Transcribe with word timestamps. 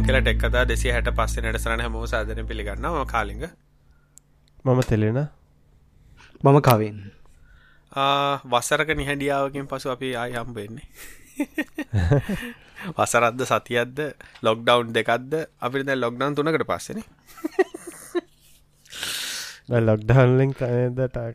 පුළුවන් 0.00 0.06
කියලා 0.06 0.22
ටෙක් 0.22 0.38
කතා 0.40 0.64
දෙසිය 0.64 0.92
හැට 0.92 1.10
පස්සේ 1.10 1.42
නටසරන 1.42 1.80
හැමෝ 1.80 2.06
සාධන 2.06 2.46
පිළිගන්න 2.46 2.86
ම 2.86 3.06
කාලිග. 3.06 3.42
මම 4.64 4.80
තෙලෙන. 4.82 5.28
මම 6.42 6.58
කවෙන්. 6.60 6.98
වසරක 8.44 8.88
නිහැඩියාවකින් 8.92 9.66
පසු 9.66 9.90
අපි 9.90 10.16
ආය 10.16 10.32
හම්බෙන්නේ 10.34 10.86
වසරද්ද 12.96 13.40
සතියද්ද 13.44 13.98
ලොක්ඩවන්් 14.42 14.88
දෙකක්ද? 14.92 15.32
අපි 15.60 15.82
දැ 15.82 15.96
ලොක්්ඩවන් 15.96 16.34
තුනකට 16.34 16.64
පස්සෙන 16.66 17.02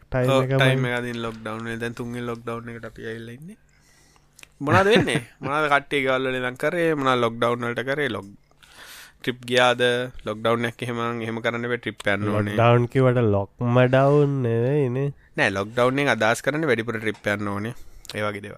ටයිම් 0.05 0.41
ටයිම 0.53 0.85
ලොක්ඩවන 1.21 1.67
දැන් 1.77 1.93
තුන්ගේ 1.93 2.23
ලොක්ඩවන 2.23 2.71
එකට 2.71 2.85
අපි 2.85 3.01
ඇල්ලන්නේ 3.05 3.57
මොනද 4.61 4.87
වෙන්නේ? 4.87 5.21
මොනද 5.39 5.67
කට්ටේ 5.67 6.01
ගල්ල 6.01 6.25
දන් 6.33 6.57
කරේ? 6.57 6.89
මන 6.95 7.21
ලොක්ඩවන්ලට 7.21 7.85
කරේ? 7.85 8.09
ලොග් 8.09 8.27
ට්‍රිප් 9.25 9.41
ගියාද? 9.49 9.81
ලොක්ඩව් 10.27 10.69
එක 10.69 10.85
හෙම 10.89 11.01
හෙම 11.27 11.41
කරන්න 11.41 11.65
ටිප් 11.75 11.97
පන්න 12.03 12.53
ඩවන්කිවට 12.53 13.19
ලොක්ම 13.31 13.81
ඩවුන් 13.87 14.37
න. 14.45 14.97
නෑ 15.37 15.49
ලොක්ඩව් 15.57 16.15
අදස් 16.15 16.45
කරන්න 16.45 16.69
වැඩිපුර 16.71 16.99
ට්‍රිප් 16.99 17.29
යන්න 17.33 17.53
ඕන. 17.53 17.67
ඒවගේ 18.13 18.43
දෙව 18.45 18.55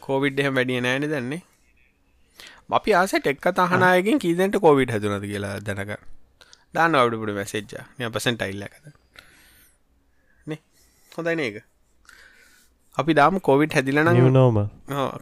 කෝවිඩ් 0.00 0.40
එහෙම 0.40 0.54
වැඩිය 0.58 0.80
නෑන 0.80 1.08
දන්නේ 1.08 1.42
අපි 2.70 2.94
ආස 2.94 3.14
ටෙක් 3.16 3.48
තහනායකින් 3.56 4.22
කීදට 4.24 4.60
කෝවිඩ් 4.60 4.94
හැතුනද 4.94 5.24
කියලා 5.24 5.56
දැනක 5.62 5.92
දාන්න 6.74 6.98
අවඩපුට 7.00 7.34
මැසේජ්ජ 7.38 7.74
නිය 7.98 8.10
පසෙන්ට 8.10 8.44
අයිල්ල 8.44 8.64
කත 8.66 8.94
නේ? 10.46 10.60
හොඳයින 11.12 11.44
ඒක 11.46 11.56
අපි 12.98 13.12
දාම 13.14 13.40
කොවිඩ් 13.40 13.72
හැදිලන 13.72 14.10
නෝම 14.32 14.58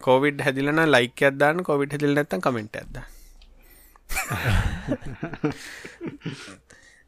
කෝවිඩ් 0.01 0.41
හැදිලන 0.41 0.81
ලයික 0.89 1.23
අදදාන්න 1.23 1.63
කොවිඩ් 1.63 1.93
හැදිල 1.93 2.15
නැත්තන් 2.15 2.41
කමෙන්ට 2.41 2.77
ඇද 2.77 2.97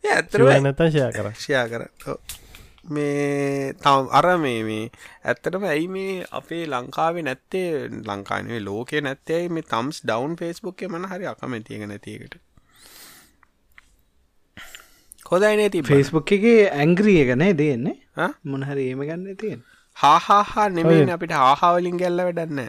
ඇතර 0.05 0.45
නැත 0.61 0.83
ෂය 0.87 1.07
කර 1.17 1.31
ෂයා 1.35 1.65
කර 1.67 1.85
මේ 2.89 3.73
තම් 3.77 4.11
අර 4.11 4.27
මේ 4.39 4.61
මේ 4.63 4.85
ඇත්තටම 5.25 5.65
ඇයි 5.65 5.89
මේ 5.89 6.27
අපේ 6.33 6.65
ලංකාවේ 6.67 7.23
නැත්තේ? 7.23 7.89
ලංකානේ 8.07 8.61
ලෝකේ 8.61 9.01
නැත්තේ 9.01 9.41
මේ 9.51 9.65
තම්ස් 9.65 10.03
ඩවන් 10.05 10.37
ෆේස්බුක් 10.37 10.85
මන 10.89 11.09
හරි 11.13 11.27
අකමැතියක 11.27 11.87
නැතිකට 11.87 12.39
කොදයිනේ 15.27 15.69
ති 15.69 15.83
ෆේස්බුක් 15.85 16.33
එක 16.33 16.47
ඇංග්‍රිය 16.75 17.25
ගනේ 17.25 17.53
දෙන්නේ. 17.55 17.97
මොනහරි 18.45 18.89
ඒම 18.89 19.03
ගන්න 19.03 19.37
තියෙන 19.37 19.61
හාහා 19.99 20.69
නෙමේ 20.71 21.01
අපිට 21.13 21.35
හාහාවලින් 21.37 21.97
ගැල්ල 21.97 22.21
වැඩන්න 22.21 22.61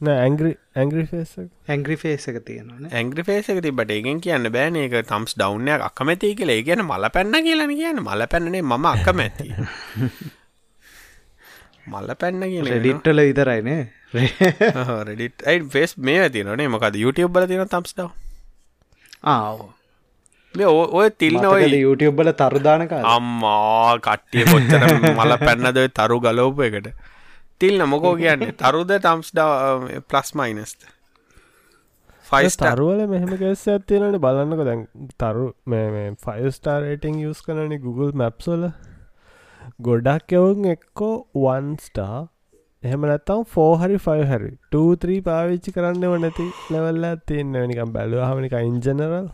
ඇංග්‍රි 0.00 0.52
ඇංග්‍රි 0.76 1.04
ෆේස 1.06 1.36
ඇංග්‍රි 1.68 1.96
ෆේස 1.96 2.28
එක. 2.28 2.40
තියෙනන 2.44 2.88
ඇංග්‍රි 2.92 3.22
ෆේසක 3.24 3.62
තිබට 3.62 3.90
ඒගෙන් 3.90 4.20
කියන්න 4.20 4.50
බෑන. 4.52 4.76
එක 4.78 4.98
තම්ස් 5.04 5.36
ඩව්නයක් 5.36 5.86
අකමැති 5.90 6.34
කියලා. 6.34 6.62
ගැන 6.62 6.84
මල 6.84 7.12
පැන්න 7.14 7.38
කියලන 7.42 7.72
කියන්න. 7.74 8.02
මල 8.02 8.26
පැන්නනේ 8.28 8.64
මම 8.64 8.84
අකමැති 8.86 9.48
මල්ල 11.86 12.10
පැන්න 12.18 12.42
කිය 12.44 12.62
ඩිට්ටල 12.66 13.22
විතරයිනේ 13.22 13.82
රෙඩිට් 15.04 15.44
ෆෙස් 15.74 15.96
මේ 15.98 16.20
ඇතිනේ 16.22 16.68
මොකද 16.68 16.98
YouTube 16.98 17.32
බල 17.32 17.46
තින 17.46 17.62
තම්ස්ටව 17.64 18.10
ආවෝ 19.24 19.70
ඔය 20.64 21.08
තිල්න 21.20 21.44
ඔය 21.44 21.62
YouTubeබල 21.68 22.32
තරුදානක 22.40 22.92
අම්මා 23.14 23.98
කට්ටිය 24.06 24.44
කොච්චර 24.50 24.82
මල 25.12 25.32
පැන්නද 25.44 25.78
තරු 25.98 26.18
ගලෝප 26.24 26.60
එකට. 26.66 26.88
තිල්න 27.60 27.88
මොකෝ 27.88 28.14
කියන්නේ? 28.16 28.52
තරුද 28.62 28.90
ටම්ස් 28.92 29.32
ප්ලස් 30.10 30.30
මයිනස්ත 30.34 30.80
ෆයිස් 32.26 32.56
තරුවල 32.62 33.00
මෙහම 33.10 33.32
කෙස 33.42 33.64
ඇත්තිනට 33.72 34.18
බලන්නක 34.24 34.62
දැන් 34.68 34.80
තරු 35.22 35.44
මේ 35.72 36.06
ෆයිස්ටාරේටිං 36.24 37.20
යස් 37.28 37.42
කනනි 37.46 37.78
Google 37.84 38.12
මැප්සොල 38.22 38.64
ගොඩක් 39.86 40.32
එවුන් 40.38 40.66
එක්කෝ 40.72 41.14
වන්ස්ටා 41.44 42.18
එහෙම 42.82 43.06
නැත්තම් 43.10 43.40
ෆෝහරි 43.54 43.98
ෆයි 44.06 44.22
හරි. 44.30 44.52
2 44.74 45.20
පාවිච්චි 45.28 45.74
කරන්න 45.76 46.04
වනැති 46.12 46.46
ලෙවල්ල 46.72 47.06
තියන්න. 47.28 47.56
නිකම් 47.70 47.90
බැලුව 47.96 48.22
හමනික 48.28 48.54
ඉන්ජනරල් 48.60 49.28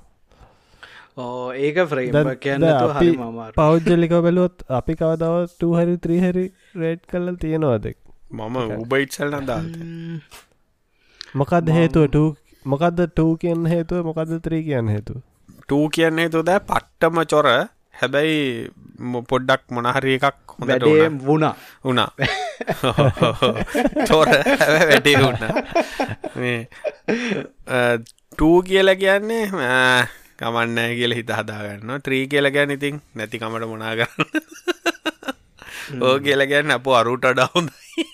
ඕ 1.16 1.52
ඒක 1.54 1.78
ෆ්‍රේම් 1.88 2.30
කියන්න 2.38 2.68
හරි 2.92 3.10
මමාර. 3.14 3.50
පෞද්ජලික 3.54 4.14
බැලුවොත් 4.18 4.64
අපි 4.70 4.94
කවදාව 4.94 5.34
හරි 5.74 5.96
ත්‍රීහරි 5.98 6.46
රේට් 6.76 7.02
කල්ල 7.06 7.34
තියෙනවාදෙක් 7.36 7.98
මම 8.30 8.56
උබයිට්සල් 8.78 9.36
නදා 9.36 9.60
මොකක්ද 11.34 11.68
හේතුවට 11.70 12.16
මොකක්ද 12.64 13.04
ටූ 13.04 13.36
කියන්න 13.36 13.66
හේතුව? 13.66 14.04
මොකක්ද 14.04 14.32
ත්‍රී 14.40 14.62
කියන්න 14.62 14.88
හේතු 14.88 15.20
ටූ 15.62 15.88
කියන්නේ 15.88 16.28
තුද 16.28 16.50
පට්ටම 16.62 17.22
චොර. 17.26 17.48
හැබැයි 17.92 18.70
පොඩ්ඩක් 19.28 19.62
මොනහරි 19.70 20.14
එකක් 20.18 20.56
වැඩේ 20.60 21.10
වුණා. 21.26 21.54
වුණා. 21.84 22.10
චෝර. 24.08 24.28
වැඩේ 24.80 25.16
වුන්න 25.18 25.38
ටූ 28.32 28.56
කියල 28.62 28.96
කියන්නේ 28.96 29.44
කමන්නෑ 30.42 30.92
කියල 31.00 31.14
හිත 31.20 31.30
හදාගන්න 31.38 31.90
ත්‍රී 32.06 32.24
කියල 32.34 32.46
ගැන 32.56 32.74
ඉතින් 32.78 32.96
නැතිකමට 33.20 33.68
මොනා 33.72 33.94
කරන්න 34.00 34.30
ඕ 36.06 36.16
කියල 36.26 36.42
ගැන්න 36.52 36.76
අප 36.78 36.86
අරුට 37.00 37.24
ඩවුන්යි 37.30 38.06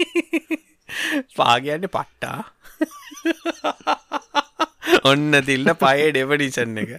පාගයන්න 1.39 1.89
පට්ටා. 1.95 2.41
ඔන්න 5.11 5.33
තිල්ල 5.49 5.69
පයේ 5.83 6.09
ඩෙවඩිසන් 6.13 6.79
එක. 6.83 6.93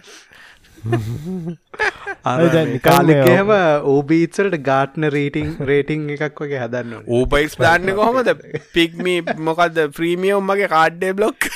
කාලිකහම 2.86 3.50
ඕබීත්සලට 3.94 4.56
ගාට්න 4.68 5.08
රේටිං 5.16 5.50
රේටිං 5.70 6.06
එකක් 6.16 6.42
වගේ 6.44 6.62
හදන්න 6.64 7.10
ඕපයිස් 7.18 7.58
දාන්න 7.64 7.92
කොහොමද? 8.00 8.30
පික්මි 8.76 9.16
මොකක්ද 9.48 9.82
ප්‍රීමියෝම් 9.98 10.44
මගේ 10.52 10.70
කාඩ්ඩේ 10.76 11.12
බ්ලොක් 11.20 11.50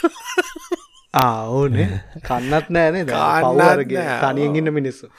ඕනේ. 1.50 1.88
කන්නත් 2.22 2.70
නෑනේ 2.70 3.04
පවරගේ 3.06 4.06
තනියෙන් 4.22 4.56
ඉන්න 4.56 4.72
මිනිස්සු. 4.72 5.10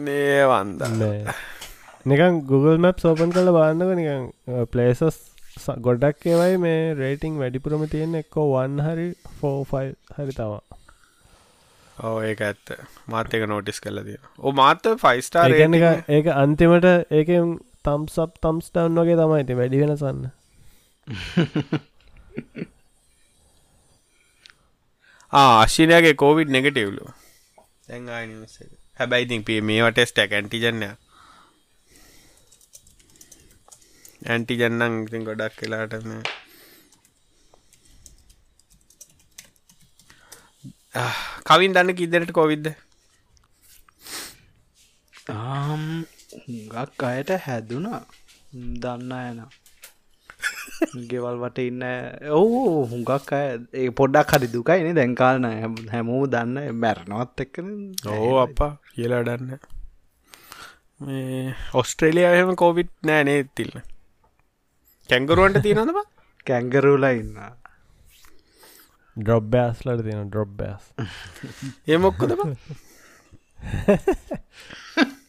නේ 0.00 0.46
වන්ද. 0.46 0.82
නිකන් 2.06 2.40
Google 2.46 2.78
මැප් 2.78 2.98
සෝපන් 2.98 3.32
කළ 3.32 3.52
බාන්නක 3.52 3.94
නිකන් 3.94 4.30
පලේසස් 4.68 5.20
ගොඩක් 5.80 6.26
ඒවයි 6.26 6.56
මේ 6.58 6.80
රේටිං 6.94 7.36
වැඩිපුරම 7.38 7.84
තියෙන 7.88 8.16
එක්කෝ 8.22 8.46
වන් 8.52 8.80
හරි 8.80 9.08
ෆෝෆයිල් 9.40 9.92
හරි 10.16 10.32
තවා. 10.32 10.62
ඕ 12.02 12.16
ඒක 12.22 12.40
ඇත්ත. 12.42 12.76
මාතක 13.08 13.48
නෝටිස් 13.48 13.80
කල 13.80 14.04
තිය 14.04 14.20
ඕ 14.38 14.52
මාත 14.54 14.92
ෆයිස්ටාර් 14.98 15.58
ඒක 16.10 16.32
අන්තිමට 16.36 16.88
ඒක 17.12 17.34
තම්සප් 17.84 18.40
තම්ස් 18.40 18.70
ටවන් 18.70 19.00
වගේ 19.00 19.18
තමයිති 19.18 19.58
වැඩි 19.58 19.82
වෙනසන්න 19.82 20.30
ආශිනයගේ 25.32 26.14
කෝවිඩ් 26.14 26.50
නෙගටවලු 26.54 27.04
දැන් 27.86 28.04
හැබැයි 28.98 29.26
ඉතින් 29.26 29.42
පේ 29.44 29.60
මේවා 29.62 29.92
ටෙස්ට 29.92 30.18
ඇන්ටිජන්න 30.20 30.84
ඇන්ටිජන්නන් 34.26 34.94
ඉතින් 35.00 35.26
ගොඩක් 35.26 35.58
කලාටම 35.58 36.10
කවින් 41.44 41.74
දන්න 41.74 41.98
කිදරට 41.98 42.32
කොවිද්ද 42.32 42.66
ගක් 46.70 47.00
අයට 47.04 47.30
හැදුනා. 47.40 48.02
දන්න 48.80 49.12
ඇනා 49.14 49.50
ගෙවල් 51.04 51.36
වට 51.36 51.58
ඉන්න 51.62 51.82
ඔවු 52.32 52.60
හුඟක් 52.86 53.30
ඒ 53.34 53.88
පොඩ්ඩක් 53.92 54.34
හරි 54.34 54.48
දුකයින 54.48 54.88
දැන්කාලන 54.94 55.46
හැමෝම 55.90 56.24
දන්න 56.28 56.56
මැරණවත් 56.76 57.44
එක්කන 57.44 57.68
ඕ 58.10 58.32
අපා 58.38 58.70
කියලා 58.88 59.22
ඩන්න 59.22 59.50
ඔස්ට්‍රේලියහම 61.74 62.54
කෝවිට් 62.56 62.92
නෑ 63.02 63.22
නේ 63.24 63.40
තිල්න්න 63.52 63.84
කැංගරුවන්ට 65.08 65.62
තියෙනදම 65.62 66.00
කැංගරුලා 66.46 67.12
ඉන්න 67.16 67.36
ඩොබ්බෑස්ලට 69.16 70.02
තියෙන 70.02 70.28
ඩොබ්බෑස් 70.28 70.84
ඒමොක්කද 71.88 72.30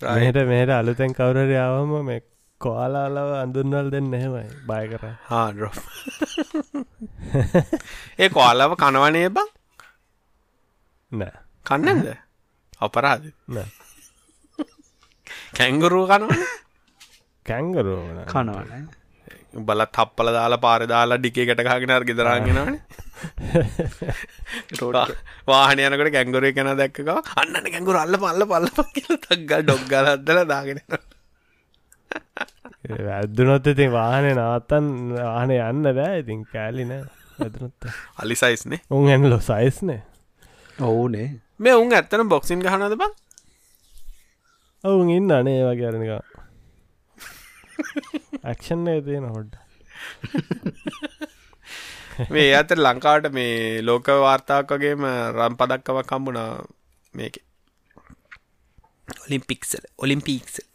රහට 0.00 0.42
මේට 0.46 0.70
අලුතැන් 0.70 1.12
කවුරරයාවම 1.12 1.92
මේ 2.04 2.20
කොයාලාලව 2.60 3.30
අඳුන්නල් 3.42 3.88
දෙන්න 3.90 4.14
එහෙමයි. 4.14 4.46
බය 4.68 4.84
කර 4.90 5.04
හාඩෝ 5.28 5.72
ඒ 8.22 8.28
කොයාලව 8.28 8.72
කනවනේ 8.76 9.28
බං? 9.30 9.48
නෑ. 11.12 11.34
කැංගරෝන 17.46 18.22
කනවන? 18.26 18.88
බලත් 19.60 19.96
හප්පල 19.96 20.28
දාලා 20.32 20.60
පාර 20.60 20.82
දාලා 20.86 21.18
ඩිකේ 21.18 21.46
ගැටකාගෙනර 21.48 22.04
ගෙදරගෙනවන 22.04 22.74
වාහන 25.48 25.80
යනකට 25.80 26.12
කැංගුරේ 26.12 26.52
කෙන 26.52 26.70
දැක්ක 26.76 26.98
අන්නන 27.36 27.70
කැංගුර 27.72 27.96
අල්ල 27.96 28.18
පල්ල 28.18 28.44
පල්ල 28.46 28.68
කියල 28.94 29.16
තක්ගල් 29.20 29.62
ඩොග්ගල 29.62 30.10
අදල 30.12 30.42
දාගෙන 30.52 30.82
වැද්දුනොත් 32.88 33.66
ඉතින් 33.66 33.92
වාහනය 33.92 34.30
නවත්තන් 34.34 34.86
වාහන 35.14 35.50
යන්න 35.54 35.94
බෑ. 35.98 36.18
ඉතින් 36.22 36.44
කෑලින 36.52 36.92
වැදනොත්. 37.38 37.88
අලි 38.22 38.36
සයිස්නේ 38.36 38.80
උන් 38.90 39.08
ඇන්ලෝ 39.08 39.40
සයිස්නේ 39.40 40.00
ඔවුනේ. 40.78 41.28
මේ 41.58 41.74
උන් 41.74 41.92
ඇත්තන 41.92 42.28
බොක්සින් 42.28 42.60
ගහනද 42.60 42.94
බං? 42.96 43.12
ඔවුන් 44.84 45.10
ඉන්න 45.10 45.30
අනේ 45.32 45.60
වගේ 45.64 45.88
අරනික 45.90 46.12
ඇක්ෂන් 48.44 48.84
තියෙන 49.06 49.28
හොඩ්ඩ 49.34 49.54
මේ 52.30 52.48
ඇත 52.54 52.70
ලංකාවට 52.76 53.32
මේ 53.32 53.82
ලෝක 53.82 54.06
වාර්තාවක් 54.22 54.70
වගේම 54.74 55.04
රම් 55.34 55.54
පදක්කවක් 55.58 56.06
කම්බුණා 56.06 56.50
මේක. 57.14 57.36
ඔලිම්පික්සල 59.18 59.84
ඔලිම්පික්සල් 59.98 60.67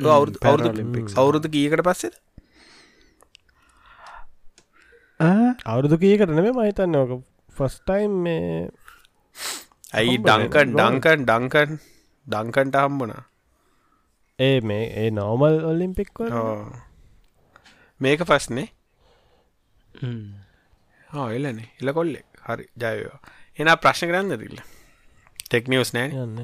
අවුරුදු 0.00 0.38
අවුරුදු 0.42 1.14
අවුරුදු 1.16 1.48
කීකට 1.48 1.82
පස්සෙද? 1.82 2.14
අවුරුදු 5.66 5.96
කීකට 5.98 6.30
නෙමේ 6.30 6.52
මහිතන්න 6.52 6.96
ඕක 6.96 7.12
ෆස්ටයිම් 7.56 8.12
මේ 8.22 8.70
ඇයි 9.92 10.18
ඩංකන් 10.20 10.74
ඩංකන් 10.74 11.20
ඩංකන් 11.24 11.78
ඩංකන්ට 12.26 12.76
හම්බුණා. 12.76 13.24
ඒ 14.38 14.60
මේ 14.62 14.84
ඒ 14.96 15.10
නෝමල් 15.12 15.56
ඔලිම්පික් 15.64 16.10
මේක 18.00 18.20
පස්නේ 18.24 18.68
එලනේ 21.30 21.70
එල 21.80 21.92
කොල්ලෙක් 21.92 22.26
හරි 22.42 22.66
ජයවා 22.76 23.20
එන 23.58 23.70
ප්‍රශ්න 23.78 24.10
කරන්න 24.10 24.38
දිල්ල 24.40 24.58
ටෙක්නිියස් 25.44 25.94
නෑ 25.94 26.10
යන්න 26.18 26.40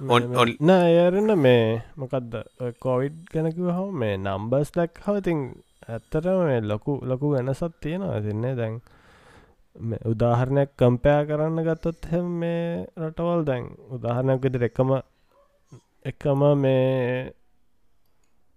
නෑ 0.00 0.92
අයරන්න 0.98 1.32
මේ 1.38 1.64
මොකක්ද 1.96 2.36
කොවිඩ් 2.80 3.16
ගැනකිව 3.32 3.66
හෝ 3.70 3.90
මේ 3.94 4.14
නම්බස් 4.18 4.72
දැක් 4.72 5.00
හවතින් 5.04 5.40
ඇත්තටම 5.88 6.40
මේ 6.42 6.60
ලොකු 6.62 6.92
ලොකු 7.02 7.32
වෙනසත් 7.34 7.74
තියෙනවා. 7.80 8.20
තින්නේ 8.20 8.54
දැන් 8.54 8.80
උදාහරණයක් 10.04 10.70
කම්පයා 10.76 11.20
කරන්න 11.24 11.66
ගත්තොත් 11.66 12.08
හෙම 12.12 12.26
මේ 12.40 12.86
රටවල් 13.00 13.44
දැන් 13.44 13.64
උදාහරණයක් 13.90 14.40
විදිර 14.42 14.64
එකම 14.64 14.90
එකම 16.04 16.40
මේ 16.56 17.32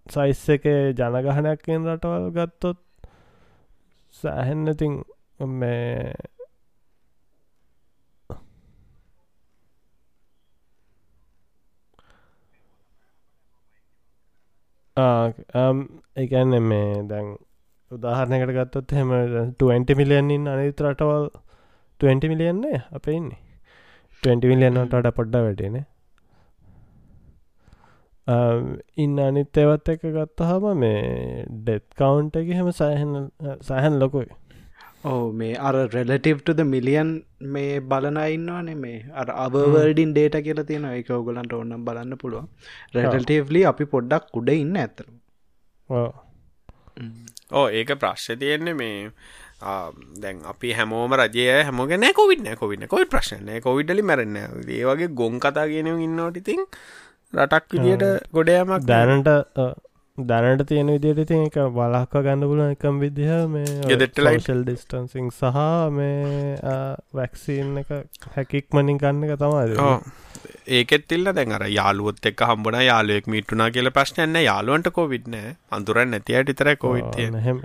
සයිස් 0.08 0.44
එක 0.50 0.64
ජනගහනයක්ෙන් 0.98 1.90
රටවල් 1.90 2.30
ගත්තොත් 2.32 2.80
සෑහෙන්නඉතින් 4.16 4.96
මේ 5.60 6.14
එකන්න 14.98 16.54
මේ 16.64 16.90
දැන් 17.10 17.38
උදාහරණයකට 17.92 18.54
ගත්තොත් 18.58 18.92
හෙම 18.92 19.10
20 19.60 19.96
මිලියන්ඉන්න 19.96 20.48
අනිත 20.48 20.82
රටවල් 20.82 21.26
20 22.02 22.30
මිලියන්නේ 22.30 22.84
අප 22.92 23.08
ඉන්නේ. 23.08 23.40
20 24.24 24.52
මිලියන්නට 24.52 24.94
වඩ 24.94 25.16
පොඩ්ඩ 25.18 25.36
වැටනේ 25.48 25.86
ඉන්න 28.98 29.18
අනිත් 29.20 29.58
ඒවත් 29.58 29.90
එක 29.90 30.04
ගත්තහම 30.16 30.66
මේ 30.78 31.44
ඩෙත් 31.48 31.86
කවුන්ට 31.98 32.36
එක 32.36 32.54
හෙම 32.60 32.70
සෑහන් 32.72 33.32
සෑහන් 33.62 34.00
ලොකුයි. 34.00 34.30
ඕ 35.04 35.24
මේ 35.34 35.56
අර 35.60 35.76
රෙලටිව්ටද 35.96 36.60
මිලියන් 36.66 37.10
මේ 37.54 37.80
බලන 37.84 38.20
ඉන්නවානේ 38.28 38.78
මේ. 38.78 39.00
අර 39.14 39.28
අවවර්ඩින් 39.38 40.14
ඩේට 40.14 40.38
කියල 40.46 40.64
තියෙන 40.64 40.90
එක 40.92 41.10
ඔගලන්ට 41.12 41.54
ඔන්නම් 41.54 41.86
බලන්න 41.86 42.18
පුළුවන්. 42.18 42.48
රෙටල්ටේවලි 42.96 43.66
අපි 43.66 43.90
පොඩ්ඩක් 43.96 44.42
උඩ 44.42 44.54
ඉන්න 44.56 44.76
ඇතර 44.78 45.08
ඕ 47.54 47.68
ඒක 47.72 47.96
ප්‍රශ්්‍ය 48.02 48.36
තියෙන්නේ 48.38 48.74
මේ 48.74 48.98
දැන් 50.22 50.44
අපි 50.46 50.74
හැමෝම 50.74 51.16
රජය 51.20 51.48
හැමෝගෙන 51.60 52.06
කොවින්න 52.14 52.52
කොවින්න 52.56 52.88
කොයි 52.88 53.08
ප්‍රශ්නය 53.08 53.62
කොවිඩලි 53.62 54.04
මැරන්න 54.04 54.38
ඒ 54.40 54.84
වගේ 54.90 55.10
ගොන් 55.14 55.40
කතා 55.40 55.66
කියනව 55.68 56.04
ඉන්නවට 56.08 56.42
ඉතින් 56.44 56.62
රටක් 57.34 57.76
විදියට 57.76 58.06
ගොඩයමක් 58.32 58.88
දැනට 58.88 59.30
දැනට 60.18 60.68
තියෙන 60.68 60.88
විදියට 60.88 61.20
ඉතින් 61.22 61.46
එක 61.48 61.56
බලක්ක 61.74 62.12
ගන්න 62.18 62.44
පුල 62.44 62.60
එකම් 62.64 62.98
විදිහ 63.02 63.38
මේ 63.50 63.70
ගෙදෙට්ට 63.84 64.20
ලයිශල් 64.20 64.60
ඩිස්ටන්සිං 64.62 65.30
සහ 65.32 65.62
මේ 65.92 66.60
වැක්සින් 67.12 67.80
එක 67.82 67.90
හැකික්මනින් 68.36 69.00
ගන්න 69.00 69.24
එක 69.26 69.40
තමයි 69.40 69.88
ඒකෙත් 70.72 71.08
තිල්ල 71.08 71.32
දැන් 71.32 71.56
අර 71.58 71.66
යාලුවොත් 71.68 72.22
එක් 72.24 72.44
හම්බන 72.46 72.78
යාලුවෙක් 72.84 73.26
මිටුනා 73.28 73.72
කියල 73.72 73.90
ප්‍රශ්නයන්න 73.92 74.38
යාලුවන්ට 74.40 74.92
කොවිඩ්න 74.94 75.38
අඳුරන් 75.72 76.14
නැතියට 76.14 76.52
ඉතර 76.54 76.70
කොවිත් 76.78 77.18
හෙම 77.18 77.64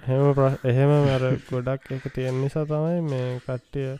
එහෙම 0.64 0.94
මර 0.94 1.26
ගොඩක් 1.50 1.92
එක 1.98 2.06
තියෙන 2.10 2.40
නිසා 2.40 2.64
තමයි 2.64 3.02
මේ 3.04 3.26
කට්ටිය 3.42 3.90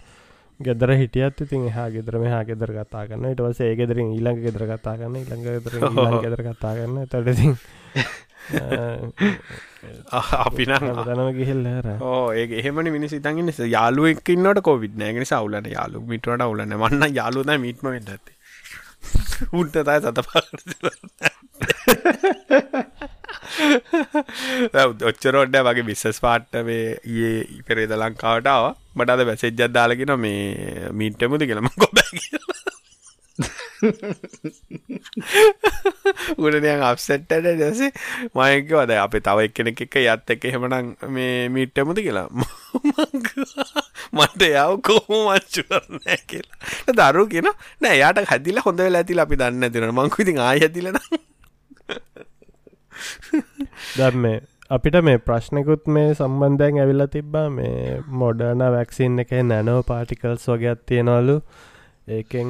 ගෙදර 0.61 0.95
හිටියත් 0.95 1.43
ඉතින් 1.45 1.67
එහා 1.67 1.91
ගෙදර 1.91 2.17
මෙහා 2.19 2.41
ගෙදර 2.45 2.73
කතා 2.79 3.05
කරන්න 3.07 3.29
ඉට 3.31 3.45
වස 3.45 3.61
ඒ 3.63 3.77
ගෙදරින් 3.77 4.09
ඊළඟ 4.15 4.41
ගෙදර 4.43 4.65
කතා 4.69 4.97
කරන්න 4.97 5.21
ඊළඟ 5.21 5.45
ගෙදර 5.45 5.79
ගෙදර 6.25 6.43
කතා 6.47 6.73
කරන්න 6.79 7.13
තටඉතින් 7.13 7.55
අපි 10.39 10.65
නම් 10.67 10.85
ඕ 12.03 12.25
ඒ 12.33 12.47
එහෙමනි 12.61 12.91
මිනිස් 12.91 13.15
ඉතන්ගෙන 13.19 13.53
යාලුවක්කින්නට 13.69 14.61
කොවිඩ් 14.63 14.97
නෑගෙන 14.97 15.27
සවුලන 15.27 15.71
යාලු 15.71 16.05
මිටුවට 16.07 16.45
අවුලන්න 16.47 16.77
වන්න 16.79 17.15
යාලුද 17.15 17.53
මිටම 17.59 17.89
වෙන්න 17.89 18.13
ඇති 18.15 18.33
උන්ටතයි 19.53 19.99
සත 20.03 20.19
ඔච්චරොඩ්ඩ 25.03 25.59
වගේ 25.63 25.87
බිස්සස් 25.87 26.21
පාට්ටවේ 26.25 26.85
ඒ 27.19 27.33
පෙරේද 27.67 27.95
ලංකාවටාව 27.97 28.65
මට 28.97 29.11
අද 29.11 29.25
වැසෙජ්ජත් 29.31 29.63
දාලගෙන 29.73 30.15
මේ 30.19 30.91
මීට්ටමුද 30.95 31.43
කියලම 31.45 31.71
කොබැ 31.77 32.09
උඩනයන් 36.39 36.83
අප්සෙට්ටට 36.83 37.47
දසේ 37.61 37.93
මයක 38.35 38.73
වද 38.73 38.91
අපේ 38.99 39.21
තව 39.21 39.39
එක්කෙනෙක් 39.49 39.81
එක 39.87 39.97
යත් 40.03 40.31
එක 40.35 40.45
එහෙමනම් 40.51 40.97
මේ 41.15 41.49
මීට්ටමුද 41.49 41.99
කියලා. 42.03 42.29
මට 44.17 44.43
යව 44.49 44.73
කොහොම 44.89 45.21
මච්චු 45.29 45.63
කරනෑ 45.65 46.19
කියලා. 46.27 46.59
දරු 47.01 47.23
කියෙන 47.33 47.49
නෑ 47.81 47.97
යාට 48.03 48.19
හැදිල 48.33 48.59
හොඳ 48.67 48.81
ඇතිල 48.83 49.21
අපි 49.25 49.37
දන්න 49.41 49.73
තින 49.73 49.91
මංකුඉතින් 49.93 50.39
ආය 50.41 50.59
ඇතිලන 50.67 50.99
දැම් 53.99 54.17
මේ 54.19 54.41
අපිට 54.71 55.03
මේ 55.03 55.19
ප්‍රශ්නකුත් 55.21 55.89
මේ 55.89 56.15
සම්බන්ධයෙන් 56.15 56.81
ඇවිල්ල 56.81 57.07
තිබ්බා. 57.09 57.51
මේ 57.51 58.03
මොඩර්න 58.21 58.63
වැක්සින් 58.75 59.19
එක 59.23 59.31
නැනෝ 59.45 59.83
පාටිකල්ස් 59.85 60.49
වගේත් 60.49 60.87
තියෙනවලු. 60.87 61.43
ඒකෙන් 62.09 62.49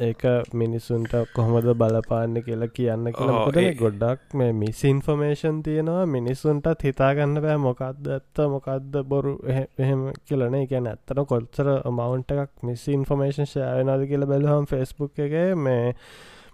ඒක 0.00 0.22
මිනිස්සුන්ට 0.54 1.14
කොහොමද 1.34 1.68
බලපාන්න 1.74 2.36
කියලා 2.40 2.68
කියන්න 2.70 3.08
කියලකොට 3.10 3.58
ගොඩ්ඩක් 3.78 4.34
මේ 4.34 4.52
මිස් 4.54 4.80
ඉන්ෆර්මේෂන් 4.84 5.58
තියෙනවා. 5.62 6.06
මිනිස්සුන්ටත් 6.08 6.84
හිතාගන්න 6.84 7.40
බෑ 7.42 7.56
මොකක්ද 7.58 8.08
ඇත්ත 8.08 8.40
මොකක්ද 8.48 8.96
බොරු 9.04 9.32
එහෙම 9.50 10.02
කියලන. 10.24 10.56
එක 10.56 10.72
ඇත්තන 10.74 11.22
කොල්සර 11.26 11.68
මවන්ට 11.90 12.36
එකක් 12.36 12.64
මිස් 12.64 12.84
ඉන්ෆර්මේෂන් 12.90 13.48
ශයනද 13.48 14.06
කියල 14.06 14.26
බැලහම් 14.26 14.66
ෆෙස්බුක් 14.66 15.20
එක 15.20 15.34
මේ 15.58 15.82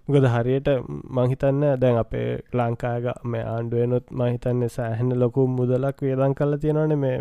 ගොද 0.08 0.26
හරියට 0.28 0.68
මහිතන්න 1.10 1.62
දැන් 1.78 1.96
අපේ 1.98 2.28
ලංකාග 2.52 3.06
මේ 3.26 3.44
ආණ්ඩුවනුත් 3.44 4.10
මහිතන්නේ 4.12 4.68
සෑහෙන 4.70 5.14
ලොකු 5.18 5.46
මුදලක් 5.50 6.02
වේදන් 6.02 6.34
කල 6.34 6.58
තියෙනවන 6.58 6.96
මේ 6.98 7.18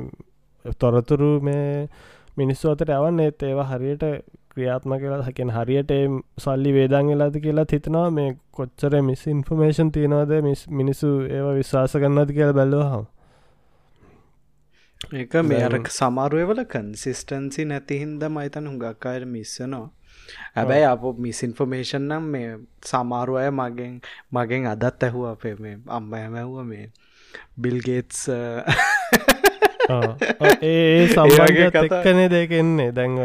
තොරතුරු 0.76 1.30
මේ 1.42 1.70
මිනිස්සු 2.38 2.72
අතට 2.72 2.90
යවන්න. 2.90 3.20
ඒත් 3.20 3.44
ඒවා 3.44 3.70
හරියට 3.72 4.06
ක්‍රියාත්ම 4.56 4.96
කියලා 4.98 5.24
හැකෙන් 5.24 5.52
හරියට 5.52 5.92
සල්ලි 6.38 6.72
වේදන් 6.74 7.08
වෙලාද 7.08 7.36
කියලා 7.40 7.66
හිතනවා 7.72 8.06
මේ 8.12 8.30
කොච්චර 8.54 8.96
මිස් 9.04 9.26
ඉන්ෆර්මේෂන් 9.28 9.92
තියෙනවාද 9.92 10.32
මිස් 10.44 10.64
මිනිසු 10.74 11.12
ඒව 11.30 11.52
විශ්වාස 11.56 11.96
කරන්නද 11.96 12.32
කියලා 12.32 12.56
බැලුවහම්. 12.56 13.06
ඒක 15.14 15.34
මේරක් 15.44 15.92
සමාරුවවල 15.92 16.64
කන්සිස්ටන්සි 16.68 17.66
නැතිහින්ද 17.66 18.24
මයිතන් 18.32 18.68
හුඟක් 18.68 19.08
අයට 19.08 19.28
මිස්සනවා 19.30 19.90
හැබැයි 20.54 20.86
අප 20.86 21.04
මිස්ඉන්ෆර්මේෂන් 21.20 22.08
නම් 22.08 22.30
මේ 22.30 22.50
සමාරු 22.84 23.36
අය 23.36 23.50
මගෙන් 23.54 24.00
මගෙන් 24.32 24.68
අදත් 24.68 25.04
ඇහුව 25.04 25.26
අපේ 25.28 25.56
මේ 25.58 25.76
අම්බ 25.90 26.16
ඇමැහුව 26.16 26.64
මේ 26.66 26.86
බිල්ගේට්ස් 27.58 28.22
ඒ 30.64 31.08
සම්බගත් 31.14 31.84
එක්කනේ 31.84 32.30
දෙකෙන්නේ 32.30 32.90
දැන්ව 32.92 33.22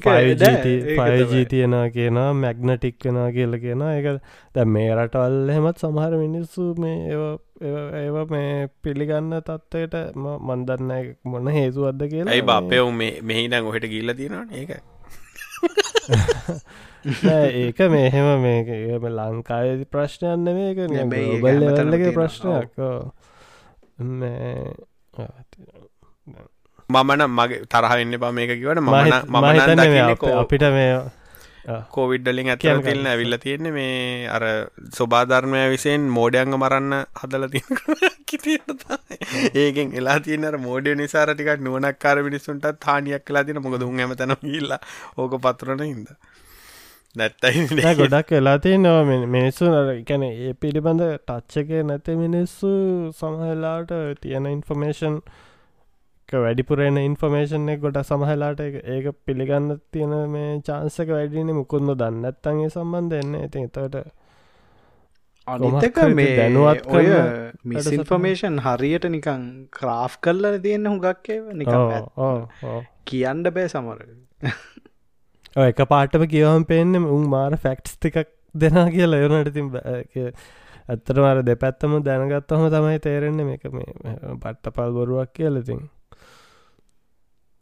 පයජී 0.00 1.44
තියෙනවා 1.46 1.88
කියනවා 1.90 2.28
මැග්නටික් 2.34 2.96
වෙනවා 3.04 3.30
කියල 3.32 3.58
කියන 3.60 3.82
එක 3.88 4.06
ද 4.54 4.64
මේ 4.66 4.90
රටවල් 4.94 5.50
එහෙමත් 5.50 5.78
සමහර 5.78 6.16
මිනිස්සු 6.16 6.68
මේ 6.78 6.98
ඒව 7.12 8.16
මේ 8.30 8.68
පිළිගන්න 8.82 9.38
තත්ත්වයට 9.40 9.94
මන්දන්න 10.16 10.92
මොන 11.24 11.48
හේතුවද්ද 11.50 12.02
කියලා. 12.08 12.32
ඇයි 12.32 12.44
බපයවු 12.44 12.92
මෙහි 13.24 13.48
දැන් 13.48 13.64
ඔහෙට 13.66 13.88
ගිල්ල 13.88 14.14
තියෙනවා 14.18 14.46
ඒක? 14.52 14.70
ඒක 17.06 17.78
මෙහෙම 17.90 18.28
මේක 18.40 18.68
ලංකාය 19.10 19.84
ප්‍රශ්නයන්න 19.86 20.48
මේක 20.54 20.78
බල්ලගේ 21.42 22.12
ප්‍රශ්නයක් 22.12 22.70
මමන 26.88 27.22
මගේ 27.30 27.62
තරහන්න 27.66 28.18
පා 28.18 28.32
මේක 28.32 28.50
කිවට 28.54 28.80
මම 28.80 30.34
අපිට 30.34 30.66
මේ 30.70 30.90
කෝවිඩ්ඩලින් 31.90 32.50
ඇතිල 32.52 32.82
තිල්න්න 32.82 33.06
ඇවිල්ල 33.06 33.38
තියෙන්නේ 33.38 33.72
මේ 33.72 34.28
අර 34.28 34.44
ස්වබාධර්මය 34.92 35.62
විසයෙන් 35.72 36.04
මෝඩයංග 36.10 36.54
මරන්න 36.54 36.94
හදල 37.20 37.46
තියන 37.50 38.62
ඒකෙන් 39.56 39.92
එලා 39.92 40.18
තියනර 40.20 40.58
මෝඩිය 40.60 40.94
නිසාර 40.94 41.32
ටිකට 41.32 41.66
නුවනක් 41.66 41.98
කාර 41.98 42.16
මිනිසුන්ට 42.22 42.70
හානියක් 42.84 43.24
කලා 43.24 43.44
තින 43.44 43.60
මොක 43.60 43.78
දුන් 43.80 44.00
ඇමතන 44.00 44.36
ඉල්ලා 44.52 44.80
ඕක 45.16 45.34
පත්රන 45.40 45.84
හිද 45.84 46.14
නැත්තයි 47.14 47.94
ගොඩක් 47.96 48.30
වෙලා 48.30 48.58
තියනවා. 48.58 49.26
මිනිස්සු 49.28 49.72
එකැන 49.74 50.24
ඒ 50.24 50.54
පිළිබඳ 50.54 51.02
ටච්චක 51.02 51.82
නැති 51.84 52.16
මිනිස්සු 52.16 52.72
සමහලාට 53.12 53.92
තියෙන 54.22 54.48
ඉන්ෆර්මේෂන් 54.48 55.18
වැඩිපුරෙන 56.34 56.98
ඉන්ෆර්මේෂන් 56.98 57.68
එක 57.68 57.80
ගොඩ 57.80 57.98
සමහලාට 58.02 58.60
ඒක 58.60 59.08
පිළිගන්න 59.24 59.78
තියෙන 59.90 60.14
මේ 60.28 60.60
චාන්සක 60.62 61.10
වැඩින 61.10 61.52
මුකුන්ද 61.54 61.94
දන්නත්තන්ගේ 61.94 62.70
සම්බන්ධ 62.70 63.18
එන්න. 63.18 63.34
ඉතින් 63.40 63.64
එතට 63.64 64.00
අනිතක 65.48 66.00
මේ 66.12 66.36
දැනුවත් 66.36 66.86
ඔය 66.90 67.06
මිස්ඉන්ෆර්මේෂන් 67.64 68.58
හරියට 68.60 69.08
නිකං 69.08 69.46
ක්‍රාෆ් 69.70 70.18
කරල 70.20 70.58
තියෙන්න 70.60 70.88
හුගක්කේ 70.88 71.38
නික 71.54 71.70
කියන්න 73.04 73.46
බෑ 73.48 73.68
සමර 73.68 74.02
එක 75.64 75.86
පාටම 75.88 76.26
කියවම් 76.28 76.66
පෙන්න්න 76.66 77.06
උන් 77.08 77.28
මාර 77.30 77.58
ෆැක්ටස් 77.58 77.94
ටිකක් 77.96 78.32
දෙනා 78.54 78.88
කියලා 78.90 79.22
එවනට 79.22 79.52
තින් 79.54 79.70
ඇත්තට 80.88 81.16
මර 81.16 81.44
දෙපැත්තම 81.44 81.94
දැනගත්තහම 82.02 82.66
තමයි 82.70 82.98
තේරෙන්නේ 83.00 83.46
මේක 83.46 83.68
මේ 83.72 83.94
පට්ට 84.36 84.74
පල් 84.74 84.92
බොරුවක් 84.92 85.32
කියලතින් 85.32 85.86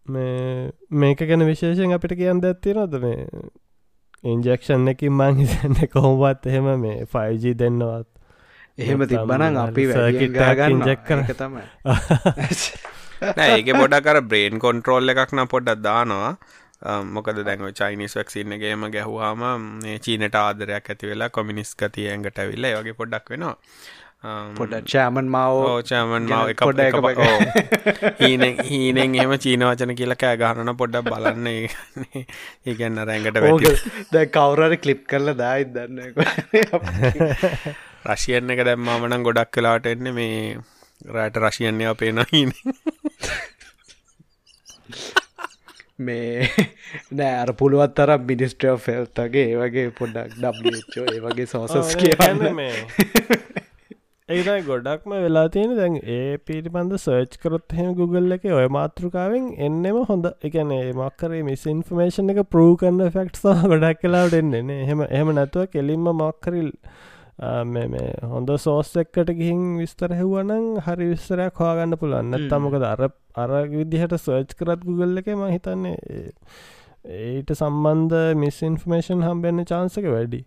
මේ 0.06 0.70
මේක 1.02 1.18
ගැන 1.28 1.46
විශේෂෙන් 1.50 1.94
අපිට 1.96 2.16
කියන්න 2.18 2.42
ඇත්තිනොද 2.44 2.96
මේ 3.04 3.28
ඉන්ජෙක්ෂන් 4.24 4.88
එකින් 4.92 5.12
මං 5.12 5.40
හිතන්න 5.42 5.78
කොහොමවත් 5.92 6.50
එහෙම 6.50 6.68
මේ 6.80 7.06
ෆයිජී 7.14 7.54
දෙන්නවත්. 7.62 8.08
එහෙම 8.78 9.06
තිබ්බනං 9.12 9.56
අපි 9.62 9.86
ගන්න 10.34 10.84
ජෙක් 10.88 11.06
කර. 11.08 11.24
තමයි. 11.40 11.64
ඒක 13.46 13.72
පොඩකර 13.80 14.20
බ්‍රේන් 14.28 14.60
කොන්ට්‍රෝල් 14.66 15.14
එකක් 15.14 15.32
නම් 15.32 15.50
පොඩ්ඩක් 15.54 15.82
දානවා. 15.88 16.36
මොකද 17.16 17.38
දැන්ව 17.46 17.68
චයිනිස් 17.78 18.14
වක්සින්නගේම 18.18 18.82
ගැහවාම 18.94 19.44
චීනට 20.04 20.34
ආදරයක් 20.36 20.90
ඇති 20.90 21.10
වෙලා 21.10 21.30
කොමිනිස් 21.36 21.70
ගතිය 21.82 22.08
ඇඟට 22.10 22.40
ඇවිල්ල 22.42 22.66
වගේ 22.78 22.96
පොඩ්ඩක් 22.98 23.30
වෙනවා 23.32 23.56
පොඩ 24.56 24.74
චෑමන් 24.86 25.26
මාව 25.28 25.56
චෑමන් 25.84 26.28
මාව 26.28 26.50
එක 26.50 26.60
හීනෙන් 28.20 28.60
හීනෙන් 28.64 29.16
එම 29.20 29.34
චීන 29.38 29.64
වචන 29.68 29.92
කියලා 29.94 30.18
කෑ 30.18 30.38
ගහනන 30.40 30.72
පොඩ්ඩක් 30.76 31.10
බලන්න. 31.10 31.48
ඒගන්න 32.66 33.02
රැඟට 33.04 33.38
ද 34.12 34.24
කවුරට 34.30 34.76
කලිප් 34.80 35.02
කරල 35.06 35.34
දායි 35.36 35.68
දන්න 35.70 35.98
රශයන්න 38.06 38.54
එක 38.54 38.64
දැම්මාමනං 38.64 39.26
ගොඩක් 39.26 39.52
කලාට 39.52 39.86
එන්න 39.86 40.12
මේ 40.14 40.38
රෑට 41.08 41.36
රශයන්ය 41.38 41.84
අපේන 41.86 42.24
හින 42.30 42.54
මේ 45.98 46.48
නෑර 47.12 47.52
පුළුවත් 47.54 47.94
තර 47.96 48.14
මිනිස්ට්‍රිය 48.22 48.76
ෆෙල්තගේ 48.78 49.44
ඒවගේ 49.50 49.92
පොඩ්ඩක් 49.98 50.32
ඩ්ෝ 50.38 51.06
ඒ 51.12 51.20
වගේ 51.20 51.48
සෝසස් 51.48 51.94
කියන්න 51.96 52.48
මේ 52.54 52.72
ඒයි 54.28 54.62
ගොඩක්ම 54.64 55.12
වෙලා 55.14 55.48
තියෙන 55.48 55.72
දැන් 55.76 55.96
ඒ 56.10 56.36
පිරිබඳ 56.40 56.92
සර්ච් 56.96 57.34
කරොත් 57.40 57.72
හෙම 57.72 57.88
Google 57.94 58.36
එක 58.36 58.44
ඔය 58.50 58.68
මාතෘකාවෙන් 58.70 59.48
එන්නෙම 59.58 59.96
හොඳ. 60.02 60.28
එකනේ 60.42 60.92
මක්කරේ 60.94 61.40
මිස් 61.42 61.64
ඉන්ෆර්මේෂන් 61.66 62.32
එක 62.32 62.38
ප්‍රූ 62.48 62.70
කන්න 62.74 63.10
ෆෙක්ට්සා 63.16 63.68
ගොඩක් 63.72 63.98
කලාට 64.00 64.36
එන්නෙන්නේ 64.38 64.78
එහෙම 64.84 65.02
එහෙම 65.06 65.32
නැතුව 65.38 65.66
කෙලින්ම 65.68 66.08
මක්කරිල් 66.12 66.70
මේ 67.66 68.06
හොඳ 68.30 68.52
සෝස් 68.58 68.94
එක්කට 69.02 69.32
ගිහින් 69.34 69.66
විස්තර 69.80 70.14
හෙව්වනං 70.14 70.70
හරි 70.86 71.08
විස්තරයක් 71.10 71.60
හවාගන්න 71.60 71.98
පුළන්න 72.00 72.38
තමකද 72.46 72.86
අර 72.92 73.02
අර 73.36 73.52
විදිහට 73.74 74.16
සර්ච් 74.18 74.54
කරත් 74.56 74.86
Google 74.86 75.20
එක 75.20 75.28
ම 75.34 75.44
හිතන්නේ 75.48 76.24
ඒට 77.18 77.52
සම්බන්ධ 77.54 78.32
මිස් 78.36 78.62
ඉන්ෆර්මේෂන් 78.62 79.28
හම්බෙන්න 79.28 79.66
චාන්සක 79.66 80.08
වැඩි 80.08 80.42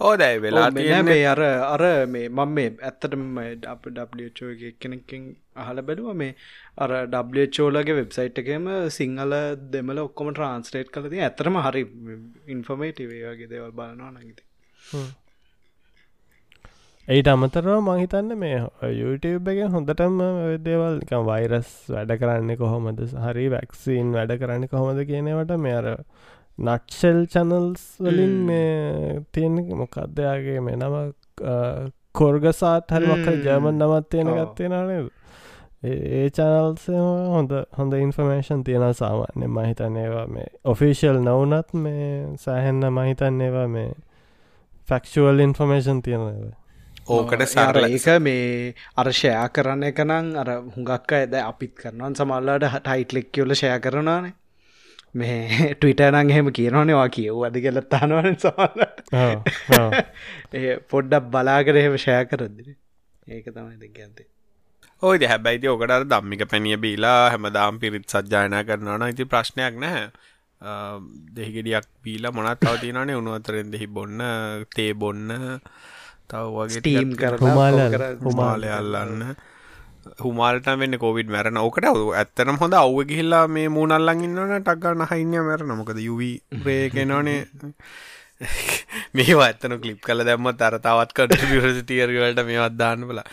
ඕදැයි 0.00 0.38
වෙලා 0.38 0.70
මේ 0.70 1.24
අර 1.24 1.40
අර 1.42 2.06
මේ 2.06 2.28
මම 2.28 2.48
මේ 2.48 2.72
ඇත්තටම 2.82 3.38
අප 3.66 3.88
ඩෝ 3.88 4.72
කෙනෙකින් 4.80 5.36
අහල 5.56 5.80
බැලුව 5.80 6.12
මේ 6.12 6.34
අර 6.78 7.06
ඩෝලගේ 7.06 7.92
වෙබ්සයිට් 7.92 8.38
එකම 8.38 8.88
සිංහල 8.88 9.32
දෙමල 9.70 9.98
ඔක්කොම 9.98 10.32
ට්‍රන්ස්ලේට් 10.32 10.88
කලති 10.88 11.20
ඇතරම 11.20 11.56
හරි 11.56 11.86
ඉන්ෆර්මේටිවේ 12.48 13.32
වගේ 13.32 13.46
දේවල් 13.46 13.70
බලනවා 13.70 14.10
නගති 14.10 14.42
ඒට 17.08 17.28
අමතරව 17.28 17.80
මහිතන්න 17.80 18.34
මේ 18.34 18.62
YouTube 18.82 19.50
එක 19.50 19.70
හොඳටම 19.70 20.20
දේවල් 20.56 21.00
වෛරස් 21.24 21.84
වැඩ 21.88 22.18
කරන්න 22.18 22.54
කොහොමද? 22.54 23.00
හරි 23.00 23.48
වැක්සිීන් 23.48 24.12
වැඩ 24.12 24.38
කරන්න 24.38 24.66
කොහොමද 24.66 25.04
කියනවට 25.04 25.50
මේ 25.50 25.72
අර 25.72 25.98
නට්සෙල් 26.58 27.26
චනල්ස් 27.26 27.84
වලින් 28.00 28.34
මේ 28.46 29.22
තියෙන 29.30 29.56
මොකක්දයාගේ 29.74 30.60
මේ 30.60 30.76
නම 30.76 30.94
කොර්ගසාත් 32.12 32.90
හරි 32.90 33.06
මක්ක 33.06 33.36
ජර්මන් 33.44 33.78
නමත් 33.78 34.08
තියෙන 34.08 34.30
ගත්තේ 34.30 34.68
නනේද 34.70 35.08
ඒ 35.84 36.30
චනල්සේ 36.30 37.00
හොඳ 37.28 37.52
හොඳ 37.72 37.92
ඉන්ෆර්මේෂන් 37.94 38.64
තියෙන 38.64 38.94
සාමාන්‍ය 38.94 39.48
මහිතන් 39.48 39.96
ඒවා 39.96 40.26
මේ 40.28 40.46
ඔෆිෂල් 40.64 41.18
නවනත් 41.18 41.74
මේ 41.76 42.06
සෑහෙන්න 42.38 42.92
මහිතන් 42.92 43.40
ඒවා 43.42 43.66
මේ 43.68 43.90
ෆැක්ෂුවල් 44.88 45.40
ඉන්ෆර්මේෂන් 45.40 46.00
තියෙනව 46.02 46.30
ඕකට 47.08 47.46
සාර 47.48 47.82
ඒක 47.82 48.08
මේ 48.20 48.72
අර්ශයා 48.96 49.44
කරන්න 49.50 49.84
එකනං 49.84 50.32
අර 50.36 50.50
හුඟක් 50.70 51.12
ඇද 51.12 51.38
අපිත් 51.42 51.76
කරනවන් 51.76 52.16
සමල්ලාට 52.16 52.68
හටයිට්ලෙක් 52.70 53.30
කියවල 53.30 53.54
ෂය 53.54 53.76
කරනානේ 53.80 54.34
මේ 55.16 55.40
ටවිටනං 55.72 56.32
එහෙම 56.32 56.52
කියනවනවා 56.52 57.08
කියව් 57.10 57.42
අද 57.48 57.58
කෙලත් 57.64 57.90
තානවන 57.90 58.30
සමල්ල 58.36 58.80
ඒ 60.54 60.78
පොඩ්ඩක් 60.88 61.28
බලාකර 61.32 61.82
එහෙම 61.82 61.98
ෂය 61.98 62.22
කරදිර 62.30 62.72
ඒක 63.28 63.46
තමයි 63.48 63.76
දෙක 63.78 63.98
ඇතේ 63.98 64.28
ඔයි 65.02 65.26
හැබැයිති 65.26 65.68
ඕකට 65.68 65.98
දම්මික 66.06 66.46
පැනිය 66.50 66.78
බීලා 66.78 67.18
හැමදාම් 67.30 67.78
පිරිත් 67.78 68.08
සජ්ජායනා 68.08 68.64
කරනවන 68.64 69.08
ඉති 69.08 69.24
ප්‍රශ්නයක් 69.26 69.76
නැහැ. 69.78 70.08
දෙහිගෙඩියක් 71.30 71.86
බීලා 72.02 72.32
මොනත් 72.32 72.60
තවතිනනේ 72.60 73.14
උුණු 73.14 73.32
අතරෙන් 73.32 73.72
දෙහි 73.72 73.86
බොන්න 73.88 74.22
තේ 74.74 74.94
බොන්න 74.94 75.28
තව 76.28 76.44
වගේ 76.54 76.80
ටීම් 76.80 77.12
කර 77.14 77.36
හුමාලය 78.22 78.68
අල්ලන්න 78.70 79.36
හුමාලට 80.22 80.68
වෙන්න 80.80 80.98
කොවිඩ් 80.98 81.28
මැරන. 81.28 81.58
ඕකට 81.58 81.88
ඇත්තනම් 81.88 82.60
හොඳ 82.62 82.74
අව්ව 82.74 83.04
ගිහිල්ලා 83.10 83.46
මේ 83.48 83.68
මූනල්ලං 83.68 84.24
ඉන්නන 84.26 84.54
ටක්ගන්න 84.58 85.08
හයින්න 85.12 85.42
මැරන. 85.48 85.74
මොකද 85.80 86.00
යුවී 86.00 86.42
ප්‍රේකෙනනේ 86.62 87.48
මේවා 89.16 89.48
ඇත්තන 89.48 89.78
කලිප් 89.82 90.00
කල 90.06 90.24
දැම්ම 90.24 90.50
තරතාවත් 90.54 91.12
කට 91.12 91.50
විරසිතියරවලට 91.52 92.44
මේවත් 92.46 92.78
දාන්න 92.78 93.06
බලා. 93.08 93.24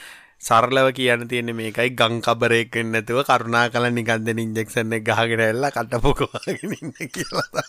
සරලව 0.42 0.94
කියන්න 0.94 1.28
තියෙන්නේ 1.28 1.56
මේකයි. 1.56 1.94
ගංකබරයකෙන් 1.94 2.92
නැතුව 2.92 3.26
කරුණා 3.26 3.70
කල 3.70 3.92
නිකන්ද 3.92 4.34
ඉන්ජෙක්ෂන් 4.38 5.00
එක 5.00 5.10
ගහගෙන 5.10 5.46
එල්ලා 5.50 5.72
කටපොකවාගෙන 5.72 6.80
ඉන්න 6.80 6.98
කියලා 7.10 7.64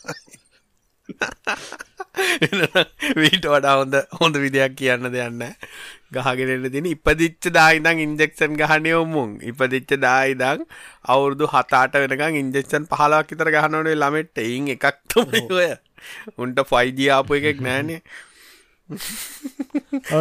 වීට 3.21 3.45
වඩා 3.45 3.77
හොඳ 3.79 3.95
හොඳ 4.21 4.37
විදියක් 4.43 4.77
කියන්න 4.79 5.11
දෙයන්න 5.13 5.43
ගහගෙනන්න 6.17 6.69
තින 6.75 6.91
ඉපදිච්ච 6.93 7.51
දායිදං 7.57 8.05
ඉන්ජෙක්ෂන් 8.07 8.61
ගහනයොමුන් 8.61 9.33
ඉපදිච්ච 9.53 9.97
දායිදං 10.07 10.69
අවුරුදු 11.15 11.51
හතාට 11.55 11.99
වෙනකං 12.05 12.39
ඉන්ජෙක්ෂන් 12.43 12.91
පහලාක් 12.93 13.33
විතර 13.33 13.51
ගහනවනේ 13.57 13.99
ළමෙට්ට. 14.03 14.45
එයින් 14.47 14.71
එකක් 14.77 14.87
තමයි 15.11 15.43
ඔය. 15.59 15.73
උන්ට 16.39 16.59
ෆයිජියාපු 16.71 17.37
එකෙක් 17.41 17.61
නෑනේ 17.67 18.01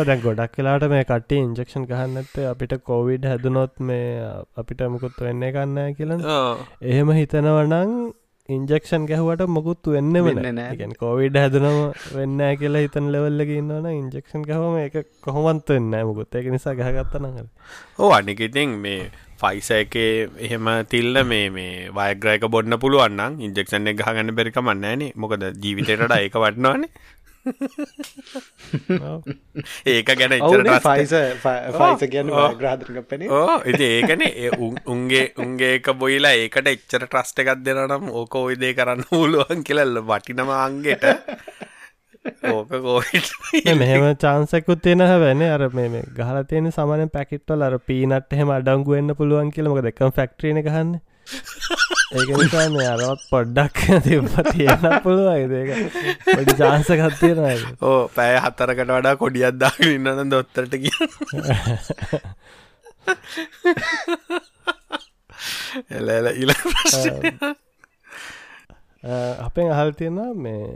දැන් 0.08 0.22
ගොඩක් 0.26 0.54
කලාට 0.58 0.86
මේ 0.94 1.04
කට්ටි 1.10 1.40
ඉන්ජෙක්ෂන් 1.46 1.88
ගහන්නත්ත 1.90 2.38
අපිට 2.52 2.76
කෝවිඩ් 2.90 3.30
හැදනොත් 3.32 3.74
මේ 3.90 4.08
අපිට 4.62 4.84
මුකුත් 4.94 5.18
වෙන්න 5.28 5.46
කන්න 5.56 5.98
කියලන 5.98 6.24
එහෙම 6.92 7.12
හිතනවනං 7.20 7.92
ඉන්ජෙක්ෂන් 8.50 9.06
ගැහුවට 9.08 9.48
මොකුත් 9.48 9.88
වෙන්න. 9.88 10.12
වෙන 10.12 10.96
කෝවිඩ් 11.00 11.38
හැදනම 11.40 11.78
වෙන්න 12.12 12.42
කියලා 12.60 12.82
හිතන් 12.86 13.06
ලෙවල්ල 13.14 13.40
ඉන්නවන 13.44 13.88
ඉන්ජෙක්ෂන් 13.90 14.44
ගහම 14.44 14.76
එක 14.84 15.08
කොහොමන්ත 15.24 15.70
වෙන්න 15.70 15.96
මුකුත්. 16.04 16.36
එක 16.36 16.52
නිසා 16.52 16.76
ගහගත්තනඟ 16.76 17.48
ඕ 18.00 18.12
අනිකඉතින් 18.12 18.76
මේ 18.84 19.08
ෆයිස 19.40 19.70
එක 19.72 19.96
එහෙම 19.96 20.68
තිල්ල 20.92 21.24
මේ 21.24 21.48
මේ 21.50 21.88
වයග්‍රයක 21.96 22.44
බොන්න 22.52 22.80
පුළුවන්න 22.84 23.40
ඉන්ජෙක්ෂන් 23.40 23.88
එක 23.88 24.04
ගහගන්න 24.04 24.36
බැරිකමන්න 24.36 24.84
ෑනේ. 24.84 25.14
මොකද 25.16 25.48
ජීවිතයට 25.64 26.12
ඒක 26.12 26.36
වටනවානේ 26.36 26.92
ඒක 29.86 30.14
ගැන 30.14 30.34
ෆයිස 30.82 31.14
ෆයිස 31.42 32.08
කියන්න 32.08 32.30
ඕ. 32.32 32.54
ග්‍රාධක 32.56 33.02
පෙනේ 33.08 33.30
ඕ 33.32 33.62
ඉති 33.66 33.84
ඒකන 33.92 34.22
උන්ගේ 34.88 35.34
උන්ගේ 35.38 35.76
එක 35.76 35.88
බොයිලා 35.98 36.34
ඒකට 36.38 36.68
එච්චර 36.68 37.06
ට්‍රස්ට 37.06 37.40
එකක් 37.40 37.64
දෙනනම් 37.64 38.10
ඕක 38.14 38.36
ඔයිදේ 38.38 38.74
කරන්න 38.76 39.04
පුළුවන් 39.10 39.64
කියලල්ල 39.64 40.02
වටිනම 40.06 40.50
අන්ගෙට 40.58 41.04
ඕක 42.50 42.70
කෝහිට 42.82 43.30
මෙහෙම 43.78 44.16
චාන්සකුත් 44.18 44.82
තියෙන 44.82 45.02
හැවැන 45.04 45.42
අර 45.50 45.70
මේ 45.72 45.90
මේ 45.90 46.04
ගහල 46.16 46.44
තියෙන 46.46 46.72
සමන 46.72 47.10
පැකිට්වල 47.12 47.62
අර 47.64 47.80
පීනට 47.82 48.34
එහෙම 48.34 48.50
අඩංගුවෙන්න්න 48.52 49.16
පුළුවන් 49.16 49.52
කියලමක 49.52 49.82
දෙකම් 49.84 50.12
ෆෙක්ට්‍රීන 50.14 50.62
ගහන්න 50.64 51.00
ඒක 52.14 52.30
නිසා 52.32 52.68
මේ 52.70 52.88
අරවත් 52.88 53.22
පොඩ්ඩක් 53.30 53.78
තිබ 54.06 54.26
තියෙන 54.50 54.84
පුළුවන් 55.04 55.54
ඒක? 55.60 55.72
පොඩි 56.28 56.54
චාන්සකත් 56.60 57.16
තියෙන 57.20 57.40
ඕ 57.82 58.00
පෑ 58.10 58.36
හත්තරකට 58.40 58.90
වඩා 58.90 59.16
කොඩියත් 59.18 59.56
දාගෙන 59.58 59.94
ඉන්නන 59.98 60.32
දොත්තරට 60.32 60.74
කිය 60.78 60.98
එල 65.92 66.08
එල 66.10 66.28
ඉල 66.38 66.52
අපෙන් 69.40 69.68
අහල් 69.70 69.92
තියෙන 69.94 70.20
මේ 70.38 70.68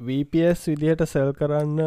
VPS 0.00 0.60
විදිහට 0.70 1.02
සෙල් 1.06 1.30
කරන්න 1.34 1.80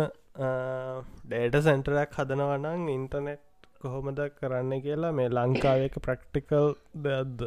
ඩේට 1.23 1.55
සැන්ටරයක් 1.63 2.11
හදනවනං 2.17 2.83
ඉන්ටනෙට් 2.89 3.43
කොහොමද 3.81 4.19
කරන්න 4.37 4.71
කියලා 4.83 5.13
මේ 5.13 5.29
ලංකාව 5.31 5.79
එක 5.87 5.95
ප්‍රක්ටිකල් 6.05 6.67
දෙයක්ද 7.05 7.39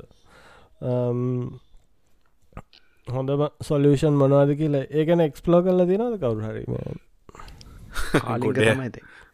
හොඳම 3.06 3.42
සොලියෂන් 3.62 4.14
මොනවාද 4.14 4.54
කියලා. 4.56 4.84
ඒකන 4.92 5.20
එක්ස්පලෝ 5.20 5.62
කරල 5.62 5.86
තිනද 5.86 6.16
කවරු 6.18 6.40
හරිම 6.42 6.72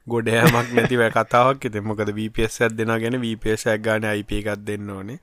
ගොඩෑමක් 0.07 0.75
නැතිව 0.75 1.03
කතාවක් 1.11 1.65
එත 1.65 1.79
මොකද 1.83 2.11
වපස් 2.11 2.61
ඇත් 2.61 2.77
දෙෙන 2.77 2.93
ගැන 2.97 3.21
වපසක් 3.21 3.79
ගාන 3.81 4.05
අයිප 4.05 4.33
එකක් 4.33 4.51
දෙන්න 4.67 4.91
ඕනේ. 4.91 5.19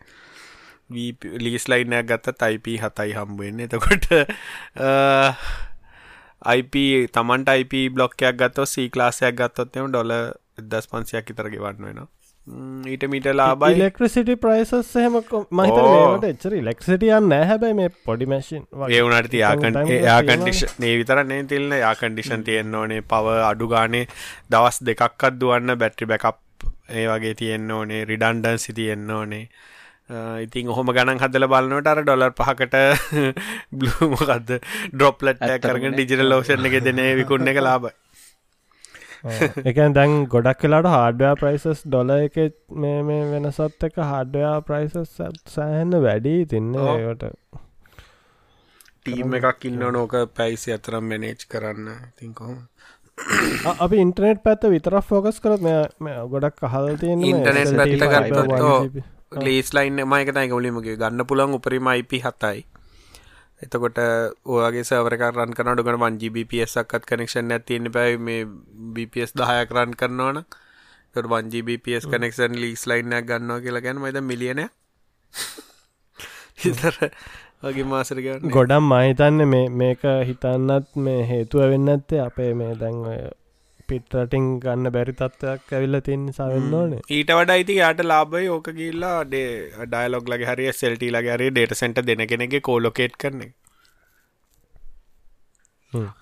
ලිස් 0.89 1.67
ලයිනයක් 1.67 2.05
ගත්ත 2.07 2.41
අයිප 2.41 2.67
හතයි 2.79 3.13
හම්බුවෙන්න 3.13 3.59
එතකොට 3.59 4.05
අයිප 6.41 6.75
තමන්ට 7.11 7.49
අයිප 7.49 7.73
බ්ලොක්කයක් 7.91 8.37
ගත්ත 8.37 8.65
සී 8.65 8.89
ලාසයක් 8.95 9.35
ගත්තොත්ම 9.35 9.89
ඩොල 9.89 10.13
දස් 10.57 10.87
පන්සියක් 10.87 11.29
ඉතර 11.29 11.49
ගෙවන්න 11.49 11.83
වෙන 11.83 11.99
ඊට 12.47 13.03
මිට 13.11 13.25
ලාබයි 13.39 13.75
ඉලෙක්ට්‍රසිටි 13.75 14.35
ප්‍රයිසස් 14.43 14.73
සහම 14.91 15.15
මහිත 15.59 15.77
ඕ. 15.81 16.17
මේට 16.21 16.27
එච්චර 16.29 16.53
ඉලෙක්සිටියන් 16.59 17.29
නෑ 17.31 17.47
හැබැයි 17.49 17.77
මේ 17.79 17.89
පොඩි 18.05 18.27
මැසින් 18.33 18.63
ඒ 18.87 19.01
වනට 19.03 19.31
time 19.77 19.97
යාකන්ඩිෂ 20.07 20.61
නේ 20.83 20.93
විතරන්නේ 21.01 21.43
තිල්න්න 21.53 21.77
යාකන්ඩිෂන් 21.81 22.45
තියෙන්න්න 22.49 22.77
ඕනේ 22.81 23.01
පව 23.13 23.37
අඩු 23.51 23.67
ගානේ 23.73 24.05
දවස් 24.55 24.79
දෙකක්ත් 24.91 25.41
දුවන්න 25.41 25.75
බැට්‍රි 25.83 26.09
බැකප් 26.13 26.39
ඒ 26.99 27.07
වගේ 27.11 27.33
තියෙන්න්න 27.43 27.75
ඕනේ 27.79 28.05
රිඩන්ඩන් 28.11 28.63
සිතියෙන්න්න 28.65 29.11
ඕනේ. 29.19 29.43
ඉතින් 30.47 30.69
ඔහොම 30.71 30.89
ගණන් 30.95 31.19
හදල 31.19 31.45
බලන්නට 31.51 31.87
අර 31.91 31.99
ඩොලර් 32.03 32.31
පහකට 32.39 32.75
බ්ලූමකක්ද 33.79 34.53
ඩොප්ලට් 34.93 35.41
නේ. 35.43 35.57
ඩිජිටල් 35.97 36.29
ලෝෂණ 36.31 36.69
එක 36.69 36.83
දෙනේ 36.85 37.15
විකුන්න 37.19 37.51
එක 37.51 37.59
ලාබ 37.65 37.89
එකන් 39.65 39.93
දැන් 39.93 40.13
ගොඩක් 40.27 40.63
වෙලාට 40.63 40.89
හාඩයා 40.89 41.33
ප්‍රයිසස් 41.35 41.81
ඩොල 41.85 42.11
එක 42.17 42.37
මේ 42.77 42.99
මේ 43.03 43.23
වෙනසත් 43.31 43.83
එක 43.83 43.95
හාඩයා 44.05 44.53
ප්‍රයිසස් 44.63 45.15
සෑහන්න 45.47 45.97
වැඩි 46.01 46.35
තින්නේ. 46.47 46.87
ඒකට 47.01 47.25
ටීම් 49.05 49.33
එකක් 49.35 49.65
ඉන්න 49.65 49.83
නෝක 49.91 50.13
පැයිසි 50.35 50.73
අතරම් 50.73 51.05
මැනේජ් 51.05 51.45
කරන්න 51.47 51.89
අ- 53.67 53.77
අපි 53.79 53.97
ඉන්ටනෙට් 53.97 54.41
පැත්ත 54.43 54.65
විතර 54.69 54.97
ෆෝකස් 55.03 55.39
කරත් 55.39 55.61
මෙ 55.99 56.11
ගොඩක් 56.29 56.63
අහල් 56.63 56.89
තියෙන 56.97 57.23
ගත්තොත් 58.25 58.51
ලේස් 59.43 59.69
ලයින් 59.73 60.01
මයක 60.07 60.29
තයි 60.31 60.47
ගොලිමගේ 60.47 60.97
ගන්න 60.97 61.25
පුළන් 61.25 61.55
උපරිම 61.55 61.87
IP 61.93 62.19
හතයි 62.21 62.59
එතකොට 63.61 63.99
ඕගේ 64.47 64.83
සවරක 64.83 65.23
රන් 65.29 65.53
කනට 65.53 65.83
ගන 65.83 65.99
වන් 65.99 66.17
GBPSක්ත් 66.21 67.05
කනෙක්ෂන් 67.05 67.53
ඇතින්න 67.53 67.91
පැයි 67.91 68.19
මේ 68.19 68.45
BPS 68.93 69.33
දහයක් 69.35 69.73
රන් 69.73 69.95
කරනවන 69.95 70.43
වන් 71.25 71.49
GBPS 71.49 72.05
කනෙක්ෂන් 72.07 72.53
ලීස් 72.57 72.85
ලයින්නක් 72.85 73.25
ගන්නවා 73.25 73.63
කියලා 73.63 73.81
ගැන 73.81 74.01
මයිද 74.03 74.21
මිලියන 74.23 74.61
හිතර 76.57 76.95
වගේ 77.63 77.85
මාසර 77.85 78.21
ගන්න 78.21 78.53
ගොඩම් 78.53 78.87
මහිතන්න 78.87 79.43
මේක 79.75 80.05
හිතන්නත් 80.27 81.01
මේ 81.01 81.25
හේතුව 81.25 81.67
වෙන්න 81.67 81.89
ඇත්තේ 81.89 82.21
අපේ 82.21 82.51
මේ 82.53 82.73
දැන් 82.75 83.01
ඔය 83.07 83.19
පිටරටින් 83.89 84.47
ගන්න 84.59 84.91
බැරි 84.91 85.13
තත්වයක් 85.13 85.71
ඇවිල්ල 85.71 85.99
තින් 86.01 86.25
සවෙන්න 86.31 86.73
ඕනේ. 86.73 87.01
ඊට 87.09 87.31
වඩ 87.31 87.59
ඉති 87.59 87.77
යට 87.81 88.03
ලාබයි 88.05 88.49
ඕක 88.49 88.67
කියල්ලා 88.71 89.19
ඩේ 89.25 89.85
ඩයිලොග් 89.85 90.33
ලගේ 90.33 90.49
හරි 90.49 90.73
සෙල්ටි 90.73 91.11
ලගේ 91.11 91.37
හරි 91.37 91.47
ඩේට 91.51 91.75
සෙන්ට 91.75 92.03
දෙන 92.03 92.27
කෙනෙගේ 92.27 92.61
කෝලොකේට් 92.61 93.17
කරන 93.17 93.47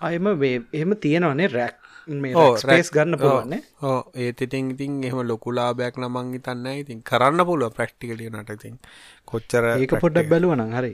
අයම 0.01 0.27
එහෙම 0.73 0.95
තියෙනවනේ 0.97 1.49
රැක් 1.49 1.75
rack- 2.07 2.91
ගන්න 2.91 3.17
පුළුවන්නේ. 3.17 3.61
ඕ 3.83 3.99
ඒත් 4.15 4.41
ඉතින් 4.41 4.71
ඉතින් 4.71 5.03
එහෙම 5.03 5.21
ලොකුලාබයක් 5.27 5.97
නමං 5.97 6.33
ඉතන්න 6.35 6.67
ඉතින් 6.73 7.01
කරන්න 7.03 7.45
පුළුව 7.45 7.73
ප්‍රක්ටිකලිය 7.73 8.29
නට 8.31 8.49
ඉතින්. 8.51 8.79
කොච්චර 9.25 9.63
ඒක 9.71 9.95
පොඩ්ඩක් 9.99 10.29
බැලුවනං 10.29 10.73
හරි. 10.73 10.93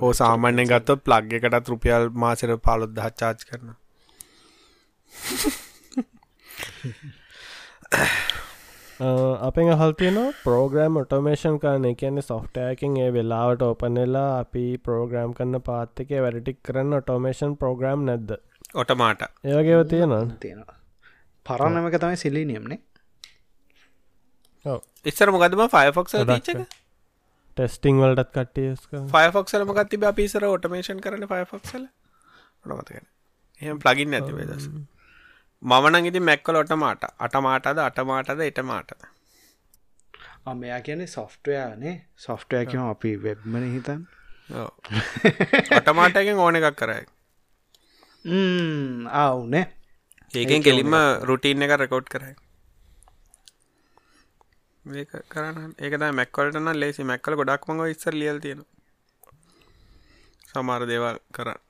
හෝ 0.00 0.12
සාමාන්‍ය 0.14 0.66
ගත්තොත් 0.66 1.04
ප්ලග් 1.04 1.38
එකටත් 1.38 1.68
රුපියල් 1.68 2.10
මාසර 2.16 2.56
පාලොත් 2.58 2.94
දහ 2.94 3.12
චාච් 3.14 3.46
කරන 3.48 3.74
අපෙන් 9.42 9.70
අහල් 9.70 9.94
තියෙන 9.94 10.20
පෝග්‍රම් 10.42 10.96
ඔටෝමේෂන් 10.96 11.58
කරන 11.60 11.88
කියන්නේ 11.96 12.24
සොෆ්ටයකින් 12.24 12.98
ඒ 12.98 13.08
වෙලාවට 13.12 13.62
ඕපනෙලා 13.62 14.28
අපි 14.36 14.66
පෝග්‍රම් 14.80 15.32
කන්න 15.34 15.62
පාත්තක 15.62 16.14
වැඩටික් 16.18 16.62
කරන්න 16.62 17.00
ඔටෝමේෂන් 17.00 17.58
පෝග්‍රම් 17.58 18.06
නැද්ද? 18.06 18.38
ඔටමාට. 18.74 19.26
ඒවගේව 19.44 19.88
තියෙනවා. 19.88 20.24
තියෙනවා 20.38 20.80
පරණමක 21.46 21.96
තමයි 21.96 22.18
සිල්ලිනියම්නේ 22.18 22.78
ඉස්සර 25.04 25.32
මොකදම 25.32 25.64
ෆයෆොක්ස 25.68 26.14
ීචක 26.16 26.50
ටෙස්ටිං 27.56 27.98
වලටත් 27.98 28.30
කට්ටියස් 28.36 28.84
ෆයෆොක්සල 29.10 29.66
මකත්ති 29.66 30.00
අපිසර 30.06 30.46
ඔටමේෂන් 30.48 31.00
කරන 31.00 31.26
ෆයෆොක්සල 31.26 31.88
නොමතගෙන 32.64 33.06
එහෙම 33.60 33.80
ප්ලගින් 33.80 34.18
ඇති 34.18 34.36
වෙදස 34.36 34.68
මමනං 35.62 36.06
ඉති 36.06 36.20
මැක්කල 36.20 36.56
ඔටමාට 36.56 37.02
අටමාටද 37.18 37.78
අටමාටද 37.80 38.40
එටමාටද 38.42 39.02
මෙයා 40.54 40.80
කියන්නේ 40.80 41.06
සොෆ්ටවයානේ 41.08 41.94
සොෆ්ටයකම 42.18 42.82
අපි 42.84 43.10
වෙබ්මන 43.22 43.66
හිතන් 43.74 44.00
ඔටමාටකින් 45.78 46.42
ඕන 46.44 46.56
එකක් 46.56 46.76
කරයි. 46.76 47.04
ආවුනේ 49.20 49.66
ඒකෙන් 50.34 50.62
කෙලින්ම 50.62 50.94
රුටීන් 51.22 51.62
එක 51.62 51.74
රෙකෝඩ් 51.78 52.08
කරයි. 52.10 52.34
කරන්න 55.30 55.70
ඒක 55.78 55.94
මැක්වලටන 56.12 56.68
ලේසි 56.76 57.02
මැක්කල 57.04 57.34
ගොඩක් 57.36 57.68
මඟ 57.68 57.94
ඉස්සර 57.94 58.14
ලියල් 58.14 58.38
තියෙන 58.40 58.66
සමාර 60.48 60.82
දේවල් 60.86 61.16
කරන්න 61.32 61.60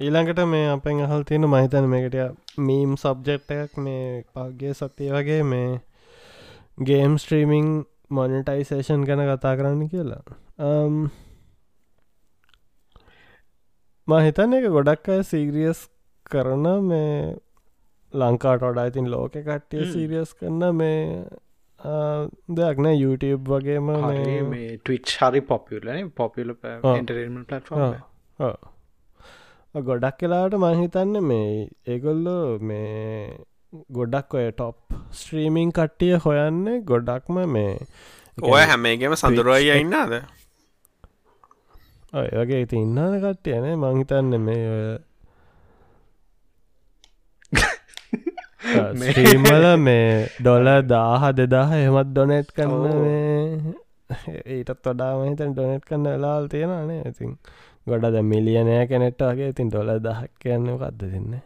ඊළඟට 0.00 0.42
මේ 0.48 0.66
අපෙන් 0.70 1.00
අහල් 1.06 1.22
තියෙන 1.24 1.46
මහිතන 1.48 1.88
මේකට 1.92 2.16
මීම් 2.66 2.92
සබ්ජෙක්් 2.96 3.50
එකක් 3.56 3.78
මේ 3.78 4.04
පගේ 4.34 4.74
සතිය 4.74 5.10
වගේ 5.12 5.42
මේ 5.44 5.70
ගේම් 6.84 7.18
ස්ට්‍රීමිං 7.18 7.68
මොනිටයිසේෂන් 8.10 9.04
ගැන 9.04 9.24
කතා 9.28 9.56
කරන්න 9.56 9.88
කියලා 9.88 10.22
Um, 10.60 10.96
මා 14.08 14.22
හිතන්න 14.26 14.56
එක 14.56 14.66
ගොඩක් 14.74 15.08
අය 15.10 15.22
සීග්‍රියස් 15.24 15.78
කරන 16.26 16.66
මේ 16.88 17.36
ලංකාට 18.12 18.64
වඩා 18.64 18.88
ඉතින් 18.90 19.08
ලෝක 19.10 19.32
කට්ටිය. 19.38 19.84
සීරියස් 19.92 20.34
කරන්න 20.34 20.76
මේ 20.76 20.98
ආ, 21.80 22.26
දෙයක් 22.56 22.82
නෑ 22.84 22.96
YouTube 22.96 23.48
වගේම 23.54 23.88
ටවිච් 24.78 25.14
හරි 25.20 25.40
පොපියලන 25.46 26.10
පොපිල 26.14 26.52
ඔව්. 26.52 27.94
ඔව්. 28.38 28.54
ගොඩක් 29.74 30.18
කලාට 30.18 30.54
මහිතන්න 30.56 31.14
මේ 31.22 31.68
ඒගොල්ලෝ 31.86 32.58
මේ 32.60 33.36
ගොඩක් 33.90 34.34
ඔය 34.34 34.46
ටොප් 34.50 34.76
ස්ට්‍රීමිං 35.12 35.70
කට්ටිය 35.72 36.16
හොයන්නේ 36.18 36.80
ගොඩක්ම 36.84 37.38
මේ 37.48 37.76
ඔය 38.38 38.62
හැමේගේම 38.62 39.14
සඳරුවයි 39.16 39.76
ඉන්නාද 39.76 40.16
ඔය 42.12 42.28
වගේ 42.32 42.60
ඉති 42.62 42.76
ඉන්නන 42.78 43.14
කට්ටියන 43.20 43.68
මංහිතන්න 43.76 44.34
මේ 44.40 44.66
ඔය 44.70 44.82
ස්ටීම්වල 49.04 49.66
මේ 49.86 50.28
ඩොල 50.36 50.68
දාහ 50.86 51.30
දෙදාහ 51.32 51.70
එහමත් 51.76 52.10
ඩොනෙට් 52.10 52.50
කන්න 52.52 53.74
ඊටත් 54.48 54.78
වඩා 54.82 55.12
මහිතන් 55.16 55.52
ඩොනෙට් 55.52 55.84
කන්න 55.84 56.08
වෙලාල් 56.08 56.48
තියෙනනේ 56.48 57.02
ඉතින් 57.06 57.36
ගොඩ 57.86 58.04
ද 58.12 58.20
මිලියනය 58.22 58.74
කෙනෙට්ට 58.88 59.22
වගේ 59.22 59.52
ඉතින් 59.52 59.70
ඩොල 59.70 59.94
දහක් 59.98 60.30
කියන්න 60.38 60.68
කක්ද 60.74 61.00
දෙන්න? 61.06 61.40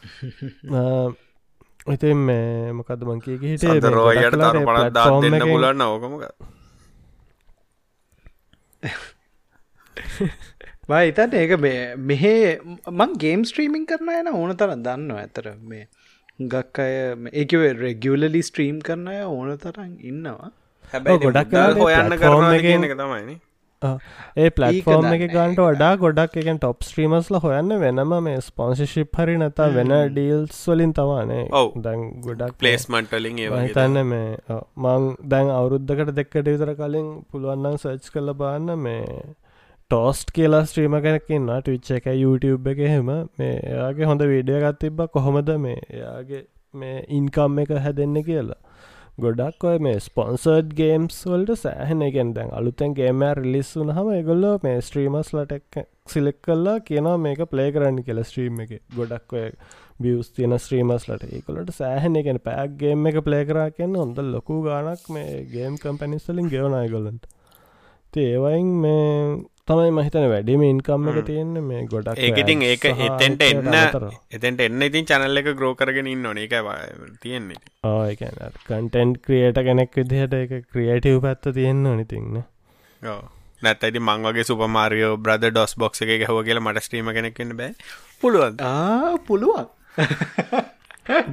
ඉතින් 1.86 2.18
මේ 2.20 2.72
මොකද 2.72 3.02
මංකී 3.04 3.38
හිට 3.42 3.66
රෝයට 3.88 4.36
දෙන්න 4.36 5.40
පුලන්න 5.42 5.82
ඕකමක 5.82 6.24
ඉතන් 11.06 11.34
ඒක 11.34 11.52
මෙහෙ 12.02 12.34
මං 12.92 13.18
ගේම් 13.18 13.44
ස්ට්‍රීමිං 13.44 13.86
කරන 13.86 14.14
යන 14.14 14.32
ඕන 14.32 14.54
තර 14.54 14.76
දන්න 14.78 15.10
ඇතර. 15.16 15.52
මේ 15.64 15.84
ගක් 16.46 16.78
අය 16.78 16.94
ඒකවේ 17.34 17.74
රෙගියලලි 17.74 18.42
ස්ට්‍රීම් 18.42 18.80
කරන 18.80 19.06
අය 19.08 19.22
ඕන 19.24 19.54
තරන් 19.58 19.92
ඉන්නවා. 20.00 20.50
හැබැයි 20.92 21.22
ගොඩක් 21.26 21.54
හොයන්න 21.78 22.18
කරන 22.18 22.84
එක 22.86 22.96
තමයිනි 22.96 23.36
ඒ 23.82 24.48
පලටෆෝර්ම් 24.50 25.06
එක 25.08 25.22
ගන්ට 25.26 25.62
වඩා 25.66 25.90
ගොඩක් 25.96 26.34
එකෙන් 26.40 26.58
ටොප් 26.58 26.84
ස්ට්‍රීමස්ල 26.84 27.38
හොයන්න 27.40 27.74
වෙනම 27.80 28.14
මේ 28.22 28.40
ස්පොන්සිශිප් 28.42 29.16
හරි 29.16 29.36
නතා 29.38 29.68
වෙන 29.72 29.94
ඩීල්ස් 30.10 30.60
වලින් 30.68 30.92
තවානේ. 30.92 31.44
දැන් 31.80 32.06
ගොඩක් 32.22 32.56
පලේස්මන්ටලින් 32.58 33.40
හිතන්න 33.40 34.00
මේ 34.06 34.58
මං 34.78 35.08
දැන් 35.26 35.52
අවුරුද්ධකට 35.52 36.14
දෙක්කට 36.14 36.50
විතර 36.50 36.74
කලින් 36.76 37.10
පුළුවන්නම් 37.26 37.78
සර්ච් 37.78 38.12
කළ 38.12 38.34
බාන්න 38.36 38.74
මේ 38.78 39.04
ටෝස්ට් 39.90 40.28
කියලා 40.34 40.64
ස්ට්‍රීම 40.66 41.00
කෙනකින්න 41.02 41.52
ටවිච්ච 41.52 41.92
එක 41.96 42.08
YouTube 42.14 42.72
එක 42.72 42.86
හෙම 42.86 43.08
මේ 43.38 43.54
එයාගේ 43.66 44.10
හොඳ 44.10 44.26
වීඩිය 44.28 44.60
ගත් 44.60 44.78
තිබ්බ 44.82 45.06
කොහොමද 45.10 45.54
මේ 45.58 45.78
එයාගේ 45.90 46.42
මේ 46.74 47.00
ඉන්කම් 47.16 47.62
එක 47.62 47.72
හැදෙන්න 47.86 48.20
කියලා 48.24 48.60
ගොඩක් 49.22 49.64
ඔය 49.68 49.78
මේ 49.84 49.98
ස්පොන්සර්ඩ් 50.00 50.70
ගේම්ස් 50.78 51.16
වල්ට 51.26 51.56
සෑහන 51.62 52.04
එකෙන් 52.06 52.32
දැන් 52.36 52.52
අලුතැන් 52.58 52.94
ගේම 52.98 53.24
රිලිස් 53.38 53.72
වුන 53.78 53.92
හම 53.96 54.10
එගොල්ල 54.14 54.46
මේ 54.64 54.78
ස්ට්‍රීමස් 54.80 55.32
ලටක් 55.36 55.84
සිලෙක් 56.08 56.40
කල්ලා 56.46 56.78
කියනවා 56.88 57.18
මේක 57.24 57.42
ප්ලේ 57.52 57.70
කරන්න 57.74 58.00
කියල 58.06 58.22
ස්ට්‍රීම් 58.24 58.62
එක. 58.64 58.72
ගොඩක් 58.96 59.36
ඔය 59.36 59.46
බියස් 60.00 60.32
තියන 60.36 60.56
ස්ත්‍රීමස් 60.58 61.06
ලට 61.08 61.28
ඒකොලට 61.30 61.74
සෑහන 61.76 62.16
එකෙන 62.20 62.40
පැක්ගේම් 62.40 63.10
එක 63.10 63.20
ප්ලේ 63.26 63.44
කරා 63.48 63.68
කියන්න 63.76 64.00
හොඳ 64.00 64.22
ලොකු 64.28 64.62
ගානක් 64.64 65.04
මේ 65.16 65.44
ගේම් 65.52 65.76
කම්පැනිස්සලින් 65.78 66.48
ගෙවනයිගොලන්ට 66.48 67.28
ඒවයින් 68.16 68.70
මේ 68.82 69.06
තමයි 69.70 69.90
මහිතන 69.92 70.26
වැඩිම 70.28 70.62
ඉන්කම් 70.64 71.08
එක 71.10 71.18
තියෙන්නේ 71.26 71.64
මේ 71.64 71.82
ගොඩක් 71.86 72.18
ඒකඉතින් 72.20 72.62
ඒක 72.64 72.84
එතෙන්ට 73.00 73.42
එන්න. 73.44 73.68
එතැන්ට 74.30 74.62
එන්න 74.62 74.82
ඉතින් 74.82 75.06
චැනල් 75.06 75.38
එක 75.38 75.50
ග්‍රෝ 75.54 75.74
කරගෙන 75.76 76.08
ඉන්න 76.08 76.26
ඕන. 76.26 76.38
එක 76.38 76.54
තියෙන්නේ. 77.20 77.60
ආයකැන 77.86 78.56
කන්ටෙන්ට් 78.66 79.20
ක්‍රියට 79.22 79.60
කෙනෙක් 79.62 79.94
විදිහට 79.96 80.34
එක 80.36 80.56
ක්‍රියටව් 80.68 81.20
පැත්ත 81.22 81.52
තියෙන්න 81.52 81.84
නිතින්න 81.94 82.40
නැත් 83.62 83.82
ඇති 83.84 84.00
මං 84.00 84.26
වගේ 84.26 84.44
සුපමාරියෝ 84.44 85.16
බ්‍රද 85.18 85.46
ඩොස් 85.50 85.74
බොක්ස 85.76 86.02
එක 86.02 86.12
ගැහව 86.16 86.42
කියලා 86.44 86.64
මට 86.64 86.82
ස්ට්‍රීම 86.82 87.10
කෙනෙක්න්න 87.12 87.56
බෑ. 87.56 87.72
පුළුවන් 88.20 88.56
ආ 88.64 89.16
පුළුවන්. 89.26 89.66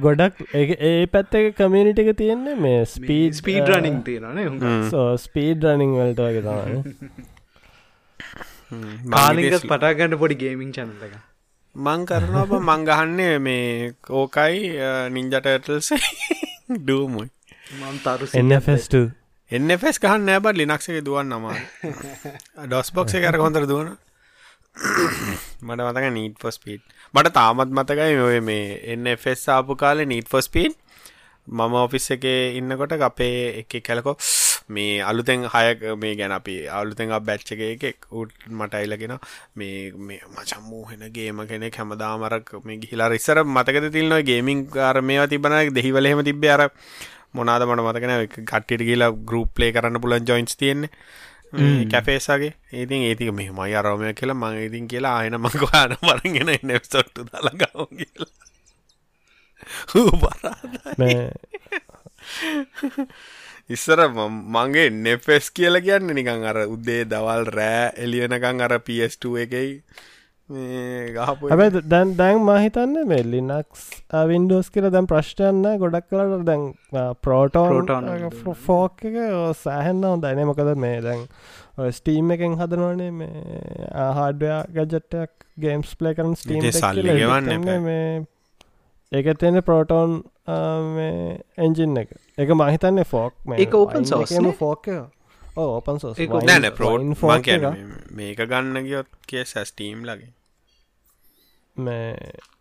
ගොඩක් 0.00 0.42
ඒ- 0.54 1.06
පැත්ත 1.08 1.34
කමියනිට 1.56 1.98
එක 2.00 2.10
තියෙන්නේ 2.16 2.56
මේ 2.58 2.84
ස්පීඩ් 2.86 3.34
ස්පීඩ 3.34 3.68
රනිින් 3.70 3.98
තියෙනනේ 4.04 4.46
හුඟ 4.46 5.18
ස්පීඩ් 5.18 5.66
රනිං 5.66 5.92
වලට 5.94 6.20
වගේ 6.20 6.42
තමයි 6.42 6.78
කාලිගස් 9.10 9.66
පටාගන්න 9.66 10.18
පොඩි 10.18 10.36
ගේමින් 10.36 10.72
චනල 10.72 11.04
එක 11.04 11.14
මං 11.74 12.04
කරනවා 12.06 12.46
බ 12.46 12.60
මං 12.62 12.84
ගහන්නේ 12.86 13.38
මේ 13.40 13.92
කෝකයි 14.02 14.74
නින්ජටටල්ස 15.10 15.94
ඩූමුයි 16.78 17.30
මම් 17.76 17.96
තරු 18.02 18.28
එන්නෆෙස්ට 18.34 19.00
එන්නෆස් 19.50 19.98
ගහන්න 19.98 20.26
නෑබට 20.28 20.58
ලිනක්ස 20.60 20.90
එක 20.90 21.00
දුවන් 21.02 21.30
නම 21.32 21.46
ඩොස් 22.64 22.90
බොක්ස 22.92 23.14
කර 23.16 23.38
කොඳර 23.38 23.64
දුවන? 23.64 23.94
මට 25.66 25.80
මතක 25.82 26.10
නීට 26.12 26.36
ෆොස් 26.38 26.58
පීට් 26.58 26.82
මට 27.14 27.32
තාමත් 27.32 27.72
මතකයි 27.72 28.18
ඔය 28.22 28.42
මේ 28.42 28.76
එන්නෆස් 28.92 29.46
ආපු 29.50 29.76
කාලෙ 29.76 30.04
නීට 30.06 30.28
ෆොස් 30.28 30.48
පීට් 30.48 30.76
මම 31.48 31.76
ඔෆිස් 31.76 32.10
එක 32.10 32.26
ඉන්නකොට 32.54 32.92
අපේ 33.02 33.40
එක 33.60 33.78
කැලකෝ 33.82 34.16
මේ 34.68 35.02
අලුතෙන් 35.02 35.44
හයක 35.46 35.84
මේ 35.96 36.14
ගැන 36.14 36.32
අපි 36.32 36.54
අලුතෙන් 36.70 37.12
බැච්ච 37.22 37.52
එක 37.54 37.62
එකෙක් 37.66 38.08
උට 38.12 38.32
මට 38.50 38.74
අයිලගෙන 38.74 39.14
මේ 39.56 39.92
මේ 40.02 40.20
මචම්මූ 40.30 40.82
හෙන 40.90 41.04
ගේම 41.10 41.44
කෙනෙක් 41.46 41.76
හැමදාමරක් 41.76 42.52
මේ 42.64 42.78
ගිහිලා 42.78 43.12
ඉස්සර 43.12 43.44
මතකද 43.46 43.92
තිල්නවා 43.92 44.22
ගේමින් 44.22 44.66
අර 44.80 45.00
මේවා 45.02 45.28
තිබන 45.28 45.56
දෙහිවලහෙම 45.72 46.24
තිබ්බ 46.24 46.44
අර 46.48 46.62
මොනාද 47.32 47.64
මට 47.64 47.80
මතකන 47.82 48.44
කට්ටිට 48.44 48.82
කියලා 48.82 49.12
ගරුප් 49.24 49.58
ලේ 49.58 49.72
කරන්න 49.72 50.00
පුලන් 50.00 50.24
ජොයින්ස් 50.24 50.56
තියෙන්නේ. 50.56 50.92
කැපේසගේ 51.90 52.52
ඒතින් 52.72 53.02
ඒතික 53.04 53.32
මෙහමයි 53.32 53.74
අරෝමය 53.74 54.12
කියලා 54.14 54.36
මං 54.36 54.60
ඉතින් 54.60 54.88
කියලා 54.88 55.14
ආයන 55.16 55.36
මංගවාන 55.38 55.96
මරගෙන 56.02 56.54
නෙව්සොට්ටු 56.64 57.26
දලගව 57.26 57.88
කියලා. 57.94 58.32
බරාද 60.20 60.74
ඉස්සර 63.70 64.00
මගේ 64.56 64.90
නෙෆෙස් 65.06 65.50
කියල 65.56 65.80
කියන්න 65.86 66.12
නිකං 66.18 66.46
අර 66.50 66.58
උද්දේ 66.66 67.02
දවල් 67.08 67.50
රෑ 67.56 67.90
එලියනකං 68.04 68.62
අර 68.66 68.78
PS2 68.86 69.34
එකයි. 69.44 69.72
මේ 70.48 71.12
ගහපු 71.16 71.50
හැබැ 71.52 71.82
දැන් 71.92 72.14
දැන් 72.20 72.38
මහිතන්න 72.48 72.94
මේ 73.10 73.24
ලිනක්ස් 73.32 73.82
වින්ඩෝස් 74.30 74.70
කියල 74.76 74.88
දැන් 74.94 75.08
ප්‍රශ්ටයන්න 75.10 75.66
ගොඩක් 75.82 76.08
කලට 76.14 76.46
දැන් 76.48 76.64
Proton. 77.26 77.68
ෆෝක් 78.64 79.04
එක. 79.10 79.18
සෑහෙන්න්න 79.64 80.22
දැන 80.24 80.40
මොකද 80.52 80.72
මේ 80.86 81.02
දැන් 81.08 81.26
ස්ටීම් 81.98 82.32
එකෙන් 82.38 82.56
හදනවනේ 82.62 83.12
මේ 83.20 83.84
ආහාඩයා 84.06 84.62
ගැජට්ටක් 84.78 85.46
ගේම්ස් 85.66 85.92
ප්ලේ 86.00 86.14
කරන 86.16 86.34
ස්ටීම් 86.40 86.64
සල්ලි 86.72 87.20
ගෙවන්න. 87.20 87.68
මේ 87.84 88.24
ඒක 89.12 89.38
තියෙන 89.38 89.62
ප්‍රෝටෝන් 89.62 90.22
එන්ජින් 91.58 91.96
එක. 91.96 92.08
එක 92.38 92.48
මහිතන්නේ 92.52 93.04
ෆෝක් 93.04 93.34
ඒක 93.58 93.74
open 93.74 94.04
source 94.04 94.40
නේ? 94.40 94.52
ෆෝක 94.52 94.86
ඕපන් 95.56 95.98
open- 96.00 96.18
නෑන 96.46 96.72
ප්‍රෝට් 96.72 97.42
කියන 97.42 97.94
මේක 98.12 98.38
ගන්න 98.44 98.84
ගියොත් 98.84 99.06
කිය 99.26 99.44
සැස්ටීම් 99.44 100.04
ලගේ 100.04 100.32
මේ 101.76 102.16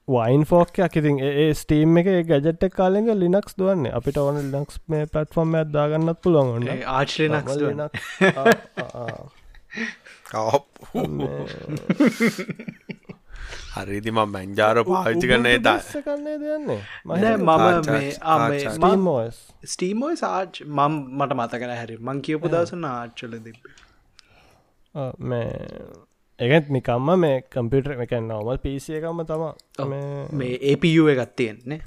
වයින් 0.08 0.46
ෆෝකයක් 0.46 0.96
ඉතින් 0.96 1.20
ඒ 1.22 1.54
ස්ටීම් 1.54 1.98
එක 1.98 2.06
ගැජට්ට 2.28 2.70
කාලෙක 2.72 3.06
ලිනක්ස් 3.16 3.56
දුවන්නේ. 3.58 3.92
අපිට 3.92 4.18
ඕන 4.18 4.52
ලිනක්ස් 4.52 4.80
මේ 4.88 5.06
පටෆෝර්ම් 5.06 5.56
ඇදදාගන්නත් 5.56 6.22
පුළුවන් 6.24 6.50
ඔන්න 6.56 6.68
ආශ්ලනක්ස් 6.86 7.58
හරිදි 13.76 14.12
ම 14.16 14.20
බැංජාර 14.36 14.76
පාවිච්චි 14.90 15.28
කරන 15.32 15.48
ද 15.48 15.58
දෙන්නේ 15.64 16.80
නෑ 17.06 17.36
මම 17.38 17.50
ආච්චා, 17.56 17.94
මේ 17.94 18.14
ආච්චා. 18.36 18.74
ස්ටීමෝස්. 18.78 19.36
ස්ටීමෝයි 19.74 20.18
සාච් 20.24 20.62
මම් 20.66 20.94
මට 21.20 21.32
මතකන 21.40 21.74
හැරි. 21.80 21.96
මං 22.08 22.18
කියපු 22.28 22.54
දවසන 22.54 22.88
ආච්චල 22.92 23.34
තිබ 23.48 23.58
මේ 25.32 25.50
ඒත් 26.40 26.66
නිකම්ම 26.76 27.10
මේ 27.26 27.38
කම්පියුටර් 27.54 27.92
එක 28.06 28.14
නවමල් 28.22 28.58
පිසිය 28.64 28.98
එකම 29.02 29.22
තම 29.30 29.44
මේ 30.42 30.56
ඒපU 30.72 31.04
එකත් 31.14 31.32
තියෙන්නේ. 31.42 31.82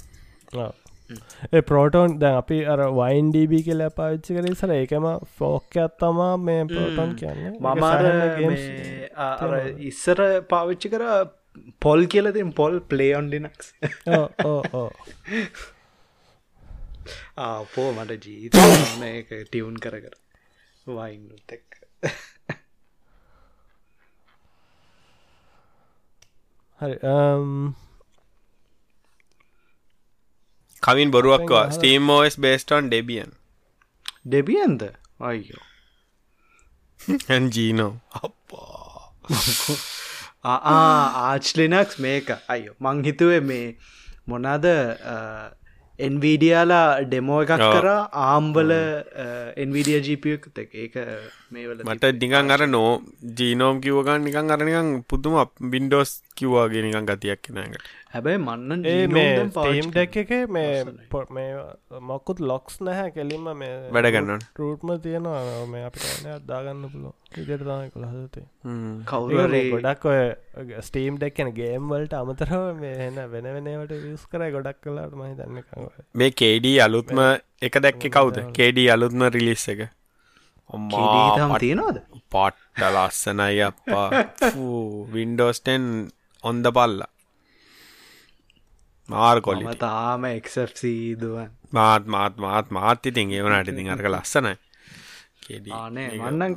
ඒ 1.57 1.61
ප්‍රෝටෝන් 1.69 2.09
දැන් 2.19 2.35
අපි 2.39 2.57
අර 2.73 2.81
වයින් 2.97 3.31
ඩබ 3.35 3.53
කියල 3.67 3.81
පාවිච්චි 3.97 4.35
කරේ 4.37 4.55
සර 4.59 4.71
ඒකම 4.77 5.05
ෆෝකයක් 5.37 5.97
තමා 6.03 6.33
මේ 6.47 6.61
ප්‍රෝටෝන් 6.71 7.11
කියන්න. 7.21 7.55
මමාර 7.65 8.01
අර 9.27 9.53
ඉස්සර 9.89 10.19
පාවිච්චි 10.53 10.87
කර 10.93 11.03
පොල් 11.79 12.07
කියලතින් 12.07 12.53
පොල් 12.53 12.79
ප්ලේොන් 12.81 13.29
ලිනක්ස් 13.29 13.73
ආපෝ 17.37 17.89
මට 17.93 18.25
ජීත 18.25 18.53
ටියවුන් 19.43 19.77
කර 19.79 19.97
කර 19.99 20.15
වයින්නුත් 20.87 21.51
එක් 21.51 21.79
හරි 26.79 26.95
කවින් 30.83 31.11
බොරුවක්වා 31.11 31.65
ස්ටීම් 31.71 32.09
ෝස් 32.09 32.39
බේස්ටන් 32.39 32.87
ඩෙබියන් 32.87 33.31
ඩෙබියන්ද 34.25 34.81
අයියෝ. 35.21 35.65
ජීනෝ 37.55 37.93
අප්පා 38.19 39.13
ආච් 40.43 41.51
ලිනක්ස් 41.57 41.99
මේක 41.99 42.31
අයෝ 42.49 42.75
මං 42.79 43.03
හිතුවේ 43.03 43.41
මේ 43.49 43.65
මොනාද 44.27 44.65
එන්වීඩියාලා 45.99 46.87
ඩෙමෝ 47.03 47.41
එකක්. 47.43 47.53
කර 47.75 47.87
ආම්බල 48.23 48.71
එන්විඩිය 49.55 49.99
ජීපියක් 50.07 50.49
එක 50.57 50.75
ඒක 50.75 50.95
මට 51.51 52.11
නිකන් 52.21 52.55
අර 52.55 52.63
නෝ 52.67 52.91
ජීනෝම් 53.37 53.81
කිව්වගන්න 53.83 54.27
නිකන් 54.27 54.53
අරනිකන් 54.55 54.91
පුදුම 55.09 55.39
බින්ඩෝස් 55.71 56.11
කිව්වාගේ 56.35 56.83
නිකන් 56.85 57.09
ගතියක් 57.09 57.51
නකට 57.53 57.89
හැබැයි 58.13 58.39
මන්නන් 58.39 58.85
ඒ 58.85 58.95
Genome 58.95 59.13
මේ 59.15 59.35
දැන් 59.35 59.51
පාවිච්චි 59.57 59.81
ටීම් 59.81 59.91
ඩැක් 59.91 60.15
එක 60.21 60.31
මේ 60.49 61.99
මොකුත් 62.09 62.41
ලොක්ස් 62.43 62.79
නැහැ 62.87 63.11
කෙලින්ම 63.17 63.45
මේ 63.61 63.71
වැඩ 63.95 64.09
ගන්න 64.15 64.33
ඕන. 64.35 64.43
රූට්ම 64.59 64.91
තියෙනවා. 65.05 65.43
මේ 65.73 65.83
අපිට 65.89 66.25
අදාගන්න 66.33 66.89
පුලො 66.95 67.13
ඉදිට 67.35 67.63
තමයි 67.63 67.93
කොළහදතේ 67.93 68.45
කවුරේ 69.05 69.63
ගොඩක් 69.75 70.09
ඔය 70.11 70.19
ස්ටීම් 70.89 71.21
ඩැක්කන 71.21 71.53
ගේම්වලට 71.61 72.17
අමතරව 72.19 72.67
මේ 72.81 73.07
එන්න 73.07 73.23
වෙන 73.31 73.49
වෙනවට 73.53 73.95
විස් 74.03 74.27
කර 74.27 74.45
ගොඩක් 74.57 74.83
කලාට 74.83 75.17
මහි 75.21 75.33
දන්න 75.35 75.63
මේ 76.15 76.35
කේඩී 76.43 76.77
අලුත්ම 76.87 77.25
එක 77.61 77.81
දැක්ක 77.87 78.11
කවුද? 78.11 78.45
කේඩී 78.53 78.89
අලුත්ම 78.89 79.27
රිලිස් 79.29 79.67
එක 79.75 79.89
කිරීතම් 80.71 81.53
තියෙනවද? 81.63 82.01
පට්ට 82.29 82.91
ලස්සනයි 82.95 83.61
අප්පා. 83.67 84.07
වින්ඩෝස්ටෙන් 85.13 85.87
ඔන්ද 86.43 86.71
පල්ල 86.77 87.03
මාර් 89.09 89.41
කොලි 89.41 89.65
මම 89.65 89.77
තාම 89.77 90.27
එක්සප්සීදුවන් 90.27 91.49
මාත් 91.71 92.05
මාත් 92.07 92.37
මාත් 92.37 92.71
මාත් 92.71 93.05
ඉතින් 93.05 93.31
ඒවනට 93.31 93.71
ඉතින් 93.73 93.89
අරක 93.89 94.09
ලස්සනයි. 94.09 94.55
ආනේ. 95.73 96.09
මන්නන් 96.19 96.55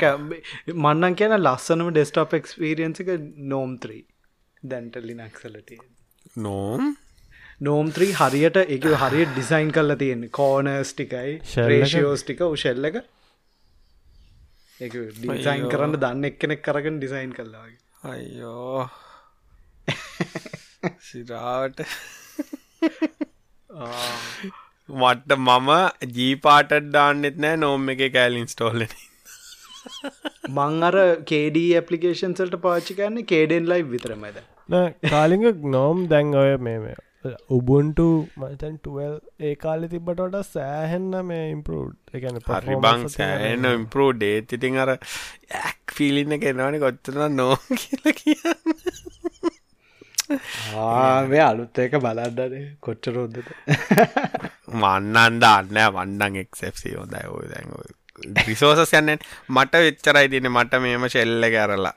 මන්නන් 0.74 1.16
කියන 1.20 1.38
ලස්සනම 1.38 1.90
ඩෙස්ටප් 1.92 2.36
එක්ස්පිරියන්සික 2.40 3.10
නෝම්ත්‍රී 3.54 4.02
දැන්ටලි 4.62 5.16
නක්සලතිය 5.16 5.80
නෝම් 6.38 6.94
නෝම්ත්‍රී 7.60 8.12
හරියට 8.20 8.56
එක 8.66 8.86
හරියට 9.02 9.34
ඩිසයින් 9.34 9.72
කල්ල 9.72 9.96
තියෙන 9.96 10.24
කෝනර්ස් 10.30 10.94
ටිකයි? 10.94 11.34
රේෂියෝස් 11.68 12.24
ටික 12.24 12.40
උශෙල්ල 12.46 12.90
එක 14.84 15.14
ඩිසයින්. 15.14 15.68
කරන්න 15.68 15.98
දන්න 15.98 16.24
එක්කෙනෙක් 16.24 16.62
කරගෙන 16.62 16.98
ඩිසයින් 16.98 17.32
කල්ලාගේ 17.32 17.78
අයියෝ. 18.04 18.90
සිරාවට. 21.02 21.80
මට 24.88 25.38
මම 25.38 25.70
ජීපාට 26.14 26.68
ඩාන්නෙත් 26.82 27.38
නෑ 27.38 27.56
නෝම් 27.56 27.90
එක 27.90 28.12
කෑලින් 28.12 28.46
ස්ටෝල්ලන 28.46 28.88
මං 30.50 30.82
අර 30.82 31.24
කේඩ 31.24 31.56
ඇපලිකේෂන්සල්ට 31.60 32.60
පාච්චි 32.60 32.94
කරන්න 32.98 33.26
කේඩෙන් 33.26 33.64
ලයි 33.64 33.86
විතරමද 33.86 34.42
කාලිග 35.08 35.68
නෝම් 35.68 36.08
දැන් 36.08 36.34
ඔය 36.34 36.58
මේ 36.58 36.78
මේ 36.78 36.96
උබුන්ටු 37.50 38.06
මතන් 38.38 38.76
ටල් 38.78 39.14
ඒ 39.40 39.54
කාලෙ 39.56 39.88
තිබට 39.88 40.36
සෑහෙන්න 40.46 41.10
මේ 41.24 41.44
ඉම්පරෝඩ් 41.50 41.96
එකන 42.12 42.40
හරි 42.42 42.76
බං 42.78 43.06
සෑන 43.10 43.68
ඉම්පරෝ 43.70 44.10
ඩේත් 44.14 44.52
ඉතින් 44.52 44.78
අර 44.78 44.92
ඇක් 44.92 45.94
ෆිලින්න 45.94 46.36
කෙනවාන 46.38 46.78
කොත්තන 46.80 47.20
නෝ 47.32 47.56
කියල 47.74 48.12
කියන්න. 48.14 48.76
ආේ 50.78 51.42
අලුත් 51.42 51.80
එක 51.80 51.98
බලන්ඩන 51.98 52.70
කොච්චරොද්දද 52.80 53.52
මන්නන් 54.74 55.40
දාන්න 55.40 55.84
වන්නන් 55.90 56.40
එක්සෙප්සි 56.40 56.94
හොඳයි 56.94 57.28
ඔය 57.32 57.46
දැන් 57.50 57.76
රිසෝසස් 58.46 58.94
යන්නෙන් 58.94 59.22
මට 59.50 59.84
වෙච්චරයි 59.84 60.30
තින 60.30 60.50
මට 60.50 60.82
මේම 60.82 61.06
ශෙල්ල 61.10 61.50
කරලා 61.50 61.94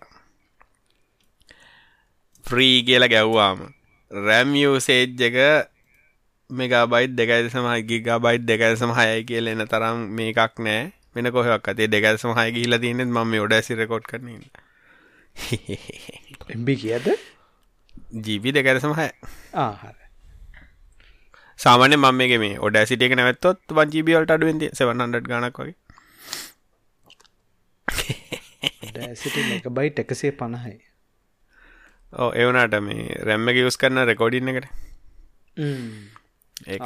ෆ්‍රී 2.45 2.77
කියල 2.83 3.07
ගැව්වාම 3.09 3.67
රැම්යසේජ් 4.11 5.15
එක 5.19 5.37
මෙගබයිත් 6.49 7.11
දෙකයි 7.11 7.49
සමහ 7.49 7.75
ගිගා 7.83 8.19
බයිත් 8.19 8.43
දෙකයි 8.43 8.75
සමහයයි 8.75 9.25
කියල 9.25 9.47
එන 9.47 9.67
තරම් 9.67 9.97
මේකක් 10.11 10.59
නෑ. 10.59 10.93
වෙන 11.15 11.31
කොහක් 11.31 11.67
අතේ 11.67 11.87
දෙකයි 11.87 12.17
සමහය 12.17 12.47
ගිහිල 12.51 12.79
තියනෙත් 12.79 13.09
ම 13.09 13.17
ඔඩ 13.39 13.53
සිරකොට් 13.61 14.05
කරන 14.07 14.27
එම්බි 16.49 16.75
කියද? 16.75 17.07
ජීවි 18.17 18.49
දෙකර 18.51 18.79
සමහය 18.79 19.07
ආහර 19.55 19.95
සාමාන්‍ය 21.59 21.97
මම 21.97 22.21
මේ 22.39 22.57
ඔඩ 22.59 22.77
සිටියක 22.85 23.13
නැවත්තොත් 23.15 23.59
වන් 23.71 23.91
ජීබියල්ට 23.93 24.31
අඩුවෙන්ද 24.31 24.63
700 24.71 25.21
ගණක් 25.25 25.57
වගේ. 25.59 25.75
ඩෑසිට 28.87 29.35
එක 29.57 29.67
බයිට් 29.77 29.99
එකසේ 30.03 30.31
පණහයි 30.31 30.77
ඕ 32.13 32.29
එවනට 32.41 32.75
මේ 32.87 33.19
රැම්ම 33.29 33.49
යස් 33.53 33.77
කරන්න 33.81 34.07
රෙකෝඩින්න 34.09 34.51
එකට. 34.53 34.67
ඒක. 36.73 36.83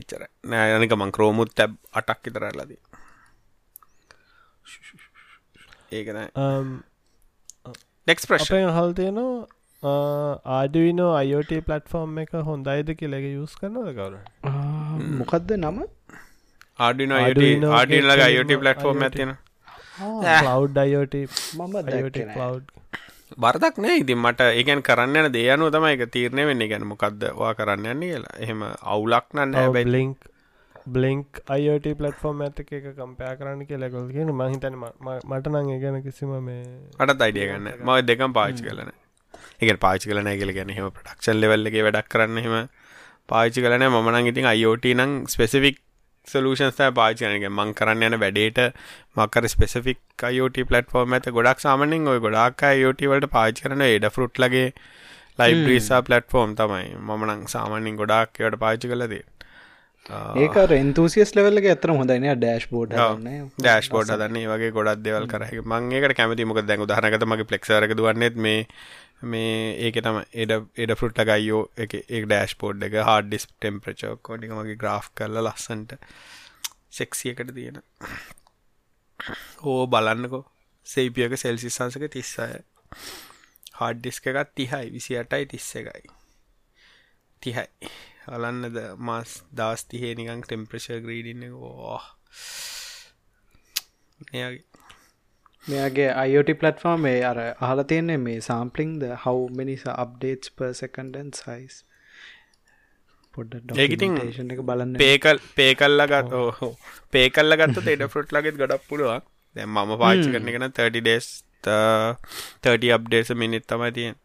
එච්චර 0.00 0.22
නෑ 0.52 0.76
යනික 0.76 0.92
මං 0.96 1.12
ක්‍රෝමුත් 1.16 1.50
තැබ් 1.60 1.74
අටක් 2.00 2.30
ඉතරල්ලදී 2.30 2.80
ඒක 5.98 6.08
නෑ. 6.16 6.28
නෙක්ස් 8.10 8.24
ප්‍රශ් 8.30 8.48
අපෙන් 8.48 8.70
හල් 8.78 8.92
තියනවා 9.00 9.92
ආඩවිනෝ 10.56 11.10
අයෝට 11.20 11.52
පලටෆෝර්ම් 11.68 12.16
එක 12.24 12.32
හොඳයිද 12.48 12.88
කියලක 13.02 13.26
යුස් 13.28 13.52
කරනද 13.60 13.92
කවර 13.98 14.14
මොකක්ද 15.20 15.52
නම? 15.58 15.78
ආඩින 16.86 17.12
Arduino 17.18 17.68
ආඩින් 17.76 18.04
ලග 18.08 18.18
ගේ 18.18 18.26
අයෝට 18.30 18.52
පලටෆෝර්ම්. 18.64 19.04
ඇතින 19.06 19.36
කලව් 20.00 20.82
අයෝට 20.86 21.14
මම 21.60 21.74
අයෝට 21.84 22.66
දැක්කේ 23.64 23.84
නෑ. 23.84 24.00
ඉතින් 24.04 24.18
මට 24.18 24.48
ඒකන් 24.54 24.82
කරන්න 24.88 25.20
යන 25.20 25.30
දේයනු 25.36 25.70
තමයි 25.74 25.94
එක 25.96 26.10
තීරණය 26.14 26.48
වෙන්න. 26.48 26.64
ගැන 26.72 26.88
මොකක්ද 26.92 27.22
වා 27.42 27.52
කරන්න 27.54 27.92
යන්නේ 27.92 28.10
කියලා. 28.12 28.34
එහෙම 28.44 28.66
අවුලක් 28.66 29.26
නන්න 29.34 29.58
හැබැයි. 29.60 29.90
බ්ලිංක් 29.90 30.28
බ්ලිංක් 30.86 31.40
අයෝට 31.54 31.86
පලටෆෝර්ම් 31.98 32.40
ඇත 32.46 32.60
එක 32.62 32.70
කම්පයා 32.98 33.34
කරන්න 33.40 33.66
කියලකොල් 33.68 34.08
කියන 34.14 34.32
මහිතන 34.40 34.78
මට 34.78 35.52
නං 35.52 35.70
ගැන 35.82 35.98
කිසිම 36.06 36.32
මේ 36.46 36.62
අටත් 36.98 37.24
අයිඩිය 37.26 37.48
ගන්න 37.50 37.68
ම 37.86 37.90
දෙකම් 38.10 38.36
පාච්චි 38.38 38.68
කලන 38.68 38.92
එක 39.60 39.80
පාචි 39.84 40.10
කලන 40.10 40.30
කියල 40.40 40.54
ගැන 40.58 40.72
හෙම 40.76 40.88
ප්‍රඩක්ෂන් 40.96 41.42
ලෙවල්ලගේ 41.42 41.84
වැඩක් 41.88 42.08
කරන්න 42.14 42.42
හෙම 42.46 42.56
පාචි 43.32 43.64
කලන 43.64 43.86
මනං 43.90 44.30
ඉතින් 44.32 44.50
අයෝට 44.52 44.88
නං 44.94 45.14
ස්පෙසිෆික් 45.34 45.78
සලූෂන්ස් 46.28 46.80
පාචනක 46.94 47.48
මං 47.50 47.74
කරන්න 47.74 48.06
යන 48.08 48.18
වැඩේට 48.20 48.60
මකර 49.16 49.48
ස්පෙසිෆික් 49.48 50.24
අයෝට 50.24 50.62
පලටෆෝර්ම 50.64 51.18
ඇත 51.18 51.32
ගොඩක් 51.32 51.64
සාමනෙන් 51.64 52.08
ඔය 52.08 52.20
ගොඩක් 52.26 52.68
අයෝට 52.70 53.04
වලට 53.04 53.32
පාචි 53.32 53.64
කරන 53.64 53.86
එඩ 53.88 54.08
ෆරුට් 54.10 54.44
ලගේ 54.44 54.68
ලයිබ්‍රීසා 55.38 56.02
පලටෆෝර්ම් 56.02 56.54
තමයි. 56.56 56.94
මමනං 57.00 57.42
සාමාන්‍යින් 57.48 57.98
ගොඩක් 58.00 58.40
වට 58.40 58.58
පාචි 58.58 58.92
කලදේ 58.92 59.24
ඒක 60.36 60.56
රෙන්තුසිස් 60.66 61.34
ලෙවල්ලගේ 61.36 61.72
ඇතර 61.74 61.92
හොඳයින 61.92 62.26
ඩෑශ් 62.34 62.66
බෝඩ් 62.70 62.94
ඩෑශ් 62.94 63.90
බෝඩ් 63.92 64.12
හදන්නේ. 64.14 64.46
වගේ 64.46 64.72
ගොඩක් 64.72 65.02
දෙවල් 65.04 65.26
කරහ 65.26 65.52
මංගේකට 65.64 66.16
කැමති 66.16 66.48
මොක 66.50 66.62
දැන් 66.62 66.84
උදාහනකත 66.86 67.26
මගේ 67.26 67.48
පලෙක්සරක 67.50 67.94
දුවන්නෙත් 67.94 68.36
මේ 68.38 68.66
මේ 69.22 69.74
ඒක 69.78 69.96
තම 69.98 70.20
එඩ 70.34 70.52
එඩ 70.76 70.92
ෆෘට්ට 70.94 71.26
ගයියෝ 71.26 71.62
එක 71.76 71.94
ඒ 72.00 72.20
ඩෑශ් 72.24 72.54
පෝඩ් 72.56 72.82
එක 72.82 72.98
හාඩ 73.02 73.28
ඩිස් 73.28 73.48
ටෙම්ප්‍රචෝ 73.48 74.16
කොඩික 74.18 74.52
මගේ 74.52 74.76
ග්‍රාෆ් 74.76 75.10
කරල 75.14 75.40
ලස්සන්ට 75.42 75.96
සෙක්සියකට 76.90 77.54
තියෙන. 77.54 77.82
ඕ 79.62 79.86
බලන්නකෝ. 79.86 80.44
සේපියක 80.86 81.34
සෙල්සිස්සංසක 81.36 82.06
තිස්සය 82.10 82.46
හාඩ් 83.74 83.98
ඩිස්ක 83.98 84.26
එකත් 84.26 84.54
තිහයි. 84.54 84.92
විසි 84.92 85.18
අටයි 85.18 85.46
තිස්ස 85.46 85.74
එකයි. 85.76 86.06
තිහයි. 87.42 87.90
අලන්නද 88.28 88.78
මස් 88.98 89.34
දස් 89.52 89.84
තිහේ 89.84 90.14
නිකං 90.14 90.42
ටෙම්ප්‍රශ 90.42 90.90
ග්‍රීඩින්න 91.02 91.52
ඕ. 91.52 92.00
එයාගේ 94.28 94.67
මෙයාගේ 95.68 96.08
අයෝට 96.14 96.50
පලට්ෆෝර්ම් 96.60 97.02
මේ 97.02 97.18
අර 97.24 97.38
අහල 97.62 97.80
තියන්නේ 97.90 98.18
මේ 98.20 98.38
සාම්පලිින්ද 98.44 99.02
හව 99.16 99.36
මිනිස 99.58 99.82
අප්ඩේටස් 99.94 100.54
පර්සකන්ඩන් 100.56 101.30
සයිස් 101.38 101.74
පොඩ 103.34 103.74
ඒකිතින් 103.76 104.16
එක 104.54 104.62
බලන්න. 104.62 104.94
පේකල් 104.98 105.42
පේකල්ල 105.54 106.06
ගත් 106.06 106.30
ඕහෝ 106.34 106.72
පේකල්ල 107.12 107.58
ගත්ත 107.60 107.92
එඩ 107.94 108.06
ෆෘට් 108.06 108.32
ලගෙත් 108.36 108.56
ගඩක් 108.56 108.88
පුළුවන්. 108.88 109.26
දැ 109.56 109.66
මම 109.66 109.92
පාච්චි 110.02 110.32
කරන 110.32 110.50
එකන 110.52 110.66
30 110.70 110.90
ඩේස් 110.96 111.28
30 112.64 112.96
අප්ඩේස 112.96 113.34
මිනිත් 113.36 113.64
තමයි 113.66 113.92
තියෙන් 113.92 114.16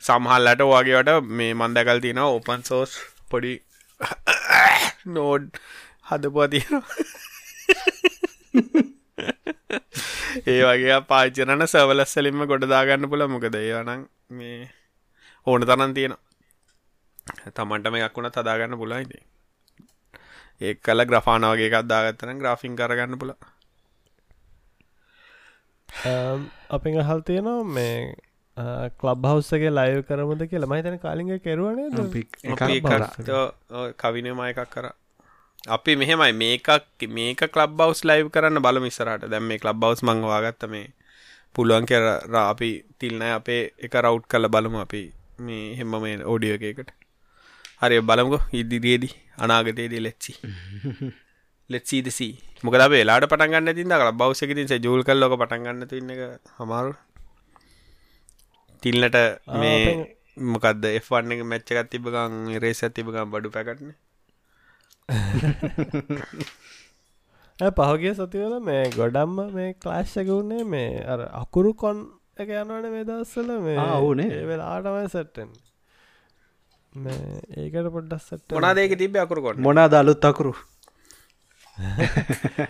සමහල්ලට 0.00 0.62
වගේවට 0.64 1.30
මේ 1.32 1.52
මන්දකල් 1.54 2.00
තියෙන 2.00 2.22
ඕපන් 2.24 2.60
සෝස් 2.64 2.98
පොඩි 3.30 3.54
නෝඩ් 5.16 5.62
හදපුවා 6.08 6.48
තියෙනවා 6.48 6.84
ඒ 10.46 10.60
වගේ 10.62 10.98
පාචනන 11.04 11.66
සවලස්සලින්ම 11.66 12.44
ගොඩදාගන්න 12.46 13.08
පුළ 13.10 13.26
මොකද 13.28 13.56
ඒවනම් 13.56 14.02
මේ 14.32 14.68
ඕන 15.46 15.62
තරන් 15.62 15.94
තියෙන 15.94 16.14
තමන්ට 17.52 17.92
මේ 17.92 18.06
එකක් 18.06 18.16
වුණ 18.16 18.32
තදාගන්න 18.32 18.78
පුලයිද 18.78 19.12
ඒ 20.60 20.74
කල 20.76 21.04
ග්‍රෆාන 21.06 21.48
වගේ 21.48 21.68
එකක් 21.70 21.88
දාගත්තන 21.88 22.40
ග්‍රාෆින් 22.40 22.76
කරගන්න 22.76 23.18
පුළ 23.18 23.34
අපෙන් 26.70 26.98
අහල් 26.98 27.20
තියෙනවා 27.22 27.64
මේ 27.70 27.96
කලබ් 28.98 29.26
හවස්සගේ 29.26 29.72
ලයිව 29.72 30.04
කරමුද 30.04 30.42
කියලා. 30.44 30.68
මහිතන 30.68 30.98
කාලිග 30.98 31.42
කෙරුවනේ 31.42 31.88
අපි 31.96 32.22
කවිනමය 33.96 34.46
එකක් 34.46 34.70
කර 34.70 34.86
අපි 35.66 35.96
මෙහෙමයි. 35.96 36.32
මේකක් 36.34 36.68
මේක 37.08 37.42
කලබ් 37.46 37.72
බවස් 37.72 38.00
ලයිව් 38.04 38.30
කරන්න 38.30 38.62
බල 38.62 38.78
මිස්සරට 38.78 39.26
දැම් 39.26 39.44
මේ 39.44 39.58
කලබ් 39.58 39.76
බවස් 39.76 40.02
මංවාගත්ත 40.02 40.62
මේ 40.68 40.86
පුළුවන් 41.54 41.86
කර 41.86 42.04
අපි 42.42 42.70
තිල්නෑ 42.98 43.32
අපේ 43.32 43.62
එක 43.78 43.94
රවුට් 43.96 44.26
කල 44.26 44.48
බලමු 44.48 44.78
අපි 44.80 45.02
මේ 45.40 45.76
හෙම්ම 45.78 45.94
මේ 45.98 46.16
ඕඩියෝ 46.24 46.58
එකකට. 46.62 46.90
හරි 47.80 48.00
බලමුකෝ. 48.02 48.42
ඉදිරියේදී 48.52 49.14
අනාගතයේදී 49.38 50.02
ලෙච්චි 50.02 50.32
ලෙත්සීදසී 51.70 52.32
මොකද 52.64 52.82
වෙලාට 52.88 53.26
පටන්ගන්න 53.26 53.74
තින්න 53.74 53.94
කල 53.94 54.12
බවසකතින් 54.14 54.70
ජූල් 54.80 55.02
කල් 55.02 55.18
ලොක 55.18 55.34
පටන්ගන්න 55.36 55.88
තින්න 55.88 56.10
එක 56.10 56.22
හමාරු 56.58 56.92
තිල්ලට 58.82 59.18
මේ 59.54 59.82
මොකක්ද 60.46 60.84
එෆන්න 60.90 61.32
එක 61.34 61.42
මැච්චකත් 61.44 61.90
තිබකං 61.92 62.36
රේස 62.58 62.82
තිබකම් 62.90 63.32
බඩු 63.32 63.50
පැකටන 63.50 63.92
පහගේ 67.58 68.14
සතිවල 68.14 68.54
මේ 68.60 68.84
ගොඩම්ම 68.90 69.36
මේ 69.52 69.74
ක්ලාශ්ක 69.74 70.28
වුණේ 70.28 70.64
මේ 70.66 71.04
අර 71.04 71.20
අකුරු 71.34 71.72
කොන් 71.74 71.98
එක 72.36 72.48
යනවන 72.52 72.86
මේ 72.90 73.04
දස්සල 73.04 73.50
මේ 73.60 73.78
ඕනේ. 73.78 74.30
වෙලාටමයි 74.44 75.08
සැට්ටෙන් 75.08 75.50
ඒකට 77.56 77.88
පොඩ්ඩස්සට 77.92 78.52
මොනාදේක 78.52 78.92
තිබ 78.98 79.16
අකුරුකොට 79.16 79.58
මොනා 79.58 79.88
දලුත් 79.88 80.24
අකුරු 80.24 80.52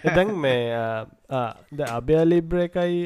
එදැන් 0.05 0.31
මේ 0.45 0.63
ද 1.73 1.79
අභ්‍යලිබ්‍ර 1.89 2.57
එකයි 2.67 2.97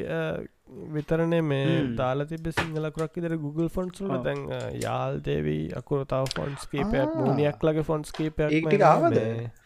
විතරනේ 0.90 1.42
මේ 1.42 1.68
දාලා 1.96 2.26
තිබ 2.26 2.48
සිංහලකුරක් 2.52 3.16
ඉදර 3.16 3.36
Google 3.36 3.68
ෆොන්ස්ල 3.68 4.12
තැන් 4.18 4.42
යාල් 4.78 5.20
දේවී 5.22 5.64
අකුර 5.76 6.04
තව 6.06 6.34
ෆොන්ස් 6.36 6.66
කීපයක් 6.68 7.14
මූනියක් 7.16 7.64
ලගේ 7.64 7.84
ෆොන්ස් 7.84 8.12
කීපයක් 8.12 8.56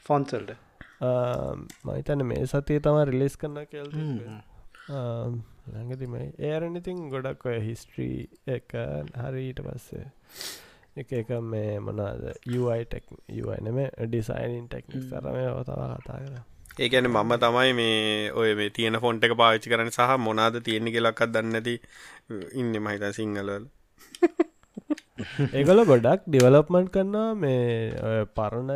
ෆොන්සල්ට 0.02 0.54
මහිතන 1.84 2.24
මේ 2.24 2.46
සතිය 2.48 2.80
තම 2.80 3.00
රිලිස් 3.04 3.36
කරන්න 3.36 3.66
කෙල් 3.68 3.90
ළඟතිමයි 5.66 6.26
ඒරනිතින් 6.44 7.08
ගොඩක් 7.10 7.46
ඔය 7.46 7.60
හිස්ට්‍රී 7.60 8.18
එක 8.48 8.76
හරිඊට 9.18 9.62
පස්සේ 9.62 10.06
එක 10.96 11.14
එක 11.14 11.30
මේ 11.44 11.78
මොනාද 11.80 12.26
යුයිටෙක් 12.46 13.06
යුවනම 13.30 13.78
ඩිසයිනින් 14.02 14.66
ටෙක්නික් 14.68 15.04
සරම 15.04 15.38
තවා 15.64 15.94
කතා 15.96 16.18
කර 16.24 16.53
ඒකැන 16.76 17.08
මම 17.08 17.32
තමයි 17.38 17.72
මේ 17.74 18.32
ඔය 18.32 18.50
මේ 18.54 18.70
තියෙන 18.70 19.00
ෆොන්ට 19.00 19.24
එක 19.24 19.36
පාවිච්චි 19.36 19.70
කරන 19.70 19.90
සහ 19.90 20.18
මොනාද 20.20 20.58
තියෙන 20.62 20.90
කියලක්කත් 20.90 21.30
දන්නති 21.30 21.76
ඉන්න 22.54 22.74
මහිත 22.80 23.06
සිංහලවල 23.12 23.70
ඒගොල 25.52 25.80
ගොඩක් 25.84 26.24
ඩිවලොප්මන්් 26.26 26.86
කරන්නවා 26.88 27.34
මේ 27.36 28.24
පරණ 28.34 28.72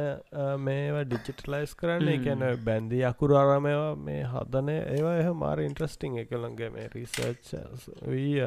මේවා 0.60 1.04
ඩිජිටලයිස් 1.04 1.74
කරන්න. 1.74 2.08
එකැන 2.08 2.44
බැන්දි 2.64 3.02
අකුරු 3.04 3.36
අරමයවා 3.36 3.96
මේ 4.00 4.22
හදන 4.26 4.70
ඒවා 4.74 5.16
එහ 5.18 5.32
මාර 5.34 5.58
ඉන්ට්‍රස්ටිං 5.60 6.18
එකළන්ගේ 6.22 6.70
මේ 6.70 6.86
රිසර්ච් 6.88 7.52
වී 8.06 8.46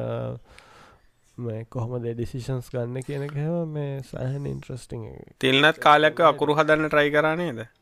මේ 1.38 1.60
කොහොමද 1.66 2.08
ඩිසිෂන්ස් 2.08 2.72
ගන්න 2.72 3.04
කියන 3.04 3.28
හැව 3.36 3.60
මේ 3.68 4.00
සහන 4.02 4.46
ඉන්ට්‍රස්ටිං 4.46 5.06
තිල්නත් 5.38 5.78
කාලයක් 5.80 6.26
අකුරු 6.26 6.56
හදන්න 6.56 6.88
ට්‍රයි 6.88 7.12
කරනේද 7.12 7.62
ඔව 7.62 7.81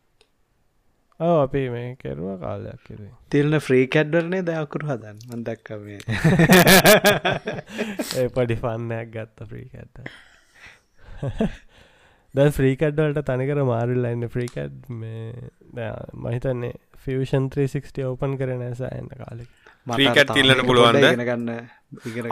අපි 1.21 1.63
මේ 1.69 1.89
කෙරුව 1.97 2.29
කාලයක් 2.41 2.81
කිරේ 2.85 3.11
තිල්න 3.31 3.61
ෆ්‍රී 3.61 3.87
කැඩ්ඩරනේ 3.89 4.43
දයකුරු 4.43 4.89
හදන් 4.89 5.19
මදක්ක 5.31 5.69
මේ 5.79 6.01
ඒ 8.19 8.29
පඩි 8.31 8.57
ෆන්නයක් 8.59 9.11
ගත්ත 9.13 9.49
ෆ්‍රී 9.49 9.67
කැඩ්ඩ 9.69 10.09
ද 12.35 12.47
ෆ්‍රීකඩ්වලට 12.51 13.25
තනිකර 13.27 13.59
මාරුල්ලන්න 13.67 14.29
ෆ්‍රීකඩ් 14.29 14.91
මේ 14.97 15.89
මහිතන්නේ 16.17 16.73
ෆියෂන් 16.97 17.49
360 17.51 18.07
ඕපන් 18.07 18.37
කරන 18.39 18.63
ඇසයන්න 18.63 19.09
කාලෙක්. 19.15 19.49
්‍රීකට් 19.87 20.31
තිල්ලට 20.33 20.63
පුළුවන්ද? 20.65 21.07
ගන්න 21.21 21.49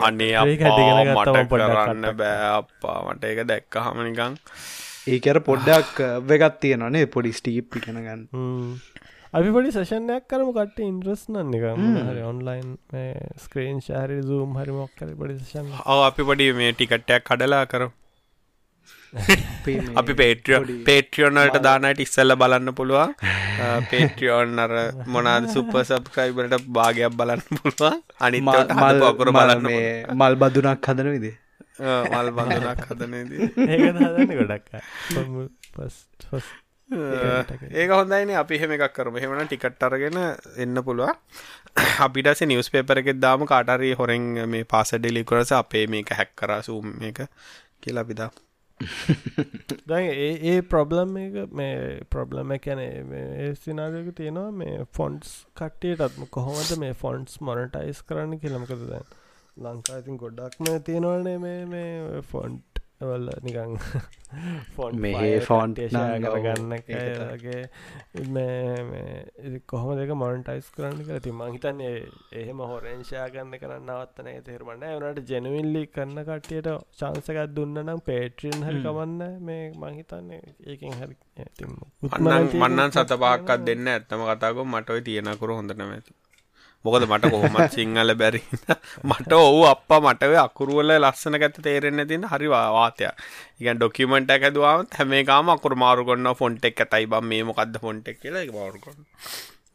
අන්නේ 0.01 0.29
කරන්න 1.65 2.07
බෑ 2.15 2.51
අප්පා. 2.53 2.99
මට 3.05 3.23
එක 3.25 3.43
දැක්ක 3.45 3.81
හමනිකං 3.81 4.39
ඒකර 5.07 5.39
පොඩ්ඩක් 5.41 6.01
වෙගත් 6.23 6.59
තියෙනනේ 6.61 7.05
පොඩි 7.07 7.31
ස්ටීප් 7.31 7.77
ඉගෙනගන්න 7.79 8.25
අපි 9.33 9.49
පොඩි 9.51 9.71
සෂනයක් 9.71 10.27
කරම 10.27 10.49
කට 10.53 10.83
ඉන්ට්‍රස් 10.85 11.23
නන්න 11.29 11.53
එක. 11.53 11.65
හරි 12.09 12.23
ඔන්ලයින් 12.23 12.75
ස්ක්‍රීන් 13.37 13.79
ශාරි 13.81 14.19
සූම් 14.23 14.57
හරි 14.59 14.73
මොක්කර 14.73 15.15
පොඩි 15.15 15.39
සෂන් 15.39 15.71
ඔව 15.85 16.03
අපි 16.03 16.27
පොඩි 16.31 16.51
මේ 16.53 16.73
ටිකට්ටයක් 16.73 17.25
කඩලා 17.25 17.65
කරු 17.65 17.89
අපි 19.95 20.13
පේට්‍රියෝ 20.13 20.61
පේට්‍රියෝනට 20.85 21.59
දානට 21.63 22.01
ඉස්සල්ල 22.05 22.35
බලන්න 22.35 22.73
පුළුවන්. 22.73 23.13
පේට්‍රියෝන් 23.91 24.59
අර 24.59 24.73
මොනාද 25.07 25.47
සුප 25.49 25.71
සබ්ක්‍රයිබරට 25.81 26.65
භාගයක් 26.69 27.19
බලන්න 27.19 27.45
පුළුවන්. 27.53 28.01
අනි 28.21 28.41
මල් 28.41 29.05
පොකර 29.05 29.31
බලන්න 29.31 29.69
මල් 30.15 30.35
බදුනක් 30.35 30.91
හදන 30.91 31.11
විදේ 31.15 31.35
මල් 31.79 32.31
බඳනක් 32.31 32.87
හදනද 32.87 33.31
ඒ 33.65 33.77
හදන්න 33.77 34.33
ගොඩක් 34.33 34.67
පස් 35.75 35.95
ඒක 36.89 37.91
හොඳයින 37.91 38.33
අපි 38.35 38.55
එහෙම 38.55 38.71
එකක් 38.75 38.93
කරම. 38.93 39.17
හෙමන 39.17 39.45
ටිකට් 39.45 39.83
අරගෙන 39.83 40.19
එන්න 40.57 40.83
පුළුව 40.83 41.13
අපිටස 41.99 42.43
නිවස් 42.43 42.71
පේපරගෙත් 42.71 43.19
දාම. 43.19 43.45
කාටරී 43.45 43.93
හොරෙන් 43.93 44.29
මේ 44.47 44.65
පාස 44.65 44.93
ඩෙලිකුරස 44.93 45.51
අපේ 45.53 45.87
මේක 45.87 46.09
හැක් 46.11 46.31
කරසුම් 46.35 46.93
මේක 46.99 47.25
කියලා 47.81 48.05
පිදා 48.05 48.31
දැ 49.87 50.03
ඒ 50.45 50.57
ප්‍රොබ්ලම් 50.63 51.15
එක 51.17 51.37
මේ 51.53 52.01
ප්‍රොබ්ලම 52.09 52.53
කැන 52.57 52.81
සිනාගක 53.61 54.11
තියෙනවා 54.15 54.51
මේ 54.53 54.85
ෆොන්ට්ස් 54.93 55.31
කට්ටියටත්ම 55.55 56.29
කොහොමද 56.31 56.71
මේ 56.79 56.93
ෆොන්ට්ස් 56.95 57.41
මොනටයිස් 57.41 58.01
කරන්න 58.03 58.39
කියලමකද 58.39 58.85
දැන් 58.87 59.09
ලංකාතින් 59.59 60.17
ගොඩක්ම 60.17 60.65
තියෙනවනේ 60.83 61.37
මේ 61.39 61.61
මේ 61.67 62.21
ෆොන්ට් 62.23 62.69
වල 63.01 63.29
නිකං 63.41 63.75
ෆොන් 64.75 64.97
මේ 64.97 65.39
ෆොන්ට 65.41 65.77
ගන්නගේ 65.79 67.59
කොහොම 69.65 69.91
දෙක 69.95 70.11
මොන්ටයිස් 70.13 70.67
කරන්න 70.71 70.99
කර 71.01 71.21
ති 71.21 71.31
මහිතන්නේ 71.33 71.93
එහෙම 72.33 72.63
හොරෙන්ශා 72.63 73.27
ගන්න 73.29 73.55
කරන්න 73.55 73.87
නවත්තන 73.87 74.43
තේරමන්න 74.43 74.85
වනට 74.97 75.25
ජනවිල්ලි 75.31 75.83
කරන්න 75.89 76.23
කට්ටියට 76.25 76.69
චාන්සකත් 76.97 77.55
දුන්න 77.55 77.75
නම් 77.79 78.01
පේට්‍රියන් 78.03 78.59
හරි 78.61 78.79
කමන්න 78.81 79.21
මේ 79.41 79.63
මහිතන්නේ 79.77 80.41
ඒකින් 80.65 80.93
හරි. 80.95 81.15
මන්නන් 82.59 82.91
සතපාක්කත් 82.93 83.61
දෙන්න 83.65 83.87
ඇත්තම 83.89 84.25
කතාකො 84.29 84.67
මටයි 84.67 85.01
තියෙනකුර 85.03 85.51
හොඳ 85.53 85.71
නැමැති 85.73 86.11
මොකද 86.85 87.03
මට 87.05 87.29
කොහොමත් 87.33 87.73
සිංහල 87.73 88.11
බැරි 88.15 88.41
මට 89.03 89.31
ඔවු 89.39 89.61
අප 89.69 89.91
මටව 89.97 90.33
අකුරුවල 90.43 90.91
ලස්සන 90.95 91.35
ගැත 91.41 91.57
තේරෙන්න 91.59 92.03
තින්න 92.07 92.25
හරි 92.25 92.47
වාතය 92.49 93.09
ඉගන් 93.59 93.77
ඩොකිමෙන්ට් 93.77 94.31
එක 94.31 94.45
දුවාම 94.55 94.85
හැමේකාම 94.93 95.51
අකුර 95.55 95.75
මාරු 95.75 96.05
කොන්න 96.09 96.31
ෆොන්ට් 96.35 96.69
එක් 96.69 96.79
ඇතයි 96.79 97.09
බම් 97.11 97.27
මේ 97.27 97.43
මොකක්ද 97.43 97.75
ෆොන්ට් 97.83 98.07
එක් 98.07 98.21
කියලා 98.21 98.45
එක 98.45 98.53
මාරුකොන්න 98.53 99.03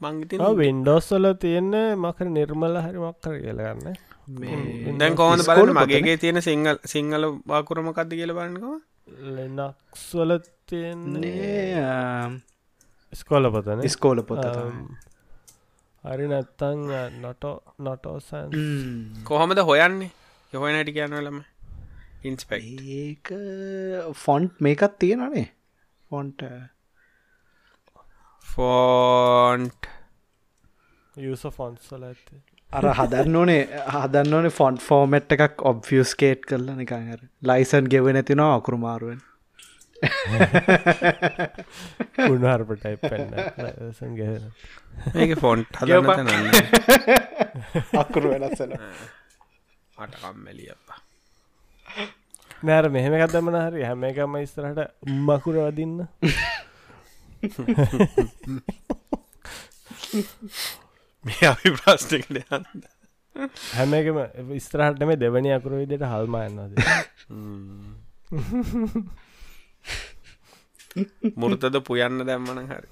මංගති 0.02 0.40
වින්ඩෝස්වල 0.56 1.28
තියෙන්න 1.36 1.76
මකර 1.98 2.28
නිර්මල 2.30 2.80
හරි 2.80 2.98
මක්කර 3.00 3.36
කියලගන්න 3.38 4.98
දැන් 4.98 5.14
කොහොඳ 5.14 5.44
බල 5.50 5.76
මගේගේ 5.76 6.16
තියෙන 6.18 6.40
සිංහල 6.42 6.80
සිංහල 6.86 7.30
වාකුරමකක්ද 7.46 8.16
කියල 8.16 8.32
බන්නකවා 8.32 8.78
ලෙනක්ස්වල 9.30 10.38
තියෙන්නේ 10.66 12.40
ස්කෝල 13.12 13.50
පතන. 13.50 13.88
ස්කෝල 13.88 14.22
පොත 14.22 14.44
හරි 16.04 16.26
නැත්තං 16.28 16.84
නොටෝ 17.20 17.56
නොටෝසන් 17.80 18.52
කොහොමද 19.24 19.58
හොයන්නේ? 19.62 20.10
යොහොය 20.52 20.72
නැටි 20.72 20.92
කියන්නලම 20.92 21.38
ඉන්ස්පෙක් 22.24 22.62
ඒක 22.96 23.30
ෆොන්ට් 24.16 24.60
මේකත් 24.60 24.94
තියෙනනේ 24.98 25.46
ෆොන්ට 26.10 26.44
ෆෝන්ට් 28.46 29.88
යස 31.16 31.42
ෆොන්ස්ල 31.52 32.04
ඇත 32.04 32.32
අර 32.70 32.88
හදන්න 32.92 33.36
ඕනේ 33.36 33.60
හදන්න 33.94 34.38
ඕනේ 34.38 34.54
ෆොන්ට් 34.54 34.82
ෆෝමට් 34.82 35.34
එකක් 35.38 35.64
ඔබ්ියස්කේට් 35.64 36.46
කරල 36.46 36.70
නිකං 36.74 37.10
හර 37.10 37.22
ලයිසන් 37.42 37.90
ගෙව 37.90 38.10
නැතිනවා 38.12 38.54
අකුරුමාරුවෙන් 38.56 39.20
පෙන්න්න 43.02 43.34
සංගහන 43.92 44.44
මේක 45.14 45.32
ෆොන්ට් 45.40 45.76
හදන්න 45.80 46.50
අකුරු 48.02 48.28
වෙනස්සන 48.34 48.72
අටකම්මැලි 49.96 50.70
අපා 50.70 51.00
නෑර 52.62 52.90
මෙහෙම 52.90 53.12
කතමන 53.20 53.54
හරි 53.60 53.82
හැම 53.84 54.04
එකම 54.04 54.36
ඉස්තරහට 54.38 54.90
මකුර 55.26 55.54
වදින්න. 55.60 56.04
මේ 61.24 61.46
අපි 61.48 61.70
ප්‍රශ්නකට 61.76 62.38
යන්න. 62.38 62.64
හැම 63.74 63.94
එකම 63.94 64.18
ස්ත්‍රහට 64.60 65.02
මේ 65.02 65.16
දෙවනි 65.16 65.52
අකුරු 65.52 65.76
විදිට 65.80 66.04
හල්ම 66.04 66.34
එන්නද 66.38 66.74
මුෘතද 71.36 71.76
පුයන්න 71.86 72.22
දැම්මන 72.26 72.60
හරි. 72.68 72.88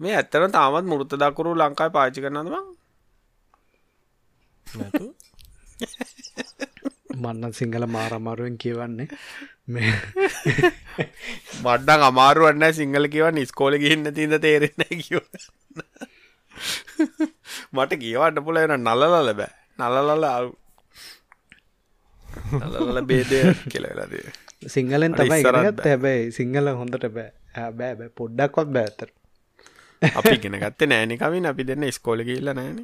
මේ 0.00 0.14
ඇත්තන 0.16 0.52
තාමත් 0.52 0.86
මුෘත 0.86 1.12
දකුරු 1.16 1.54
ලංකායි 1.54 1.94
පාචි 1.96 2.20
කරනද 2.20 2.48
බං 2.48 2.66
නැතු. 4.66 5.06
මන්න 7.22 7.52
සිංහල 7.52 7.84
මාරමාරුවෙන් 7.88 8.56
කියවන්නේ. 8.58 9.08
මේ 9.68 9.92
මඩ්ඩක් 11.64 12.02
අමාරුවන්න 12.02 12.66
සිංහල 12.72 13.06
කිව 13.08 13.26
නිස්කෝල 13.32 13.76
ගිහින්න 13.82 14.14
තිීද 14.14 14.34
තේරෙන්න 14.44 15.02
කිව 15.02 15.20
මට 17.74 18.00
කියවන්න 18.02 18.44
පුල 18.46 18.56
එන 18.56 18.76
නලලල 18.78 19.32
බෑ. 19.34 19.52
නලලල 19.78 20.24
අලු 20.26 20.50
නලල 22.60 23.02
බේදය 23.06 23.40
කියලවෙලදේ 23.68 24.32
සිංහලෙන් 24.68 25.14
තමයි 25.14 25.40
ඉගෙනගත්ත 25.42 25.84
හැබැයි 25.86 26.30
සිංහල 26.32 26.66
හොඳට 26.80 27.08
බෑ. 27.16 27.30
බෑ 27.72 27.94
බෑ. 27.98 28.10
පොඩ්ඩක්වත් 28.16 28.68
බෑතර 28.76 29.08
අපි 30.02 30.36
ගෙන 30.38 30.58
ගත්ත 30.60 30.88
නෑනිකමින් 30.88 31.46
අපි 31.46 31.66
දෙන්න 31.68 31.84
ස්කෝල 31.92 32.24
කියල්ල 32.28 32.52
නෑන 32.52 32.78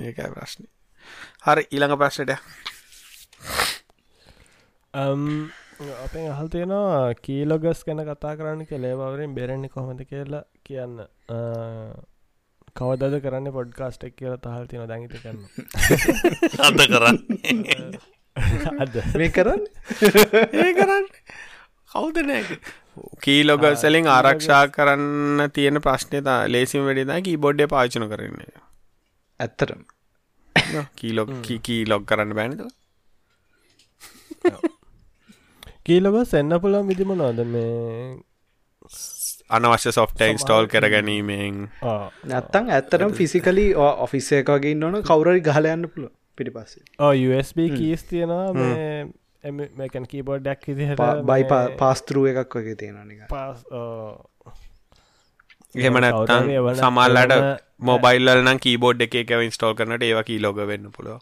ඒකයි 0.00 0.28
ප්‍රශ්නය 0.34 0.66
හරි 1.46 1.64
ඊළඟ 1.68 1.96
ප්‍රශ්නට 2.00 2.32
අපෙන් 6.04 6.28
අහල් 6.32 6.48
තියෙනවා 6.54 7.14
කීලොගස් 7.24 7.80
ගැන 7.86 8.02
කතා 8.06 8.34
කරන්න 8.38 8.66
කෙලේවරෙන් 8.66 9.34
බෙරෙන්නේ 9.34 9.74
කොහොමද 9.74 10.00
කියලා 10.10 10.44
කියන්න 10.64 10.96
කවදද 12.76 13.20
කරන්න 13.20 13.52
පොඩ්කාස්ටක් 13.52 14.14
කියලා 14.14 14.40
තහල් 14.40 14.66
තින 14.66 14.86
දැඟිත 14.86 15.14
කරන්න. 15.20 15.42
අද 16.66 16.80
කරන්න. 16.86 17.18
අද. 18.78 18.94
මේ 19.14 19.30
කරන්න? 19.30 19.62
ඒ 20.56 20.72
කරන්න. 20.74 21.06
කවුද 21.90 22.18
නෑ 22.22 22.58
කීලොගසලින් 23.24 24.08
ආරක්ෂා 24.08 24.62
කරන්න 24.68 25.44
තියෙන 25.50 25.80
ප්‍රශ්නය 25.80 26.20
ලේසිම 26.46 26.82
වැඩිදා 26.84 27.20
කී 27.20 27.36
බොඩ්ඩ 27.36 27.70
පාචන 27.70 28.04
කරන්නේ 28.08 28.50
ඇත්තරම් 29.40 29.82
කීලොක් 30.96 31.32
කී 31.62 31.80
ලොග් 31.84 32.04
කරන්න 32.04 32.34
බෑනද 32.34 32.62
කීලොගස් 35.86 36.34
එන්න 36.34 36.58
පුළන් 36.60 36.88
විදිම 36.90 37.14
නොද 37.16 37.40
මේ 37.46 37.68
අනවශ්‍ය 39.50 39.92
සොෆ්ට 39.92 40.20
ඉන්ස්ටෝල් 40.24 40.66
කර 40.68 40.88
ගැනීමෙන් 40.90 41.60
ආ, 41.84 42.10
නැත්තං 42.26 42.70
ඇත්තරම් 42.72 43.12
ෆිසිකලි 43.14 43.66
ඔෆිස්ස 43.84 44.32
එකගේ 44.34 44.72
ඉන්නවන 44.72 45.02
කවුරරි 45.04 45.40
ගහලයන්න 45.42 45.88
පුළ 45.88 46.08
පිටි 46.38 46.52
පස්සේ 46.52 46.84
ඕ 47.00 47.12
USB 47.28 47.64
කීස් 47.72 48.04
තියෙනවා 48.06 48.52
මේ 48.54 49.60
මේකන් 49.76 50.06
කීබෝඩ්ඩක් 50.06 50.66
විදිහට 50.70 51.02
බයි 51.26 51.46
පාස්තරුව 51.78 52.26
එකක් 52.34 52.58
වගේ 52.58 52.76
තියෙන 52.76 53.00
නික 53.06 53.24
පාස් 53.30 53.64
එහෙම 55.74 55.98
නැත්තං 56.00 56.52
සමල්ලට 56.76 57.34
මොබයිල්ල 57.84 58.30
නම් 58.36 58.60
කීබෝඩ් 58.60 59.02
එක 59.02 59.14
එක 59.16 59.34
ඉන්ස්ටෝල් 59.40 59.74
කරනට 59.76 60.04
ඒවකී 60.04 60.38
ලොග 60.40 60.60
වෙන්න 60.66 60.88
පුළුව 60.90 61.18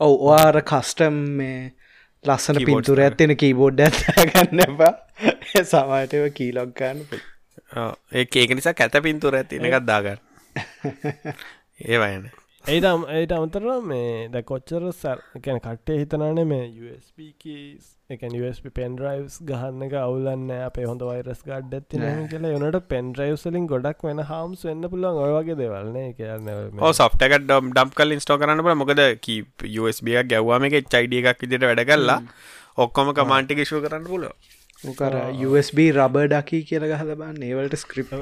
ඔව 0.00 0.12
ඔයාර 0.26 0.58
කස්ටම් 0.64 1.16
මේ 1.36 1.56
ලස්සන 2.24 2.64
පින්තුර. 2.64 3.00
ඇත්තින 3.00 3.36
කීබෝඩ් 3.36 3.80
ඇත්තගන්න 3.80 4.60
එපා. 4.64 4.92
සමටව 5.62 6.28
කීලොක් 6.34 6.74
ගන්න 6.74 7.00
ඒ 8.12 8.26
ඒක 8.34 8.54
නිසා 8.54 8.74
කැත 8.74 9.02
පින්තුර 9.02 9.34
ඇතින 9.34 9.66
එකත් 9.66 9.86
දාගන්න. 9.86 10.20
ඒවයන 11.88 12.30
ඒටම් 12.64 13.06
ඒට 13.10 13.32
අමතර 13.34 13.66
මේ 13.84 14.28
ද 14.30 14.44
කොච්චර 14.44 14.86
සැර් 14.94 15.24
එකැන 15.38 15.58
කට්ටේ 15.60 15.98
හිතනානේ 15.98 16.46
මේ 16.46 16.68
USB 16.82 17.32
කීස් 17.38 17.96
එකන් 18.16 18.36
USB 18.40 18.70
පෙන්ඩරයිස් 18.78 19.38
ගහන්න 19.50 19.86
එක 19.88 19.96
අවුලන්න 20.02 20.46
අපේ 20.58 20.86
හොඳ 20.90 21.04
වයිරස් 21.08 21.42
ගඩ් 21.48 21.78
ඇති. 21.78 22.02
කියලා. 22.32 22.54
යනට 22.58 22.80
පෙන්ඩරයිස්ලින් 22.92 23.68
ගොඩක් 23.72 24.06
වෙන 24.08 24.24
හම්ස් 24.30 24.64
වෙන්න 24.70 24.88
පුළුවන්. 24.94 25.20
ඔයවගේ 25.26 25.58
දෙවල්න්නේ 25.60 26.08
කියන්න 26.18 26.50
ඕ 26.80 26.92
සොෆ්ටක 27.00 27.36
ඩම් 27.42 27.94
කල් 28.00 28.16
ඉස්ටෝ 28.18 28.38
කරන්න 28.38 28.80
මොකද 28.82 29.04
කී 29.26 29.78
USB 29.82 30.16
එකක් 30.16 30.32
ගැව්වාම 30.32 30.68
එක 30.70 30.90
චයිඩිය 30.94 31.22
එකක් 31.24 31.46
විදිට 31.46 31.68
වැඩ 31.68 31.86
කරලා 31.92 32.20
ඔක්කොම 32.78 33.14
කමාන්ටික 33.14 33.64
ශූ 33.64 33.82
කරන්න 33.84 34.08
පුල 34.08 34.28
කර 34.98 35.14
USB 35.46 35.88
රබ 35.90 36.26
ඩකි 36.26 36.62
කියල 36.68 36.86
ගහල 36.90 37.12
බන්න 37.14 37.42
ඒවලට 37.48 37.76
ස්ක්‍රිප් 37.78 38.14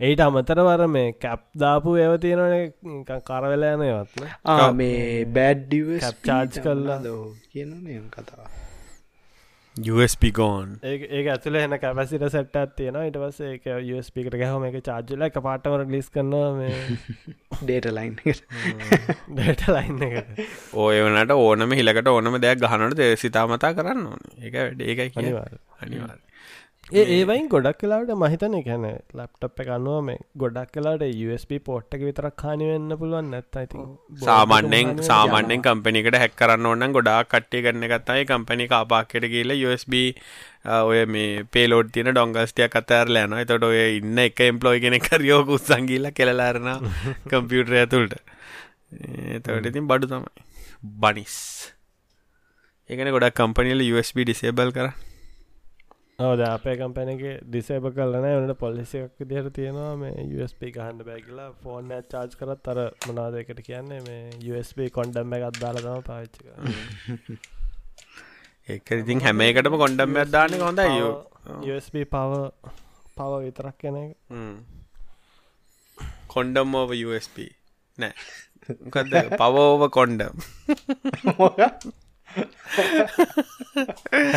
ඒට 0.00 0.20
අමතරවර 0.20 0.82
මේ 0.88 1.12
කැප් 1.18 1.42
දාපු 1.56 1.96
ඒව 1.96 2.14
තියෙනන 2.20 3.12
කරවෙලෑනයවත්න 3.22 4.30
ආ 4.46 4.72
මේ 4.72 5.24
බෑඩ් 5.36 5.76
Cap 6.00 6.18
charge 6.24 6.58
කරලා. 6.60 6.98
කියන 7.52 7.70
නියම් 7.84 8.06
කතාව 8.10 8.48
USB 9.76 10.24
ගෝන් 10.32 10.70
ඒ 10.82 11.20
ඇතුල 11.26 11.56
එන 11.56 11.76
කැපසිට 11.78 12.24
සැට් 12.28 12.56
තියෙන 12.76 12.96
ඉට 13.02 13.18
පස 13.22 13.42
ඒක 13.48 13.68
USPකට 13.90 14.38
ගැහම 14.40 14.64
එක 14.70 14.80
චාර්ජල 14.88 15.26
එක 15.28 15.36
පාටවර 15.40 15.84
ලිස් 15.88 16.08
කරනවා 16.08 16.48
මේ 16.56 16.80
ඩේට 17.60 17.90
ලයින් 17.92 18.16
ඩේට 18.16 19.66
ලයින්න 19.68 20.02
එකට. 20.08 20.42
ඕය 20.80 21.04
වනට 21.04 21.38
ඕනම 21.38 21.76
හිලකට 21.76 22.10
ඕනම 22.14 22.40
දෙයක් 22.40 22.64
ගහනට 22.64 23.04
සිතාමතා 23.18 23.72
කරන්න 23.76 24.10
ඕන. 24.10 24.26
ඒක 24.40 24.58
වැඩ 24.58 24.82
ඒකයි 24.82 25.08
කිය 25.10 25.22
අනිවාර්ය. 25.24 25.62
අනිවාර 25.80 26.18
ඒවයින් 26.92 27.48
ගොඩක් 27.48 27.78
කලාට 27.80 28.10
මහිතන 28.14 28.54
එකැන 28.54 28.84
ලප්ටප් 29.14 29.62
එක 29.62 29.68
අනුව 29.70 29.98
මේ 30.02 30.18
ගොඩක් 30.36 30.70
කලාට 30.74 31.02
USB 31.24 31.52
පෝට් 31.60 31.94
එක 31.94 32.02
විතරක් 32.02 32.36
කානි 32.36 32.66
වෙන්න 32.70 32.94
පුළුවන් 32.96 33.30
නැත්ත 33.30 33.58
ඉති 33.58 33.82
සාමාන්‍යෙන් 34.20 35.02
සාමාන්‍යෙන් 35.02 35.62
කම්පනිකට 35.62 36.16
හැක් 36.16 36.34
කරන්න 36.36 36.66
ඕන්න 36.66 36.96
ගොඩා 36.96 37.18
කට්ටේ 37.24 37.62
කරන්න 37.62 37.90
ගත්තයි 37.92 38.26
කම්පනි 38.26 38.66
කාපාක්කට 38.68 39.26
කියල 39.28 39.54
USB 39.58 39.94
ඔය 40.82 41.04
මේ 41.08 41.44
පේලෝඩ් 41.48 41.92
තින 41.92 42.10
ඩොංගස්ටියක් 42.10 42.74
අතෑර 42.76 43.08
ලෑන 43.08 43.36
එතොට 43.38 43.66
ඔය 43.66 43.78
ඉන්න 43.98 44.18
එක 44.18 44.42
එම්පලෝයි 44.42 44.82
කෙනෙ 44.82 44.98
කරයෝක 45.00 45.54
උත්සංගිල්ල 45.58 46.10
කෙලලාරන 46.12 46.70
කම්පියුටර 47.28 47.76
ඇතුළට. 47.82 48.18
එතවට 49.36 49.70
ඉතින් 49.70 49.86
බඩු 49.86 50.10
තමයි. 50.10 50.48
බනිස් 51.00 51.36
ඒකන 52.90 53.12
ගොඩක් 53.12 53.38
කම්පනියල 53.38 53.86
USB 53.90 54.24
ඩිසේබල් 54.24 54.72
කර 54.72 54.90
ඕද 56.26 56.40
අපේ 56.46 56.74
කම්පැනක 56.80 57.22
ඩිසේබ 57.44 57.84
කලන 57.96 58.16
වනට 58.24 58.54
පොලිසික් 58.62 59.22
දිහට 59.30 59.48
තියෙනවා. 59.58 59.92
මේ 60.00 60.24
USB 60.38 60.62
ගහන්ඩ 60.76 61.06
බැගලා 61.08 61.46
ෆෝර්න 61.62 61.92
චාර්ජ් 62.12 62.34
කරත් 62.40 62.68
අර 62.72 62.80
මනාදකට 63.08 63.62
කියන්නේ? 63.68 64.00
මේ 64.08 64.22
USB 64.50 64.78
කොන්ඩම් 64.98 65.32
එකත් 65.38 65.60
දාලතම 65.62 66.02
පාච්චික 66.10 66.46
ඒක 68.74 68.92
ඉතින් 68.98 69.24
හැම 69.26 69.40
එකටම 69.46 69.78
කොන්ඩම් 69.84 70.20
ඇත්දාන 70.24 70.58
හොඳයි. 70.66 71.08
USB 71.70 71.96
පව 72.14 72.32
පව 73.16 73.32
විතරක් 73.46 73.76
කෙන 73.84 73.96
එක. 74.02 74.12
කොන්ඩම් 76.36 76.78
ඕව 76.82 76.90
USB 77.06 77.36
නෑ. 77.98 78.14
පවෝව 79.40 79.82
කොන්ඩම් 79.96 80.34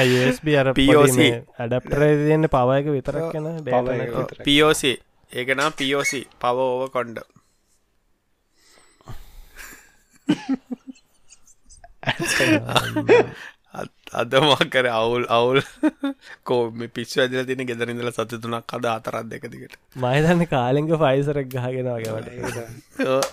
USB 0.05 0.47
අර 0.55 0.67
POC. 0.73 1.17
ඇඩප්ටර 1.57 2.01
තියන්න 2.21 2.49
පවයක 2.49 2.85
විතරක් 2.95 3.25
කෙන. 3.31 3.45
POC 4.41 4.83
ඒකනම් 5.31 5.71
POC 5.73 6.11
පවෝව 6.41 6.81
කොන්ඩම් 6.93 7.27
අද 14.13 14.33
මොකර 14.43 14.85
අවුල් 14.91 15.23
අවුල් 15.29 15.59
කෝම 16.43 16.83
පිස් 16.89 17.15
ඇදල 17.17 17.45
තින 17.49 17.65
ගෙදරඉදල 17.65 18.11
සතතුනක් 18.11 18.75
අද 18.77 18.85
අතරත් 18.87 19.29
දෙක 19.31 19.47
දිකට 19.49 19.77
මයිතන්න 19.97 20.45
කාලිංග 20.47 20.89
ෆයිසරක් 21.03 21.47
ගහගෙනවාගේවට 21.49 22.29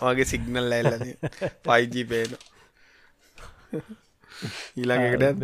වගේ 0.03 0.31
සිගනල් 0.33 0.73
ඇල්ලද 0.73 1.05
පයිජී 1.67 2.07
පේන 2.07 2.31
ඊළඟකට 4.79 5.43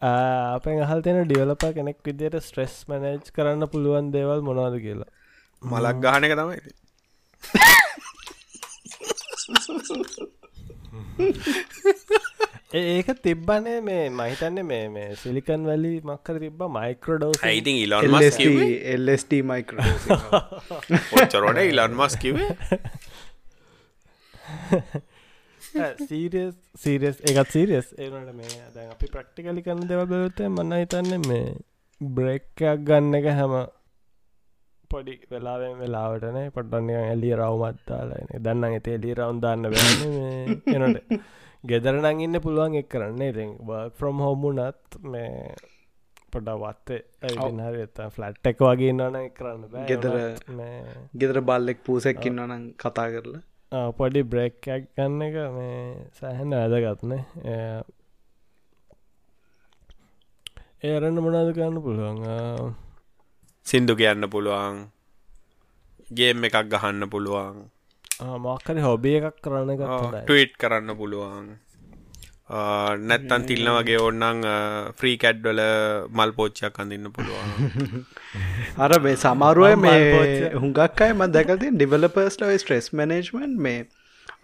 අපෙන් 0.00 0.82
අහල් 0.84 1.00
තියෙන 1.04 1.18
ඩියවලප 1.24 1.62
කෙනෙක් 1.76 1.98
විදියට 2.04 2.36
ස්ට්‍රෙස් 2.42 2.74
මනේජ් 2.88 3.32
කරන්න 3.34 3.70
පුළුවන් 3.72 4.12
දේවල් 4.12 4.40
මොනවාද 4.42 4.76
කියලා? 4.80 5.10
මලක් 5.62 5.96
ගහන 6.02 6.22
එක 6.24 6.34
තමයි 6.36 6.58
ඒක 12.72 13.08
තිබ්බනේ 13.22 13.80
මේ 13.80 14.04
මහිතන්නේ 14.10 14.64
මේ 14.64 14.88
මේ 14.88 15.16
සිලිකන් 15.16 15.62
වැලි 15.66 15.92
මක්කර 16.04 16.36
තිබ්බ 16.38 16.60
මයිකරඩෝස් 16.70 17.40
ඇයිතින් 17.42 17.76
ඉලොන් 17.76 18.06
මස් 18.10 18.36
කිවේ 18.36 18.96
LSD 18.96 19.32
මයිකරෝ 19.42 19.84
ඔච්චරොට 21.16 21.58
ඉලන් 21.64 21.96
මස් 21.96 22.16
කිවේ 22.16 22.50
සීරියස් 25.70 26.54
සීරියස් 26.76 27.18
එකත් 27.24 27.50
සීරියස් 27.50 27.90
ඒනට 27.96 28.32
මේ 28.34 28.54
දැන් 28.70 28.90
අපි 28.90 29.06
ප්‍රක්ටිකලි 29.08 29.62
කරන්න 29.62 29.88
දෙවල්බලත 29.88 30.40
මන්න 30.46 30.78
හිතන්න 30.78 31.26
මේ 31.26 31.44
බ්‍රෙක්කයක් 32.00 32.84
ගන්න 32.84 33.14
එක 33.14 33.28
හැම 33.32 33.54
පොඩි 34.90 35.16
වෙලාවෙන් 35.30 35.74
වෙලාවටන 35.78 36.38
පටන්න 36.50 36.90
ඇලි 37.00 37.34
රවමත්තාලන 37.34 38.30
දන්න 38.38 38.68
ඇතේ 38.70 38.96
එලි 38.96 39.12
රවුන් 39.14 39.42
දාන්න 39.42 39.68
වෙන 39.70 40.86
එනට 40.88 41.18
ගෙදරනං 41.64 42.24
ඉන්න 42.26 42.40
පුළුවන් 42.40 42.78
එක් 42.78 42.88
කරන්නේ 42.88 43.50
බර්ක් 43.62 43.98
ෆ්‍රොම් 43.98 44.24
හෝමුණත් 44.24 44.98
මේ 45.06 45.54
පොඩවත්තේ 46.32 47.00
හරි 47.60 47.86
ෆලට් 48.08 48.50
එක 48.50 48.64
වගේ 48.64 48.94
නන 48.94 49.30
කරන්න 49.36 49.86
ගෙදර 49.86 50.18
ගෙදර 51.16 51.40
බල්ලෙක් 51.44 51.86
පූසැක්කින්න 51.86 52.42
නම් 52.44 52.66
කතා 52.76 53.08
කරලා 53.14 53.42
පොඩි 53.70 54.22
බ්‍රෙක්කක් 54.24 54.66
ගන්න 54.66 55.22
එක 55.22 55.36
මේ 55.54 55.74
සැහැන්න 56.12 56.54
ඇදගත්නේ 56.54 57.22
ඒරන්න 60.82 61.20
මොනාද 61.20 61.50
කරන්න 61.52 61.78
පුළුවන් 61.80 62.74
සින්දු 63.66 63.94
කියන්න 63.94 64.26
පුළුවන් 64.28 64.80
ගේම් 66.10 66.44
එකක් 66.44 66.58
ගහන්න 66.68 67.06
පුළුවන් 67.08 67.58
මොක්කරි 68.40 68.80
හොබිය 68.80 69.18
එකක් 69.20 69.38
කරන්න 69.40 69.70
ටීට් 70.22 70.58
කරන්න 70.58 70.96
පුළුවන් 70.96 71.46
නැත්තන් 72.50 73.46
තිල්න 73.46 73.70
වගේ 73.70 74.00
ඔන්නන් 74.00 74.46
ෆ්‍රී 74.98 75.16
කැඩ්වල 75.18 75.60
මල් 76.10 76.32
පෝච්චයක් 76.32 76.80
අඳන්න 76.80 77.12
පුළුවන්. 77.12 78.04
අර 78.84 78.98
මේ 79.00 79.16
සමරුව 79.16 79.78
මේ 79.78 80.50
හුඟක් 80.56 81.02
අය 81.06 81.12
ම 81.12 81.26
දැකති 81.30 81.70
ඩිවලපර්ස්ලව 81.72 82.54
ස්ට්‍රෙස් 82.58 82.92
මනේජමන් 82.92 83.56
මේ 83.58 83.86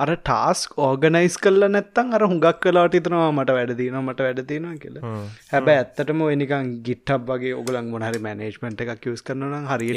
අර 0.05 0.09
ටාස්ක් 0.15 0.73
ඕගනයිස් 0.87 1.37
කල්ල 1.45 1.63
නැත්තන් 1.75 2.09
අර 2.17 2.23
හුඟක් 2.31 2.59
කලාට 2.65 2.97
ඉතනවා 2.99 3.29
මට 3.37 3.55
වැඩදින 3.59 3.97
මට 4.01 4.21
වැඩතිනවා 4.27 4.75
කියලා. 4.83 5.13
හැබැ 5.53 5.77
ඇත්තටම 5.83 6.21
නිකන් 6.43 6.67
ගිට්ටබ් 6.89 7.31
වගේ 7.31 7.55
ඔගලන් 7.61 7.89
මොනහරි 7.95 8.21
මනේජ්මන්ට් 8.27 8.83
එකක් 8.85 9.07
යස් 9.13 9.25
කරන 9.29 9.55
හරි 9.71 9.89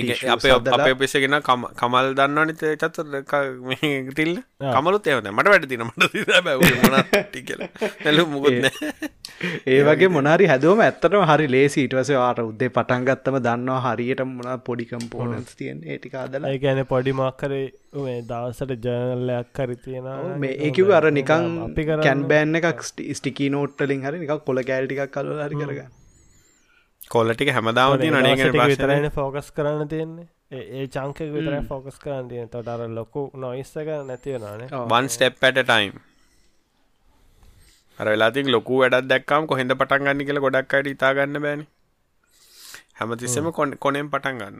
අපේ 0.77 0.95
පිසගෙන 1.01 1.37
කමල් 1.81 2.07
දන්න 2.19 2.39
නිත 2.51 2.63
චත්තර 2.83 3.05
තිල්ල 4.19 4.33
කමලුත් 4.75 5.09
ඒවත 5.13 5.27
මට 5.33 5.53
වැඩ 5.53 5.69
තින 5.73 5.85
මට 5.87 6.43
බැ 6.47 6.55
කියල. 7.49 7.65
නැලු 8.05 8.25
මුකුත් 8.35 8.55
ඒ 9.73 9.81
වගේ 9.89 10.11
මොනරි 10.15 10.49
හැදුවම 10.53 10.85
ඇත්තටම 10.87 11.27
හරි 11.31 11.51
ලේසි 11.55 11.83
ඊටවස 11.83 12.13
ආට 12.23 12.41
උද්දේ 12.45 12.71
පටන්ගත්තම 12.79 13.41
දන්නවා 13.49 13.83
හරියට 13.85 14.23
මොන 14.31 14.49
පොඩිකම්පෝනන්ස් 14.69 15.53
තියෙන් 15.59 15.83
ඒටික 15.91 16.17
අදලා. 16.23 16.55
ඒගැන 16.55 16.81
පොඩි 16.93 17.17
මක්කරේ 17.19 17.63
මේ 18.07 18.17
දවසට 18.31 18.79
ජනල්ලයක් 18.87 19.53
කරි 19.59 19.77
තියෙන 19.89 20.39
මේ 20.39 20.55
ඒකිව 20.65 20.91
අර 20.97 21.05
නිකං 21.11 21.45
කරන්න- 21.77 22.03
කැන්බෑන් 22.05 22.55
එකක් 22.55 22.81
ස්ටිකී 23.13 23.49
නෝට්ටලින් 23.51 24.03
හරි 24.05 24.19
නිකක් 24.19 24.43
කොල 24.47 24.63
කෑල්ටිකක් 24.63 25.11
කල 25.13 25.31
හරි 25.39 25.55
කරගන්න. 25.57 25.89
කොල්ලටික 27.11 27.49
හැමදාමති 27.51 28.09
නනගෙන 28.11 28.51
විතරන 28.65 29.09
ෆෝකස් 29.11 29.47
කරන්න 29.51 29.87
තියෙන්නේ. 29.87 30.27
ඒ- 30.51 30.67
ඒ 30.75 30.85
චංක 30.89 31.19
විතර 31.33 31.55
ෆෝකස් 31.67 31.97
කරන්න 32.03 32.29
තියෙන 32.29 32.49
තොට 32.49 32.67
අර 32.67 32.81
ලොකු 32.89 33.21
නොයිස්සක 33.35 33.89
නැතිවෙනනේ 34.05 34.69
වන් 34.91 35.09
ස්ටප් 35.09 35.43
ඇට 35.43 35.59
ටයිම් 35.63 35.93
අර 37.99 38.07
වෙලාතින් 38.07 38.47
ලොකු 38.51 38.79
වැඩක් 38.81 39.07
දැක්කම් 39.09 39.47
කොහෙද 39.47 39.71
පටන් 39.73 40.05
ගන්න 40.05 40.25
කියල 40.27 40.39
ගොඩක් 40.39 40.73
අයට 40.73 40.87
ඉතාගන්න 40.87 41.41
බෑනි. 41.41 41.65
හැමතිස්සම 42.95 43.49
කොන 43.51 43.75
කොනෙන් 43.77 44.09
පටන් 44.09 44.37
ගන්න 44.39 44.57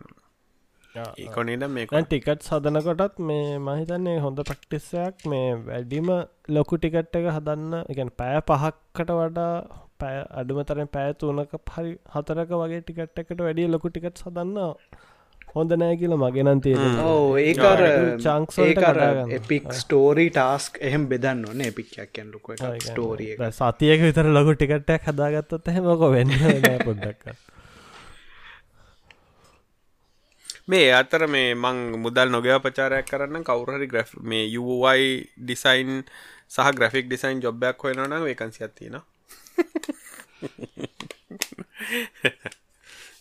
ඒකොනේද 0.96 1.66
මේ 1.70 1.86
ටිකට් 1.88 2.48
සදනකොටත් 2.48 3.20
මේ 3.22 3.60
මහිතන්නේ 3.60 4.16
හොඳ 4.20 4.40
ප්‍රක්ටිස්සයක් 4.44 5.28
මේ 5.28 5.52
වැඩිම 5.68 6.10
ලොකු 6.50 6.78
ටිකට් 6.78 7.20
එක 7.20 7.30
හදන්න 7.30 7.76
එකන් 7.86 8.12
පෑ 8.18 8.42
පහක්කට 8.48 9.14
වඩා 9.18 9.52
පෑ 10.00 10.18
අඩුමතරෙන් 10.42 10.90
පෑතුනක 10.90 11.54
පරි 11.66 11.94
හතරක 12.16 12.56
වගේ 12.56 12.82
ටිකට් 12.82 13.24
එකට 13.24 13.46
වැඩිය 13.46 13.70
ලොකු 13.70 13.90
ටිකට් 13.90 14.24
සදන්න 14.24 14.58
හොඳ 15.54 15.76
නෑ 15.76 15.96
කියල 15.98 16.16
මගෙනන් 16.18 16.62
තියෙන 16.62 16.98
ඒකර 18.66 19.00
ගන්න. 19.00 19.32
එපික් 19.38 19.70
ස්ටෝරී 19.74 20.30
ටාස්ක් 20.32 20.82
එහෙම 20.82 21.06
බෙදන්න 21.08 21.46
ඕන 21.46 21.64
එපික්යක් 21.68 22.20
ලොක 22.28 22.52
ස්ටෝරිය 22.84 23.38
සතියක 23.54 24.04
විතර 24.04 24.30
ලොකු 24.32 24.58
ටිකට්ටක් 24.58 25.08
හදාගත්තත් 25.12 25.72
එහෙමක 25.74 26.06
වෙන්න 26.10 26.36
පොඩ්ඩක් 26.84 27.34
මේ 30.70 30.90
අතර 30.94 31.24
මේ 31.28 31.54
මං 31.56 31.78
මුදල් 32.00 32.30
නොගව 32.30 32.50
පචාරයක් 32.62 33.08
කරන්න 33.08 33.44
කවුරහරි 33.44 33.88
ග්‍රෆ් 33.88 34.12
මේ 34.24 34.46
යුයි 34.48 35.08
ඩිසයින් 35.40 35.92
සහ 36.50 36.70
ග්‍රෆික් 36.74 37.08
ඩිසයින් 37.08 37.42
ජොබ්බයක් 37.42 37.78
හොයනන 37.80 38.16
වේකන්සි 38.22 38.66
ඇතින 38.66 39.00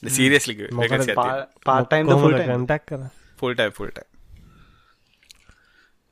සීරියස්ලික 0.09 0.63
පාටයිම් 1.65 2.13
කටක් 2.13 2.85
කර 2.85 3.03
ෆුල්ටයි 3.39 3.71
ෆුල්ට 3.73 3.99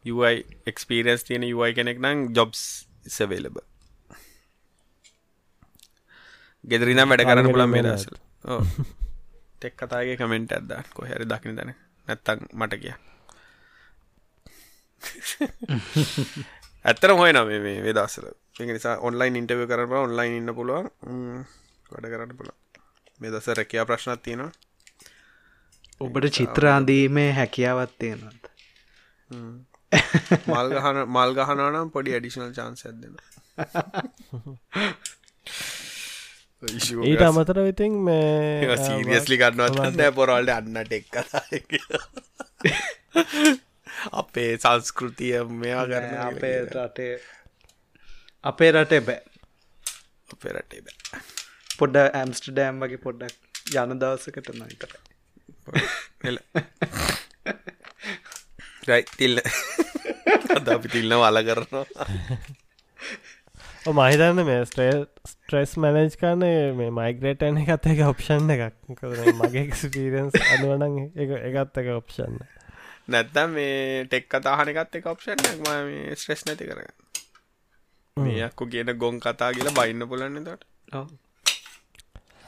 යයි 0.05 0.45
එක්ස්පීරස් 0.67 1.25
තියෙන 1.25 1.45
යයි 1.45 1.73
කෙනෙක් 1.75 1.99
නම් 2.01 2.29
ජොබ්ස් 2.35 2.63
සවේලබ 3.13 3.59
ගෙදරිනම් 6.65 7.09
වැඩ 7.09 7.27
කරන්න 7.27 7.51
පුළන් 7.51 7.71
මේ 7.71 7.85
දසල 7.85 9.05
තෙක් 9.61 9.75
කතාගේ 9.81 10.17
කමෙන්ට් 10.21 10.53
ඇද 10.53 10.71
කොහැරි 10.95 11.27
දකින 11.33 11.57
දැන. 11.59 11.75
නැත්තං 12.09 12.41
මට 12.53 12.75
කිය. 12.83 12.95
ඇත්තර 16.85 17.11
හොය 17.21 17.31
නම 17.33 17.49
මේ 17.67 17.79
වේදසල 17.87 18.27
නිසා 18.69 18.97
ඔන්ලයින් 19.09 19.39
ඉන්ටව 19.41 19.63
කරන 19.71 19.97
ඔන්ලයින් 20.01 20.39
ඉන්න 20.41 20.55
පුළුවන්. 20.59 20.87
වැඩ 21.91 22.07
කරන්න 22.13 22.37
පුළ 22.39 22.51
මේ 23.21 23.31
දස 23.33 23.47
රැකයා 23.59 23.89
ප්‍රශ්නත් 23.91 24.23
තියෙනවා. 24.23 24.53
ඔබට 26.01 26.27
චිත්‍රාන්දීමේ 26.37 27.31
හැකියාවත් 27.33 27.93
තියෙනත් 27.99 28.43
මල් 30.47 30.69
ගහන 30.75 30.99
මල් 31.07 31.31
ගහනනම් 31.39 31.89
පොඩි 31.95 32.15
ඇඩිෂනල් 32.17 32.53
චාන්ස 32.59 32.87
ඇදෙන 32.87 33.15
ඊට 37.07 37.23
අමතර 37.23 37.61
විතින් 37.67 37.95
මේ 38.09 38.77
සීරියස්ලි 38.81 39.39
ගන්නවත් 39.41 39.97
නෑ 39.97 40.13
පොරල්ට 40.13 40.53
අන්නට 40.57 40.93
එක් 40.99 41.09
කතා 41.11 41.45
අපේ 44.21 44.51
සංස්කෘතිය 44.57 45.39
මෙයා 45.63 45.87
කරන 45.87 46.21
අපේ 46.25 46.59
රටේ 46.67 47.15
අපේ 48.45 48.71
රටේ 48.73 49.01
බෑ. 49.03 49.23
අපේ 50.29 50.53
රටේ 50.53 50.83
බෑ. 50.83 51.23
පොඩ්ඩ 51.79 52.15
ඇම්ස්ටඩෑම් 52.15 52.83
වගේ 52.83 53.03
පොඩ්ඩක් 53.03 53.77
යන 53.77 53.99
දවසකට 54.01 54.53
නයිතර 54.55 54.93
එල. 56.25 56.39
රයි 58.87 59.05
තිල්ල 59.17 59.41
අද 60.57 60.69
අපි 60.69 60.89
තිල්න 60.89 61.15
වල 61.19 61.39
කරනවා 61.49 62.07
මහිතන්න 63.87 64.43
මේ 64.47 64.65
ස්ට්‍රේ 64.67 64.95
ස්ට්‍රෙස් 65.25 65.77
මැනේජ් 65.79 66.17
කරන 66.21 66.45
මේ 66.79 66.91
මයිග්‍රේටන 66.91 67.59
එකත් 67.63 67.87
එක 67.93 68.01
ඔප්ෂන් 68.09 68.51
එකක්. 68.55 68.75
මොකද 68.89 69.05
මේ 69.19 69.35
මගේ 69.41 69.63
එක්ස්පීරන්ස් 69.67 70.39
අනුවනන් 70.55 70.97
එක 71.17 71.35
එකත් 71.51 71.83
එක 71.83 71.91
ඔප්ෂන්න 71.95 72.41
නැත්තම් 73.09 73.55
මේ 73.59 74.07
ටෙක් 74.07 74.27
කතාහනකත් 74.33 74.99
එක 75.01 75.07
ඔප්ෂන් 75.13 75.39
ම 75.53 75.69
ස්ට්‍රෙස් 76.15 76.43
නැති 76.47 76.67
කරගන්න. 76.71 76.97
මේයක්කු 78.17 78.67
කියන 78.73 78.91
ගොන් 78.99 79.21
කතා 79.21 79.53
කියලා 79.53 79.77
බයින්න 79.79 80.09
පුලන්න 80.09 80.43
තට 80.43 80.65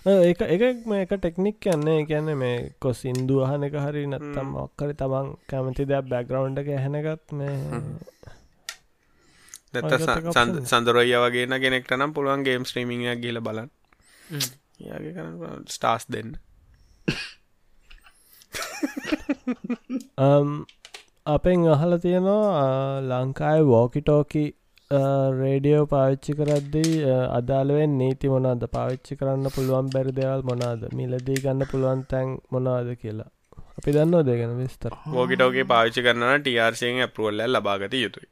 ඒක 0.07 0.43
එක 0.43 0.87
මේ 0.87 1.07
එක 1.07 1.15
ටෙක්නික් 1.15 1.61
කියන්නේ 1.61 2.07
කියන්න 2.11 2.35
මේ 2.43 2.59
කොස් 2.81 3.05
ඉන්දු 3.05 3.43
අහන 3.45 3.67
එක 3.69 3.79
හරි 3.85 4.07
නැත්තම් 4.13 4.55
ඔක්කරි 4.65 4.95
තමන් 4.97 5.35
කැමති 5.47 5.87
දෙයක් 5.91 6.11
බැග්‍රවන්් 6.13 6.59
එක 6.63 6.71
හැනගත් 6.77 7.37
මේ 7.41 7.57
නැත 9.75 9.85
ඔයගොල්ලෝ 9.87 10.31
option 10.31 10.55
සඳරොය 10.67 11.13
වගේන 11.25 11.57
කෙනෙක්ට 11.61 11.97
නම් 11.97 12.13
පුළුවන් 12.13 12.45
ගේම් 12.45 12.65
ස්ත්‍රීමිංයක් 12.65 13.21
ගිල 13.21 13.41
බලන්න. 13.41 13.71
යාගේ 14.81 15.13
කරන්න 15.13 15.67
ස්ටාස් 15.69 16.09
දෙන්න. 16.09 16.37
Um, 20.19 20.51
අපෙන් 21.27 21.65
අහල 21.69 21.93
තියෙනවා 21.97 23.01
ලංකායි 23.03 23.65
වෝකිටෝකි 23.65 24.45
රේඩියෝ 25.41 25.87
පාවිච්චි 25.87 26.33
කරද්දී 26.33 26.93
අදාළුවෙන් 27.31 27.99
නීති 27.99 28.33
මොනාද 28.35 28.65
පාවිච්චි 28.73 29.19
කරන්න 29.21 29.55
පුළුවන් 29.55 29.91
බැරි 29.95 30.15
දෙවල් 30.17 30.43
මොනාද 30.43 30.87
මිලදී 30.93 31.43
ගන්න 31.45 31.71
පුළුවන් 31.73 32.03
තැන් 32.07 32.35
මොනාද 32.51 32.91
කියලා. 32.97 33.31
අපි 33.79 33.93
දන්න 33.93 34.27
දෙගෙන 34.27 34.57
විස්තර? 34.57 34.99
වෝගිටෝගේ 35.13 35.67
පාවිච්චි 35.67 36.03
කරන්න 36.03 36.43
ටRසියෙන් 36.43 37.05
ඇපරුවල්ල 37.07 37.47
ලබාගත 37.51 37.97
යුතුයි 37.97 38.29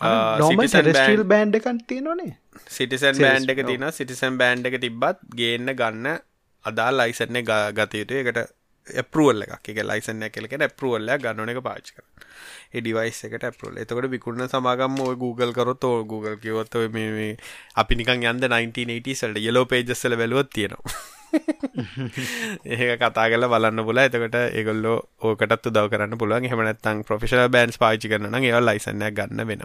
නොම 0.00 0.64
ටෙස්ටල් 0.64 1.24
බෑන්් 1.26 1.54
එකන් 1.54 1.84
තියෙනනේ 1.84 2.32
සිටිසන් 2.68 3.18
බෑන්් 3.18 3.48
එක 3.48 3.62
තින 3.66 3.86
සිටිසන් 3.92 4.38
බෑන්් 4.38 4.66
එක 4.66 4.80
තිබ්බත් 4.80 5.22
ගේන්න 5.34 5.74
ගන්න 5.74 6.18
අදාල් 6.64 6.98
ලයිසන්නේ 6.98 7.44
ගතයුතු 7.74 8.20
එකට 8.22 8.42
ඇපරුවල්ල 8.86 9.44
එකක්. 9.44 9.68
එක 9.68 9.80
ලයිසන්න 9.82 10.24
කෙලෙක 10.28 10.56
ඇපරුවල්ල 10.58 11.10
ගන්නන 11.16 11.52
එක 11.52 11.62
පාච් 11.62 11.88
කර 11.88 12.04
එඩිවයිස් 12.72 13.24
එකට 13.24 13.44
ඇපරුවල් 13.44 13.78
එතකට 13.78 14.10
විකුණ 14.10 14.46
සමාගම් 14.46 14.98
ඔය 15.00 15.16
Google 15.16 15.52
කරොත් 15.52 15.84
ඕ 15.84 16.04
Google 16.04 16.36
කිවොත් 16.38 16.74
මේ 16.90 17.36
අපි 17.76 17.94
නිකන් 17.94 18.24
යන්ද 18.24 18.48
1980 18.50 19.14
සල්ට 19.14 19.42
යලෝ 19.42 19.64
පේජස්සල 19.66 20.16
වැලුවත් 20.16 20.50
තියෙනවා. 20.50 20.96
ඒක 22.68 22.98
කතා 23.00 23.28
කල 23.28 23.48
බලන්න 23.48 23.84
පුල 23.84 24.00
එතකට 24.00 24.40
ඒගොල්ලෝ 24.40 24.98
ඕකටත් 25.20 25.68
දව 25.68 25.86
කරන්න 25.88 26.18
පුළුවන්. 26.18 26.50
හෙමනත්තං 26.50 27.04
ප්‍රෆෙශල් 27.04 27.46
බෑන්ස් 27.48 27.78
පාචි 27.78 28.10
කරන 28.10 28.42
ඒ 28.42 28.60
ලයිසන්න 28.62 29.08
ගන්න 29.12 29.46
වෙන 29.46 29.64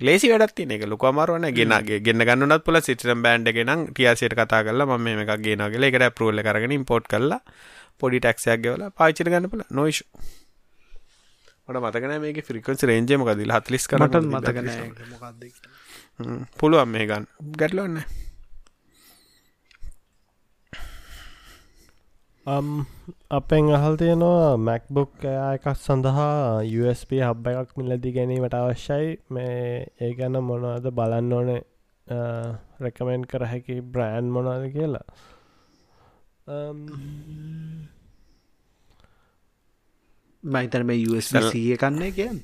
ලේසි 0.00 0.30
වැඩත් 0.32 0.54
තින 0.56 0.70
එක. 0.70 0.84
ලොකමාරුවන 0.86 1.46
ගෙනගේ 1.52 2.00
ගෙන්න්න 2.00 2.26
ගන්නත් 2.28 2.64
පුල 2.64 2.80
සිටම් 2.80 3.22
බෑන්ඩ් 3.24 3.52
ගෙනම් 3.52 3.86
ටියසියට 3.90 4.36
කතා 4.38 4.62
කරලා 4.66 4.86
ම 4.88 5.02
මේ 5.02 5.24
එකක් 5.24 5.42
ගෙනගේ 5.46 5.88
එකට 5.90 6.14
පරෝල 6.16 6.42
කරගෙන 6.42 6.72
ඉම්පෝට් 6.72 7.06
කරලා 7.06 7.40
පොඩි 7.98 8.20
ටක්ෂයක් 8.20 8.62
ගෙවල 8.64 8.86
පාචිට 8.92 9.28
ගන්න 9.28 9.50
පුල 9.52 9.62
නොයිශ් 9.70 10.02
මට 11.68 11.82
මතකන 11.82 12.16
මේක 12.22 12.40
ෆිරිකන්ස් 12.46 12.82
රේජමක 12.84 13.30
දිල 13.36 13.52
හත්ලිස් 13.52 13.84
කරට 13.90 14.16
මතකන 14.24 14.68
පුළුවන් 16.58 16.88
මේ 16.88 17.06
ගන්න. 17.06 17.26
ගැටලවන්න 17.60 18.00
අපෙන් 22.46 23.68
අහල් 23.76 23.96
තියෙනවා 24.00 24.56
මැක්බුක් 24.56 25.24
එයා 25.24 25.54
එකක් 25.56 25.66
සඳහා 25.76 26.64
USB 26.64 27.20
හබ් 27.20 27.46
එකක් 27.52 27.76
මිලදි 27.76 28.12
ගැනීමට 28.12 28.54
අවශ්‍යයි. 28.54 29.18
මේ 29.30 29.86
ඒ 30.00 30.12
ගැන 30.14 30.40
මොනවද 30.40 30.88
බලන්න 30.90 31.32
ඕනේ? 31.32 31.62
රැකමෙන්් 32.80 33.26
කර 33.28 33.44
හැකි 33.44 33.80
බ්‍රෑන්් 33.82 34.32
මොනාද 34.32 34.64
කියලා? 34.72 35.06
මයිතර 40.44 40.82
මේ 40.82 41.04
USC 41.06 41.76
කන්නේ 41.76 42.10
කියන්න. 42.10 42.40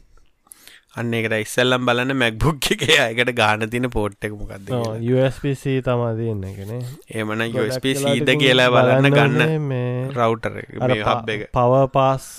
අන්න 0.97 1.13
එකට 1.19 1.37
ඉස්සල්ලම් 1.39 1.89
බලන්න 1.89 2.17
මැක්බුක් 2.23 2.71
එක 2.75 2.87
එකට 2.89 3.33
ගාන 3.41 3.67
තින 3.75 3.91
පෝට් 3.97 4.29
එක 4.29 4.39
මොකක්ද 4.39 4.73
USPC 5.17 5.65
තමා 5.89 6.15
තියන්න 6.21 6.47
එකන. 6.53 6.73
ඒමන 7.17 7.47
USPCද 7.65 8.33
කියලා 8.43 8.71
බලන්න 8.77 9.13
ගන්න 9.19 9.69
මේ 9.69 9.93
රවටර් 10.15 10.59
එක 10.63 11.47
පව 11.53 11.85
පාස් 11.99 12.33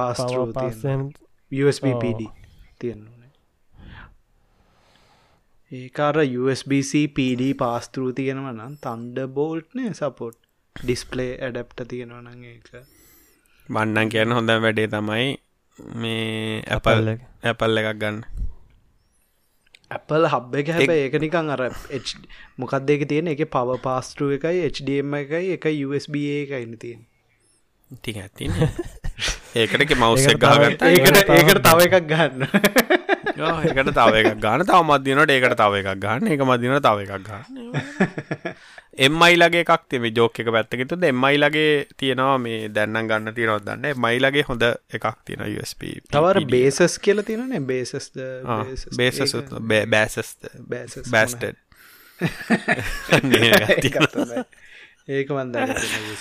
පාස් 0.00 0.26
USBPD 1.52 2.28
තියෙන්න්නේ 2.78 3.18
ඒකාර 5.72 6.16
USBC 6.40 6.92
PD 7.16 7.52
පාස්තෘ 7.62 8.12
තියෙනව. 8.18 8.46
නම් 8.52 8.76
තන්ඩ 8.84 9.26
බෝල්ට්නය 9.38 9.90
සපොට් 9.94 10.38
ඩිස්පලේ 10.76 11.34
ඇඩප්ට 11.44 11.82
තියෙනවන 11.90 12.44
ඒක. 12.52 12.70
බන්නන් 13.68 14.12
කියන්න 14.14 14.32
හොඳ 14.32 14.54
වැඩේ 14.64 14.88
තමයි 14.94 15.26
මේ 15.96 16.62
ඇපල් 16.68 17.14
ඇපල් 17.44 17.80
එකක් 17.80 17.98
ගන්න. 17.98 18.22
ඇපල් 19.90 20.26
හබ් 20.28 20.58
එක 20.60 20.70
හැබ 20.74 20.90
ඒක 20.92 21.14
නිකං 21.22 21.50
අර 21.50 21.62
මොකක්ද 22.58 22.90
එක 22.90 23.04
තියෙන 23.08 23.30
එක 23.32 23.44
පව 23.48 23.78
පාස්ටරුව 23.80 24.34
එකයි 24.36 24.66
HDM 24.68 25.14
එකයි 25.20 25.54
එක 25.56 25.64
USB 25.84 26.18
එකයින්න 26.34 26.76
තියෙන 26.76 27.06
ඉති 27.90 28.12
ඇති 28.20 28.50
ඒකට 29.56 29.94
මවස 29.96 30.36
ගාගට 30.36 30.84
ඒකට 30.84 31.32
ඒකට 31.32 31.62
තව 31.64 31.86
එකක් 31.88 32.10
ගන්න 32.10 32.44
ඒකට 33.38 33.92
තව 33.92 34.22
එකක් 34.22 34.40
ගන්න. 34.42 34.66
තව 34.66 34.80
මදදිනට 34.84 35.30
ඒකට 35.30 35.56
තව 35.56 35.82
එකක් 35.82 36.02
ගන්න. 36.02 36.32
එක 36.34 36.44
මදින 36.44 36.80
තව 36.80 37.06
එකක් 37.06 37.14
ගන්න. 37.24 38.56
එම්මයිලගේ 38.98 39.62
එකක් 39.62 39.84
තිම 39.88 40.06
ජෝක 40.10 40.40
එක 40.42 40.48
පැත්තකිතු 40.50 40.98
එම්මයිලගේ 41.02 41.86
තියෙනවා 41.96 42.38
මේ 42.38 42.68
දැන්නම් 42.68 43.10
ගන්න 43.10 43.34
තියනොත් 43.36 43.66
දන්න 43.66 43.86
මයිලගේ 43.96 44.44
හොඳ 44.48 44.64
එකක් 44.66 45.06
තියෙන 45.24 45.44
USB 45.52 45.82
තවර 46.10 46.40
බේසස් 46.46 46.98
කියල 46.98 47.22
තියෙනනේ 47.22 47.62
බේසස් 47.62 48.10
බේසස් 48.98 49.36
බෑසස්ත 49.86 50.50
බෑස්ටඩ් 51.12 51.56
ඒක 55.08 55.30
වන්ද 55.30 55.54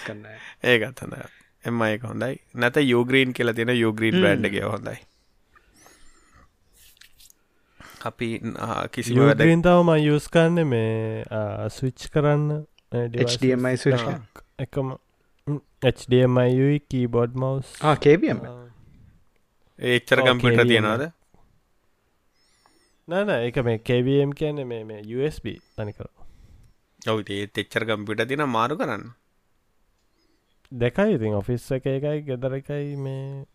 කන්න 0.05 0.23
ඒකත් 0.63 1.03
හොඳ 1.03 1.15
එම 1.63 1.81
එක 1.83 2.03
හොඳයි. 2.03 2.33
නැත 2.55 2.77
යෝග්‍රීන් 2.85 3.33
කියල 3.33 3.53
තියෙන 3.53 3.73
යෝග්‍රීන් 3.75 4.21
බ්‍රන්්ගේ 4.21 4.67
හොඳයි 4.67 4.99
අපි 8.05 8.29
කිසි 8.91 9.13
ග්‍රීන්තාවම 9.13 9.89
යස් 9.95 10.29
කරන්න 10.29 10.67
මේ 10.67 11.25
ස්විච් 11.69 12.07
කරන්න 12.13 12.65
HDMI 13.25 13.75
එකම 14.59 14.95
HDMI 15.83 16.79
කීබෝඩ් 16.89 17.35
මවස් 17.35 17.73
කේබම් 17.99 18.41
ඒච්චර 19.79 20.21
කම්පිට 20.21 20.63
තියෙනවාද? 20.63 21.11
නන 23.07 23.29
එක 23.29 23.61
මේ 23.63 23.77
KVM 23.79 24.33
කියන 24.33 24.67
මේ 24.67 24.83
මේ 24.83 25.01
USB 25.01 25.57
තනිකර. 25.75 26.09
ඔව 27.07 27.21
එච්චර 27.21 27.85
කම්පිට 27.85 28.27
තින 28.27 28.45
මාරු 28.47 28.77
කරන්න. 28.77 29.11
දෙකයි 30.71 31.15
ඉතින් 31.15 31.33
ඔෆිස් 31.33 31.71
එක 31.71 31.85
එකයි 31.87 32.23
ගෙදර 32.23 32.53
එකයි 32.53 32.95
මේ 32.97 33.45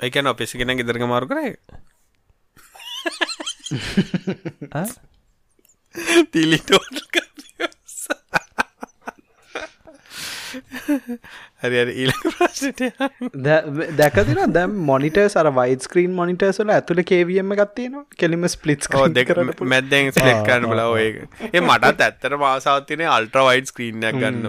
ඒකන 0.00 0.26
ඔපිසි 0.26 0.58
කෙන 0.58 0.76
ගෙදරක 0.76 1.06
මාරු 1.08 1.26
කරයි 1.26 1.56
තිලිටෝට 6.32 7.10
හරි 11.62 11.80
ඊලක 11.94 12.22
ප්‍රශ්නට 12.24 12.82
දැකතින 13.98 14.40
දැම් 14.54 14.74
මොනිට 14.86 15.18
සර 15.22 15.50
වයිස් 15.58 15.86
ස්ක්‍රීන් 15.88 16.14
මොනිටර්සල 16.14 16.72
ඇතුළ 16.76 17.02
කේවියම 17.04 17.54
ගත්තියනවා 17.54 18.04
කෙලිම 18.16 18.48
ස්පලිට් 18.48 18.88
දෙක 19.14 19.32
මැදැන් 19.64 20.10
ස්ලෙට් 20.12 20.42
කරන්න 20.48 20.68
බල 20.72 20.82
ඔය 20.86 21.06
ඒ 21.50 21.62
මටත් 21.62 22.06
ඇත්තර 22.08 22.36
මාසාත්තිනේ 22.38 23.10
අල්ට්‍ර 23.10 23.46
වයිඩ් 23.46 23.72
ස්ක්‍රීනයක් 23.72 24.18
ගන්න 24.18 24.44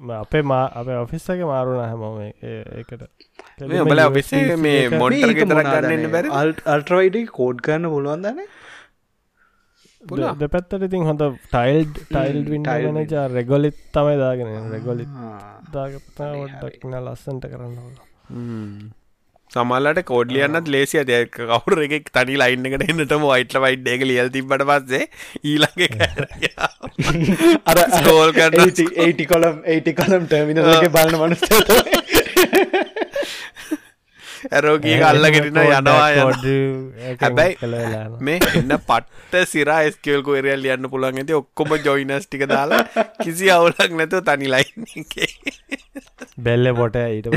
බ 0.00 0.10
අපේ 0.16 0.44
මා 0.44 0.64
අප 0.74 0.92
ඔෆිස්සක 0.96 1.46
මාරුණ 1.46 1.84
හැමෝම 1.84 2.20
ඒකට 2.22 3.27
බල 3.60 4.04
ඔෆිස්සේ 4.04 4.56
මේ 4.58 4.78
මොන්ටර් 4.94 5.34
ගෙතර 5.34 5.62
ගන්න 5.64 6.08
බැරි? 6.10 6.32
අල්ට්‍රවයිඩ 6.66 7.20
කෝඩ් 7.32 7.62
කරන්න 7.62 7.90
පුළුවන් 7.90 8.24
දන්නේ? 8.24 8.48
දෙපැත්තට 10.02 10.84
ඉතින් 10.84 11.04
හොඳ 11.04 11.22
ටයිල් 11.46 11.80
ටයිල් 11.96 12.38
වින්ටයිලන 12.46 13.00
ජා 13.06 13.26
රෙගොලිත් 13.28 13.80
තමයි 13.92 14.16
දාගෙන 14.18 14.70
රෙගොලිත් 14.70 15.10
දාගත්තා 15.72 16.30
ොඩ්ඩක්න 16.36 16.94
ලස්සන්ට 17.00 17.50
කරන්න 17.50 17.74
සමල්ලට 19.50 20.00
කෝඩ්ලියන්නත් 20.04 20.68
ලේසි 20.68 21.00
අද 21.00 21.10
කවුර 21.32 21.82
එකෙක් 21.86 22.10
තනි 22.12 22.36
ලයින්න 22.36 22.70
එකට 22.70 22.84
එන්නටම 22.86 23.24
වයිටල 23.24 23.60
වයිඩ් 23.64 23.90
එක 23.94 24.06
ලියල් 24.10 24.30
තිබට 24.30 24.64
පස්සේ 24.70 25.04
ඊළඟ 25.44 25.98
අර 27.72 27.82
ස්කෝල් 27.96 28.32
කරන 28.38 28.62
ඒටි 29.06 29.26
කොලම් 29.26 29.60
ඒටි 29.66 29.96
කොලම් 30.00 30.30
ටර්මිනගේ 30.30 30.94
බලන 30.94 31.20
මනස්ත 31.22 31.44
ඇරෝගී 34.48 34.96
අල්ලගෙනන 35.04 35.48
යනවා 35.50 36.08
හැබැයි 37.20 37.70
මේ 38.22 38.38
එන්න 38.52 38.74
පට්ට 38.82 39.44
සිරා 39.48 39.78
ස්කවල්කු 39.90 40.38
එරල් 40.40 40.64
ලියන්න 40.64 40.90
පුළන් 40.92 41.22
ඇති 41.22 41.38
ඔක්කොම 41.38 41.76
ජොයිනස් 41.80 42.26
ටික 42.26 42.44
දාලා 42.48 42.82
කිසි 43.22 43.50
අවුලක් 43.50 43.94
නැතුව 43.94 44.26
තනි 44.28 44.52
ලයින්නේ 44.54 45.30
බෙල්ල 46.40 46.74
පොට 46.74 47.00
ඊට 47.04 47.28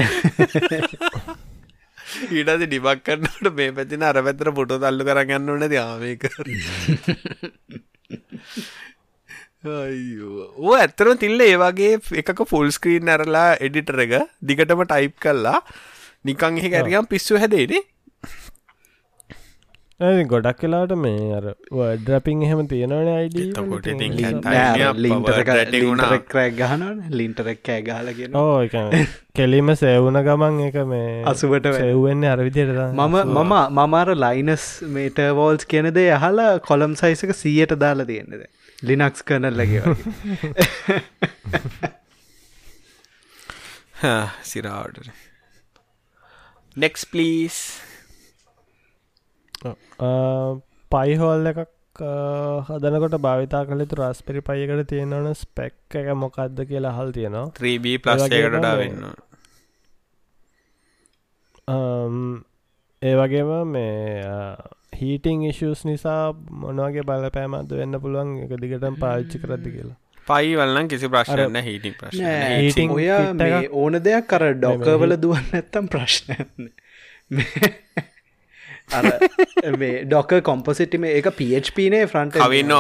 ඊටද 2.32 2.64
ඩිබක් 2.64 3.02
කරන්නට 3.06 3.52
මේ 3.56 3.72
පැතින 3.74 4.06
අර 4.06 4.22
පැතර 4.22 4.52
පොට 4.54 4.78
තල්ලු 4.78 5.08
කරගන්න 5.08 5.52
ඕන 5.52 5.66
යාමක 5.72 6.28
ඕ 10.60 10.74
ඇත්තරම 10.76 11.18
තිල්ල 11.22 11.42
ඒවාගේ 11.44 11.94
එකක 12.22 12.44
ෆුල් 12.50 12.70
ස්ක්‍රීන් 12.72 13.12
ඇරලා 13.14 13.48
එඩිටර 13.60 14.00
එක 14.06 14.14
දිගටම 14.44 14.84
ටයිප් 14.84 15.16
කල්ලා 15.20 15.60
නිකං 16.26 16.58
එහෙ 16.60 16.70
ඇරියම් 16.74 17.06
පිස්සු 17.08 17.38
හැදේනේ 17.42 17.82
ගොඩක් 20.26 20.60
කලාට 20.60 20.92
මේ 20.98 21.30
අර 21.38 21.46
වඩ්‍රපින් 21.72 22.44
එහෙම 22.46 22.62
තියෙනවන 22.68 23.10
අයිඩ 23.12 23.38
ගහන 26.60 26.84
ලින්ටරෙක් 27.14 27.64
කෑ 27.64 27.82
ගහලගෙන 27.88 28.38
ඕ 28.42 28.60
කෙලීම 29.36 29.72
සෙවුන 29.76 30.20
ගමන් 30.28 30.60
එක 30.68 30.78
මේ 30.86 31.08
අසුවට 31.26 31.70
සෙව්වෙන්නේ 31.76 32.32
අරවිදියට 32.34 32.74
මම 32.80 33.18
මම 33.36 33.56
මමාර 33.80 34.14
ලයිනස් 34.18 34.68
මේටවෝල්ස් 34.92 35.66
කියනදේ 35.68 36.08
අහලා 36.18 36.52
කොළම් 36.62 36.94
සයිසක 36.96 37.34
සීයට 37.36 37.76
දාලා 37.80 38.06
තියෙන්නද 38.06 38.46
ලිනක්ස් 38.84 39.22
කරනල් 39.24 39.56
ලගේ 39.58 39.84
සිරාවට 44.44 45.30
නෙක්ස් 46.76 47.04
පලීස් 47.06 47.56
පයිහෝල් 50.92 51.50
එකක් 51.52 51.68
හදනකොට 52.68 53.16
භාවිතා 53.26 53.64
කළෙතු 53.68 53.98
රස්පිරි 54.00 54.42
පයකට 54.42 54.88
තියෙනවන 54.92 55.34
ස්පෙක් 55.36 55.98
එක 56.02 56.08
මොකක්ද 56.16 56.62
කියලා 56.70 56.94
හල් 56.98 57.12
තියෙනවා. 57.12 57.52
3B 57.60 57.86
ප්ලස්ටඩ 58.04 58.68
වෙන්න 58.82 59.04
ඒ 63.02 63.16
වගේම 63.20 63.52
මේ 63.68 64.22
හීටිං 65.02 65.44
ඉශස් 65.50 65.84
නිසා 65.86 66.22
මොනවගේ 66.64 67.04
බලපෑමත්ද 67.04 67.76
වෙන්න 67.82 68.00
පුළුවන්? 68.00 68.32
එක 68.46 68.56
දිගටම 68.64 68.96
පාච්චි 69.04 69.44
කරද්දි 69.44 69.76
කියලා 69.76 70.01
පයිවල්ලන් 70.28 70.88
කිසි 70.88 71.10
ප්‍රශ්නන්න 71.10 71.64
හිටි 71.64 71.94
ප්‍රශ්න 71.96 72.92
ඔය 72.92 73.10
ඕන 73.76 74.00
දෙයක් 74.02 74.28
කර 74.28 74.48
ඩොකවල 74.56 75.18
දුවන්න 75.18 75.60
ඇත්තම් 75.60 75.90
ප්‍රශ්නයන්න 75.90 76.72
අර 78.92 79.08
මේ 79.78 80.04
ඩොක 80.06 80.34
කොම්පසිටිම 80.44 81.06
එක 81.08 81.30
පHපනේ 81.34 82.08
ෆ්‍රන්ට 82.08 82.38
කවින්න 82.38 82.74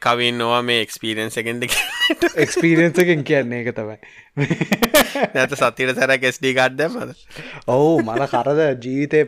කවින් 0.00 0.38
නොවා 0.38 0.62
මේ 0.62 0.82
එක්ස්පීරන්ස් 0.82 1.38
එකෙන්ද 1.42 1.66
එක්ස්පීරියන්සකින් 2.36 3.24
කියන්නේ 3.24 3.62
එක 3.64 3.72
තමයි. 3.74 3.98
නැත 5.34 5.54
සතිට 5.54 5.94
සැර 5.94 6.14
කෙස්ඩි 6.18 6.54
ගඩ්දමද 6.54 7.16
ඔවු 7.68 7.96
මල 8.02 8.26
කරද? 8.28 8.62
ජීවිතය 8.80 9.24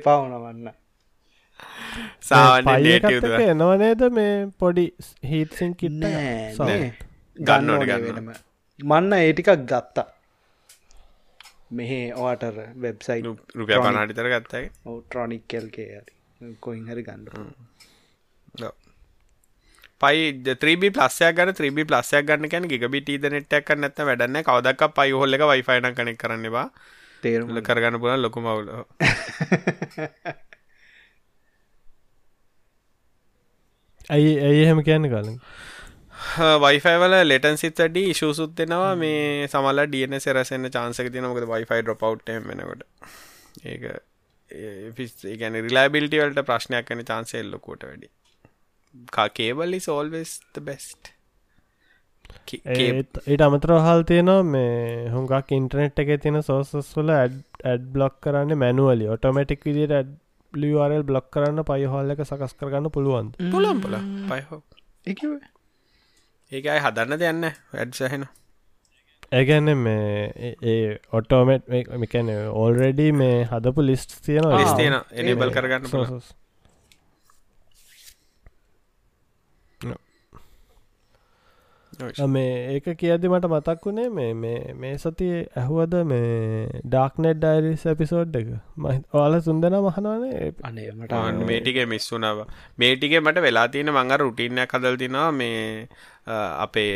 පයිකත් 2.62 3.08
ඩේටව 3.08 3.28
එක 3.32 3.48
එනවනේද 3.48 4.08
මේ 4.12 4.32
පොඩි 4.58 4.88
හිත්සින් 5.26 5.76
කිට්ට 5.76 6.06
නෑ 6.06 7.07
ගන්න 7.39 7.70
ඕනේ, 7.70 7.95
ඕනේ 7.95 8.12
ගන්න. 8.12 8.16
වෙනම. 8.18 8.30
මන්න 8.78 9.12
ඒටිකක් 9.14 9.51
ගත්තා. 9.64 10.07
මෙහේ 11.70 12.05
ඕටර් 12.16 12.61
වෙබ්සයි් 12.82 13.22
රුපිය 13.55 13.78
පනාටිතර 13.78 14.28
ගත්තයි 14.34 14.66
ට්‍රොනික් 15.01 15.43
කෙල්කේ 15.49 15.89
හරි. 15.91 16.12
කොයින් 16.61 16.84
හරි 16.86 17.03
ගන්න 17.03 17.26
පයි 20.01 20.20
ත්‍රීබි 20.57 20.89
ප්ලස්සයක් 20.91 21.34
ගන්න 21.36 21.55
ත්‍රීබි 21.55 21.84
ප්ලස්සයක් 21.84 22.24
ගන්න 22.24 22.49
කැන 22.49 22.68
ගිබිට 22.68 23.26
නෙට්ක් 23.28 23.74
නැත 23.76 23.99
වැඩන්න 24.01 24.43
කවදක් 24.43 24.91
පයි 24.95 25.11
හොල්ල 25.12 25.34
එක 25.34 25.45
වයිෆයින 25.45 25.91
කනෙක් 25.95 26.18
කරන්නවා 26.18 26.66
තේරුම 27.22 27.49
කරගන්න 27.62 28.01
පුලන් 28.01 28.22
ලොකුමවුල 28.22 28.68
ඇයි 34.11 34.32
ඇයි 34.41 34.62
එහෙම 34.64 34.80
කියන්න 34.82 35.11
කලින් 35.11 35.41
වයිෆයිවල 36.58 37.16
ලෙටන් 37.24 37.56
සිතඩි 37.56 38.04
ඉශූසුත් 38.10 38.54
දෙෙනවා. 38.56 38.94
මේ 38.96 39.46
සමල 39.46 39.84
ඩියන 39.86 40.20
සෙරසන්න 40.20 40.70
චාන්සක 40.70 41.10
තින 41.12 41.24
මොකද 41.24 41.46
වයිෆයි 41.46 41.82
ඩ්‍රපව් 41.82 42.20
වෙනකොට. 42.46 42.86
ඒක 43.64 43.84
ගැන 45.36 45.60
රිලාබිලිටිවලට 45.60 46.46
ප්‍රශ්නයක් 46.46 46.88
කන 46.88 47.04
චාන්සෙල්ලොකෝට 47.04 47.84
වැඩි. 47.84 48.10
කකේබල්ලි 49.12 49.80
සෝල්වෙස් 49.80 50.34
බෙස්ට 50.62 51.12
ඒත් 52.76 53.20
ඊට 53.24 53.42
අමතර 53.42 53.72
හල් 53.76 54.02
තියෙනවා 54.04 54.46
මේ 54.46 55.10
හුඟක් 55.10 55.52
ඉන්ටනෙට් 55.52 56.00
එක 56.04 56.14
තියෙන 56.18 56.40
සෝසස් 56.42 56.94
වල 56.94 57.12
ඇඩ් 57.12 57.84
බ්ලොක් 57.92 58.16
කරන්න 58.20 58.56
මැනුවලි 58.56 59.08
ඔටෝමටික් 59.08 59.64
විදිට 59.64 59.94
ඇඩ් 59.94 60.10
ලිවරල් 60.52 61.04
බ්ලොක් 61.04 61.30
කරන්න 61.30 61.64
පයිහොල්ල 61.64 62.14
එක 62.14 62.24
සකස් 62.24 62.56
කරගන්න 62.56 62.90
පුළුවන් 62.90 63.30
පුලම් 63.52 63.80
පුල 63.80 63.98
පයිහෝ 64.26 64.60
එක 65.06 65.24
ඒකයි 66.53 66.78
හදන්න 66.78 67.20
දෙයන්න 67.20 67.46
වැඩ්සහෙන 67.72 68.22
ඒගැන්න 69.32 69.72
මේ 69.78 70.53
ඒ 70.64 70.76
ඔටෝමට් 71.12 71.66
මිකැන 71.99 72.30
ඕල්රෙඩි 72.34 73.09
මේ 73.14 73.34
හදපු 73.44 73.84
ලිස්ට් 73.84 74.14
තියෙන 74.24 74.46
එනබල් 75.24 75.53
කරගන්න 75.53 75.90
පුල 75.92 76.07
මේ 82.28 82.51
ඒක 82.72 82.86
කියදි 82.96 83.28
මට 83.28 83.49
මතක් 83.49 83.84
වුණේ 83.84 84.09
මේ 84.11 84.32
මේ 84.34 84.74
මේ 84.74 84.94
සති 84.99 85.28
ඇහුවද 85.55 85.94
මේ 86.05 86.28
ඩාක්නෙට් 86.84 87.38
ඩයිරිස් 87.38 87.86
එපිසෝඩ් 87.86 88.36
එක? 88.36 88.51
ඕල 89.12 89.38
සුන්දන 89.40 89.78
මහනවනේ 89.78 90.53
අනේ 90.62 90.90
මට 90.92 91.44
මේටික 91.44 91.80
මිස්සුනාව 91.86 92.44
මේටික 92.78 93.16
මට 93.18 93.42
වෙලා 93.42 93.66
තියෙන 93.68 93.92
මංග 93.92 94.14
රුටින්නයක් 94.18 94.72
හදල් 94.72 94.99
තිනවා 94.99 95.30
මේ 95.32 95.88
අපේ 96.59 96.92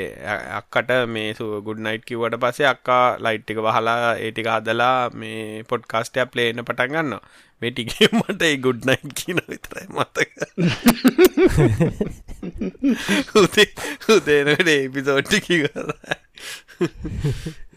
අක්කට 0.53 0.92
මේ 1.09 1.34
ගුඩ්නයිට් 1.62 2.05
කිවට 2.05 2.38
පසේ 2.40 2.66
අක්කා 2.66 3.05
ලයිට්ටික 3.18 3.59
වහලා 3.61 4.14
ඒටික 4.16 4.48
හදලා 4.48 5.11
මේ 5.14 5.64
පොඩ්කාස්ටයක් 5.64 6.30
ප්ලේන 6.30 6.64
පටන් 6.64 6.92
ගන්න 6.92 7.18
මේ 7.62 7.70
ටිගේ 7.72 8.11
මට 8.18 8.42
ඒ 8.42 8.57
ගුඩ්නයිට් 8.59 9.11
කියන 9.16 9.42
විතරයි 9.48 9.86
මතක 9.90 10.30
උදේ 12.43 13.66
උදේනට 14.11 14.68
ඒපිසෝට්ටි 14.68 15.40
කර 15.43 15.93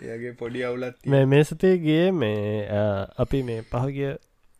ඒගේ 0.05 0.33
පොඩි 0.35 0.63
අවුලත් 0.63 0.95
මේ 1.07 1.25
මේ 1.27 1.43
සතියගේ 1.45 2.05
මේ 2.13 2.39
අ, 2.71 2.81
අපි 3.17 3.43
මේ 3.43 3.61
පහගිය 3.69 4.15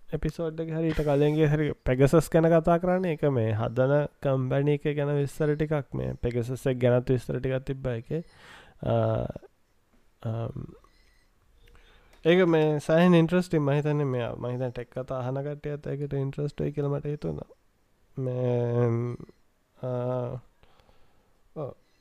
එපිසෝඩ් 0.10 0.62
හරිට 0.72 1.02
කලින්ගේ 1.02 1.50
හරි 1.50 1.72
පැගසස් 1.84 2.30
ගැන 2.30 2.48
කතා 2.52 2.78
කරන්න. 2.80 3.06
එක 3.08 3.24
මේ 3.32 3.52
හදන 3.56 3.94
කම්බැනි 4.22 4.78
එක 4.78 4.86
ගැන 4.94 5.12
විස්තර 5.18 5.56
ටිකක් 5.56 5.94
මේ 5.94 6.14
පෙගසසක් 6.22 6.78
ගැනත් 6.80 7.10
විස්තර 7.10 7.40
ටිකක් 7.40 7.66
තිබ්බ 7.66 7.88
එක 7.90 8.10
ඒක 12.26 12.40
මේ 12.48 12.80
සයින් 12.82 13.14
ඉන්ට්‍රස්ටි 13.16 13.60
මහිතන 13.62 14.06
මේ 14.08 14.30
මහිතන් 14.40 14.72
ටෙක් 14.72 14.90
කතා 14.92 15.20
අහනකට 15.22 15.68
ඇත 15.68 15.90
එකට 15.90 16.14
ඉන්ට්‍රස්ටයි 16.16 16.72
කියලමට 16.72 17.06
හිතුන 17.06 17.42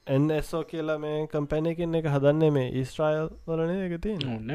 එන්සෝ 0.06 0.62
කියලා 0.64 0.98
මේ 0.98 1.26
කම්පැනයකින් 1.26 1.94
එක 1.94 2.06
හදන්නේ 2.06 2.50
මේ 2.50 2.72
ඊස්ට්‍රයිල් 2.72 3.30
වලන 3.46 3.70
එක 3.76 4.00
තින් 4.00 4.26
ඕන්න 4.28 4.50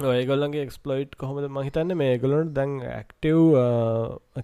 ඒගොල්ලන්ගේ 0.00 0.62
එක්ස්පලොයිට් 0.62 1.16
කොහොමද 1.16 1.48
මහිතන්න 1.50 1.96
මේ 1.96 2.18
ගොලොට 2.18 2.52
දැන් 2.54 2.74
ඇක්ටව් 2.82 3.40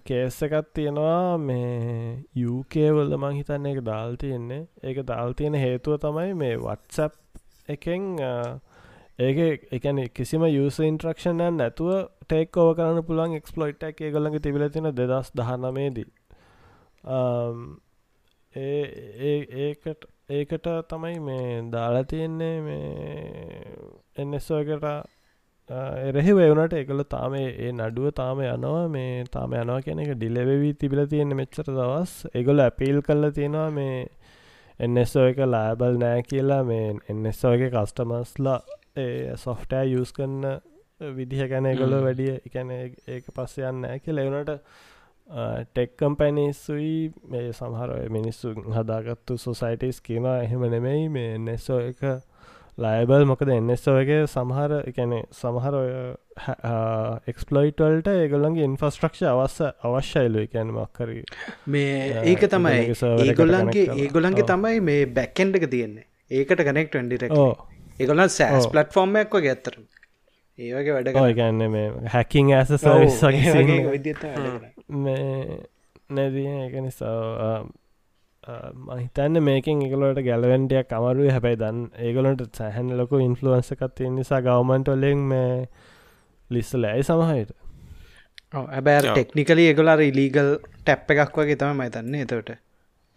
කේස 0.03 0.41
එකත් 0.43 0.73
තියෙනවා. 0.73 1.37
මේ 1.39 2.25
යුකේවල්ල 2.35 3.15
මංහිතන්න 3.17 3.65
එක 3.65 3.79
දාල් 3.85 4.15
තියෙන්නේ. 4.15 4.67
ඒක 4.83 4.99
දාල් 5.05 5.33
තියෙන 5.33 5.55
හේතුව 5.55 5.99
තමයි 5.99 6.33
මේ 6.33 6.57
වත්සප් 6.57 7.13
එකෙන් 7.69 8.03
ඒක 9.19 9.69
එකන 9.71 10.03
කිසිම 10.11 10.43
යුස 10.45 10.79
ඉන්ට්‍රක්ෂණයන් 10.81 11.57
නැතුව 11.57 12.09
ටෙක් 12.23 12.57
ඕව 12.57 12.75
කරන්න 12.75 13.05
පුළන් 13.07 13.37
එක්ස්පලොයිට් 13.37 13.83
එක 13.83 14.03
ගොල්ලඟ 14.11 14.41
තිබිල 14.41 14.67
තින 14.69 14.91
දෙදස් 14.93 15.31
දහනමේදී 15.33 16.09
um, 17.03 17.79
ඒ 18.55 19.39
ඒකට 19.63 20.05
ඒකට 20.29 20.67
තමයි 20.89 21.19
මේ 21.21 21.61
දාලා 21.71 22.03
තියෙන්නේ 22.05 22.61
මේ 22.61 23.75
එන්නස්සෝකට 24.17 24.83
uh, 24.83 25.95
එරෙහි 26.01 26.33
වනට 26.33 26.79
එකල 26.79 27.03
තාම 27.07 27.35
ඒ 27.39 27.71
නඩුව 27.71 28.11
තාම 28.13 28.41
යනවා. 28.41 28.87
මේ 28.89 29.25
තාම 29.31 29.53
යනවා 29.53 29.81
කියන 29.81 29.99
එක 29.99 30.15
ඩිලෙවී 30.15 30.73
තිබිල 30.75 31.07
තියෙන 31.07 31.35
මෙච්චර 31.35 31.69
දවස්. 31.69 32.13
එගොල 32.33 32.59
ඇපිල් 32.59 33.01
කල්ල 33.01 33.31
තියෙනවා 33.31 33.69
මේ 33.71 34.07
එන්නස්සෝ 34.79 35.27
එක 35.27 35.45
ලෑබල් 35.47 36.01
නෑ 36.01 36.23
කියලා 36.23 36.63
මේ 36.65 36.97
එන්නස්සෝ 37.07 37.53
එක 37.55 37.71
කස්ටමස්ලා 37.71 38.59
සොෆ්ටෑ 39.45 39.93
යස් 39.93 40.11
කරන්න 40.17 40.59
විදිහ 41.15 41.47
ගැන 41.51 41.69
ගොල 41.77 41.95
වැඩිය 42.03 42.35
එකැන 42.47 42.71
ඒක 42.75 43.31
පස්සයන්න 43.35 43.81
නෑ 43.85 44.03
කිය 44.03 44.15
ලෙවනට 44.15 44.59
ටෙක්කම්පැනිස්සුයි 45.73 47.11
මේ 47.33 47.49
සමහර 47.53 47.91
මිනිස්සු 48.09 48.53
හදාගත්තු 48.77 49.37
සොසයිටස් 49.37 50.01
කියනවා. 50.01 50.37
එහෙම 50.43 50.63
නෙමෙයි. 50.69 51.09
මේ 51.09 51.35
එන්නස්සෝ 51.35 51.79
එක 51.89 52.01
ලයිබල් 52.77 53.25
මොකද 53.25 53.49
එන්නස්සෝගේ 53.49 54.21
සමහර 54.27 54.77
එකැනෙ 54.91 55.19
සමහර 55.33 55.75
එක්ස්පලොයිටල්ට 57.33 58.09
ඒගොල්ලන්ගේ 58.13 58.67
ඉන්ෆස්ට්‍රක්ෂ 58.71 59.23
අවස්ස 59.33 59.61
අවශ්‍යයිලු 59.89 60.43
එකැන 60.47 60.73
මක්කර 60.73 61.13
මේ 61.67 62.25
ඒක 62.31 62.43
තමයි. 62.55 62.81
ඒගොල්ලන්ගේ 63.27 63.87
ඒගොල්ලන්ගේ. 63.97 64.49
තමයි 64.51 64.83
මේ 64.89 65.05
බැකෙන්ඩ 65.19 65.61
එක 65.61 65.71
තියෙන්නේ. 65.71 66.05
ඒකට 66.31 66.67
කනෙක්ට 66.69 67.01
ඩිරෙක් 67.01 67.31
ඕ 67.95 68.01
ඒගොලන් 68.01 68.29
සෑස් 68.29 68.65
ඔව්. 68.65 68.71
පලට්ෆෝර්ම් 68.73 69.15
එක්ව 69.21 69.39
ගැත්තර 69.45 69.75
ඒවගේ 70.59 70.93
වැඩ 70.95 71.09
ඕ 71.15 71.25
එකන්න 71.31 71.61
මේ 71.71 71.87
හැකින් 72.13 72.53
ඇස 72.57 72.69
සවිස් 72.75 73.17
නැදී 76.15 76.51
එක 76.67 76.75
නිසා 76.85 77.63
මහිතන්න 78.87 79.41
මේකින් 79.43 79.81
එකලට 79.87 80.19
ගැලවෙන්ටියක් 80.27 80.91
අමරුව 80.93 81.29
හැබැයි 81.33 81.59
දන් 81.61 81.79
ඒගොලට 82.07 82.43
සැහැන් 82.59 82.91
ලොකු 82.99 83.21
ඉන්ෆලුවන්සකත් 83.27 83.95
තිය 83.99 84.09
නිසා 84.17 84.41
ගවමන්ටොලෙන් 84.47 85.23
මේ 85.31 85.53
ලිස්සල 86.49 86.83
ඇයි 86.85 87.03
සමහයට 87.03 87.51
ඇබෑ. 88.55 89.01
ටෙක්නිකලි 89.07 89.65
ඒගොලාර 89.71 90.01
ඉලීගල් 90.01 90.51
ටැප් 90.83 91.09
එකක් 91.15 91.35
වගේ 91.41 91.57
තම 91.63 91.81
මතන්නේ 91.81 92.21
එතවට 92.27 92.51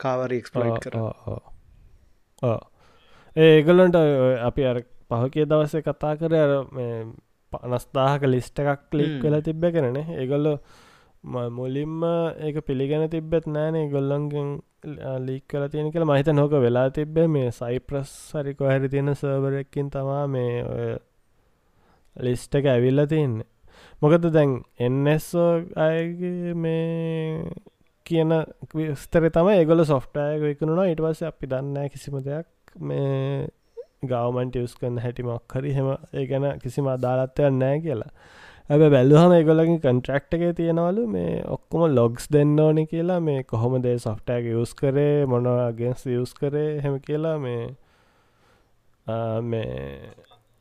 කාවර 0.01 0.31
එක්ස්පලයිට් 0.39 0.87
කර 0.87 0.97
ඒගොලන්ට 3.37 3.97
අපි 4.43 4.63
අර 4.65 4.83
පහකේ 5.11 5.47
දවසේ 5.47 5.83
කතා 5.83 6.15
කර 6.17 6.35
අර 6.37 6.53
පනස්දාහක 7.53 8.23
ලිස්ට 8.27 8.59
එකක් 8.59 8.95
ලික්. 8.95 9.23
වෙලා 9.23 9.41
තිබ්බ 9.41 9.65
කරන 9.75 9.97
ඒගොල්ල 9.97 10.59
මුලින්ම 11.51 12.03
ඒක 12.39 12.57
පිළිගැන 12.67 13.11
තිබ්බෙත් 13.11 13.47
නෑනේ 13.49 13.91
ගොල්ලන්ගෙන් 13.91 14.49
ලීක් 15.27 15.45
කල 15.49 15.67
තියෙන 15.69 15.93
කියලා 15.93 16.11
මහිත 16.11 16.29
නොක 16.31 16.53
වෙලා 16.53 16.89
තිබ්බේ 16.91 17.27
මේ 17.29 17.51
සයිප්‍රස් 17.51 18.11
සරිකො 18.31 18.65
හැරි 18.65 18.89
තියෙන 18.89 19.15
සර්වරක්කින් 19.15 19.91
තමා 19.91 20.27
මේ 20.29 20.53
ඔය 20.65 20.91
ලිස්ට 22.17 22.55
එක 22.55 22.67
ඇවිල්ල 22.67 23.07
තියන්නේ. 23.07 23.47
මොකද 24.03 24.29
දැන් 24.33 24.53
එන්නස්සෝ 24.79 25.51
අයගේ 25.77 26.55
මේ 26.55 27.43
කියන 28.07 28.33
විස්තර 28.75 29.31
තම 29.31 29.49
ඒගොල 29.51 29.85
සොෆ්ටය 29.85 30.29
විකුණුණ 30.43 30.93
ඉට 30.93 31.03
පස්ස 31.03 31.23
අපි 31.23 31.47
දන්න 31.47 31.91
කිසිම 31.91 32.17
දෙයක් 32.21 32.47
මේ 32.81 33.49
ගවමන්ට 34.05 34.57
යස් 34.57 34.75
කන්න 34.77 35.01
හැටිමක් 35.01 35.55
හරි 35.55 35.73
හෙම 35.73 35.89
ඒ 35.91 36.27
ගැන 36.27 36.47
කිසිම 36.59 36.87
අදාලත්වයක් 36.89 37.53
නෑ 37.55 37.81
කියලා. 37.81 38.13
ඇබ 38.71 38.83
බැල්ලුහම 38.89 39.33
ඒගොලකින් 39.33 39.81
කන්ට්‍රක්ට 39.81 40.35
එක 40.37 40.57
තියෙනවලු 40.57 41.09
මේ 41.09 41.43
ඔක්කොම 41.49 41.85
ලොග්ස් 41.91 42.29
දෙන්න 42.29 42.57
ඕනි 42.61 42.87
කියලා 42.87 43.21
මේ 43.23 43.43
කොහොම 43.45 43.77
දේ 43.83 43.99
සොෆ්ටෑක 43.99 44.49
යස් 44.55 44.75
කරේ 44.75 45.27
මොනවාගෙන්ස් 45.27 46.07
යස් 46.13 46.35
කරේ 46.35 46.81
හෙම 46.83 46.99
කියලා 47.01 47.37
මේ 47.41 47.63
මේ 49.43 50.11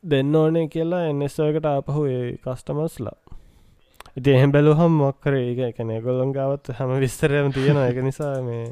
දෙන්න 0.04 0.36
ඕනේ 0.36 0.68
කියලා 0.68 1.04
එන්නස්සකට 1.06 1.66
ආපහු 1.66 2.06
ඒ 2.08 2.26
කස්ටමස්ලා 2.44 3.18
ඉති 4.18 4.32
එහෙම 4.32 4.52
බැලුහම් 4.52 4.94
මොක්කර 4.98 5.34
ඒක 5.36 5.60
එකන 5.66 5.92
ගොල්ලොන් 6.02 6.32
ගවත් 6.32 6.76
හම 6.78 6.94
විස්තරයම 7.00 7.52
තියෙන 7.52 7.80
එක 7.80 7.98
නිසා 8.04 8.36
මේ 8.42 8.66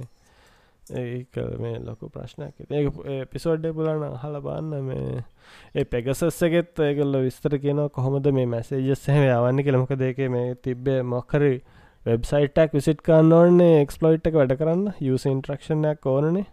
ඒ 0.91 1.25
මේ 1.57 1.79
ලොකු 1.79 2.09
ප්‍රශ්නයක්. 2.09 2.53
ඒ 2.71 3.25
පිසෝඩ්ඩ 3.25 3.73
පුලන 3.73 4.03
හල 4.15 4.35
බන්න 4.39 4.83
මේ 4.83 5.23
ඒ 5.73 5.83
පෙගසස්සගෙත් 5.85 6.79
ඒගල්ල 6.79 7.17
විස්තර 7.23 7.57
කියන 7.57 7.81
කොහොමද 7.89 8.29
මේ 8.31 8.45
මැසේජස් 8.47 9.07
හෙම 9.07 9.23
යවන්න 9.23 9.63
කියලමක 9.63 9.95
දෙක 9.97 10.21
මේ 10.29 10.53
තිබ්බේ 10.57 11.01
මොක්කර 11.05 11.45
වෙබ්සයිටක් 12.05 12.73
විසිට් 12.73 13.01
කන්න 13.01 13.33
ඕන්නේ 13.33 13.81
එක්ස්පලෝයිට් 13.81 14.29
එක 14.29 14.37
වැඩ 14.37 14.53
කරන්න 14.59 14.93
යුස 15.01 15.25
ඉන්ට්‍රක්ෂණයක් 15.25 16.05
ඕනනේ. 16.05 16.45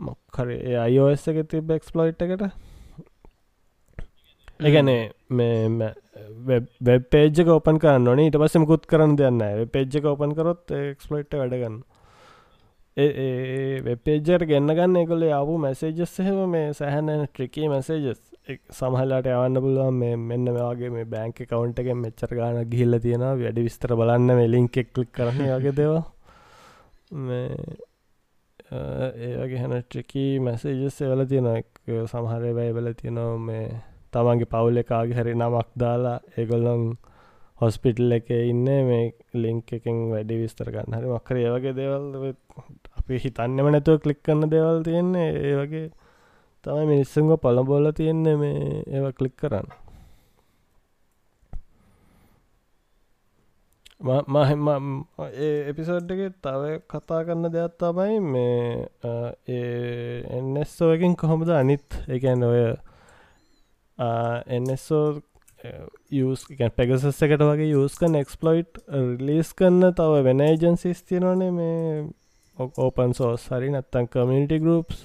මොක්කර 0.00 0.52
අයෝස් 0.82 1.26
එක 1.28 1.40
තිබ 1.48 1.70
එක්ස්පලෝයිට් 1.70 2.22
එකට. 2.22 2.44
ඒගැනේ 4.60 5.10
මේ 5.30 5.92
වෙබ් 6.82 7.08
පේජ 7.10 7.44
කෝපන් 7.44 7.80
කරන්න 7.80 8.08
ඕනේ. 8.08 8.28
ඉට 8.28 8.38
පස්සෙ 8.38 8.60
මුකුත් 8.60 8.86
කරන්න 8.86 9.16
දෙන්න 9.16 9.42
පේජ්ජ 9.72 10.00
කෝපන් 10.02 10.36
කරොත් 10.36 10.78
එක්ස්පලෝයිට් 10.82 11.40
වැඩගන්න 11.40 11.82
වෙපේජර් 12.96 14.44
ගන්න 14.46 14.70
ගන්න 14.70 14.96
එකොල 14.96 15.22
යවු 15.24 15.54
මැසේජස් 15.58 16.12
එහෙම 16.20 16.38
මේ 16.48 16.72
සැහැන 16.72 17.08
ට්‍රිකී 17.26 17.68
මැසේජස් 17.68 18.20
සමහලට 18.70 19.26
යවන්න 19.26 19.60
පුළුවන් 19.60 19.98
මේ 19.98 20.16
මෙන්න 20.22 20.44
මේවාගේ 20.46 20.90
මේ 20.90 21.06
බෑංක 21.06 21.40
කවන්ට 21.42 21.82
එක 21.82 21.90
මෙච්චර 21.96 22.34
ගාන 22.34 22.60
ගිල්ල 22.68 22.98
තියෙන 23.00 23.24
වැඩි 23.24 23.66
විස්තර 23.66 23.96
බලන්න 23.96 24.36
මේ 24.36 24.48
ලින්ක් 24.48 24.76
එක්ලික් 24.76 25.10
කරන 25.12 25.40
වගේ 25.40 25.74
දේවා 25.74 26.04
ඒගේ 28.74 29.58
හැන 29.58 29.74
ට්‍රිකී 29.80 30.30
මැසේජස් 30.40 31.00
එවල 31.02 31.26
තියෙන 31.26 31.50
සමහරය 32.06 32.54
වැයිබල 32.54 32.92
තියෙනවා 32.94 33.34
මේ 33.40 33.66
තමන්ගේ 34.12 34.50
පවුල 34.50 34.78
එකාගේ 34.78 35.18
හැරි 35.18 35.34
නමක් 35.34 35.68
දාලා 35.78 36.16
ඒගොල්ලොන් 36.36 36.86
හොස්පිටල් 37.60 38.12
එක 38.12 38.30
ඉන්න. 38.30 38.64
මේ 38.84 39.04
ලිංක් 39.34 39.72
එකෙන් 39.72 40.00
වැඩි 40.10 40.40
විස්තර 40.40 40.70
ගන්න 40.70 40.96
හරි 40.96 41.12
මක්කර 41.12 41.40
ඒවගේ 41.40 41.76
දේවල් 41.76 42.10
අපි 42.96 43.18
හිතන්නම 43.18 43.70
නැතුව 43.70 44.00
කලික් 44.00 44.20
කරන්න 44.22 44.50
දේවල් 44.50 44.82
තියෙන්නේ. 44.82 45.30
ඒ 45.42 45.54
වගේ 45.56 45.86
තමයි 46.64 46.84
මිනිස්සුන්ග 46.86 47.32
පළබොල 47.38 47.92
තියෙන්නේ 47.92 48.36
මේ 48.36 48.84
ඒව 48.88 49.10
කලික් 49.12 49.36
කරන්න. 49.36 49.68
මහෙම 54.00 55.04
එපිසෝඩ්ඩක 55.66 56.40
තව 56.42 56.72
කතා 56.86 57.20
කරන්න 57.24 57.50
දෙයක් 57.50 57.76
තමයි 57.78 58.18
මේ 58.22 59.22
එන්නස්සෝකින් 60.30 61.16
කොහොමද 61.16 61.48
අනිත් 61.50 62.02
එකන් 62.08 62.42
ඔය 62.44 62.64
එන්නස්සෝ 64.48 65.06
පැගසස් 66.76 67.22
එකට 67.22 67.42
වගේ 67.42 67.70
යස්කන් 67.76 68.20
එක්ස්පලොයිට් 68.20 68.82
රිලිස් 68.90 69.54
කන්න 69.54 69.94
තව 69.94 70.20
වෙන 70.22 70.42
ඒජන්සිස් 70.42 71.00
තියනනේ 71.02 71.50
මේ 71.50 72.04
ඕපන් 72.56 73.12
සෝස් 73.14 73.48
හරි 73.50 73.68
නත්තන් 73.70 74.06
කමිනිටි 74.08 74.60
ගරුප්ස් 74.62 74.98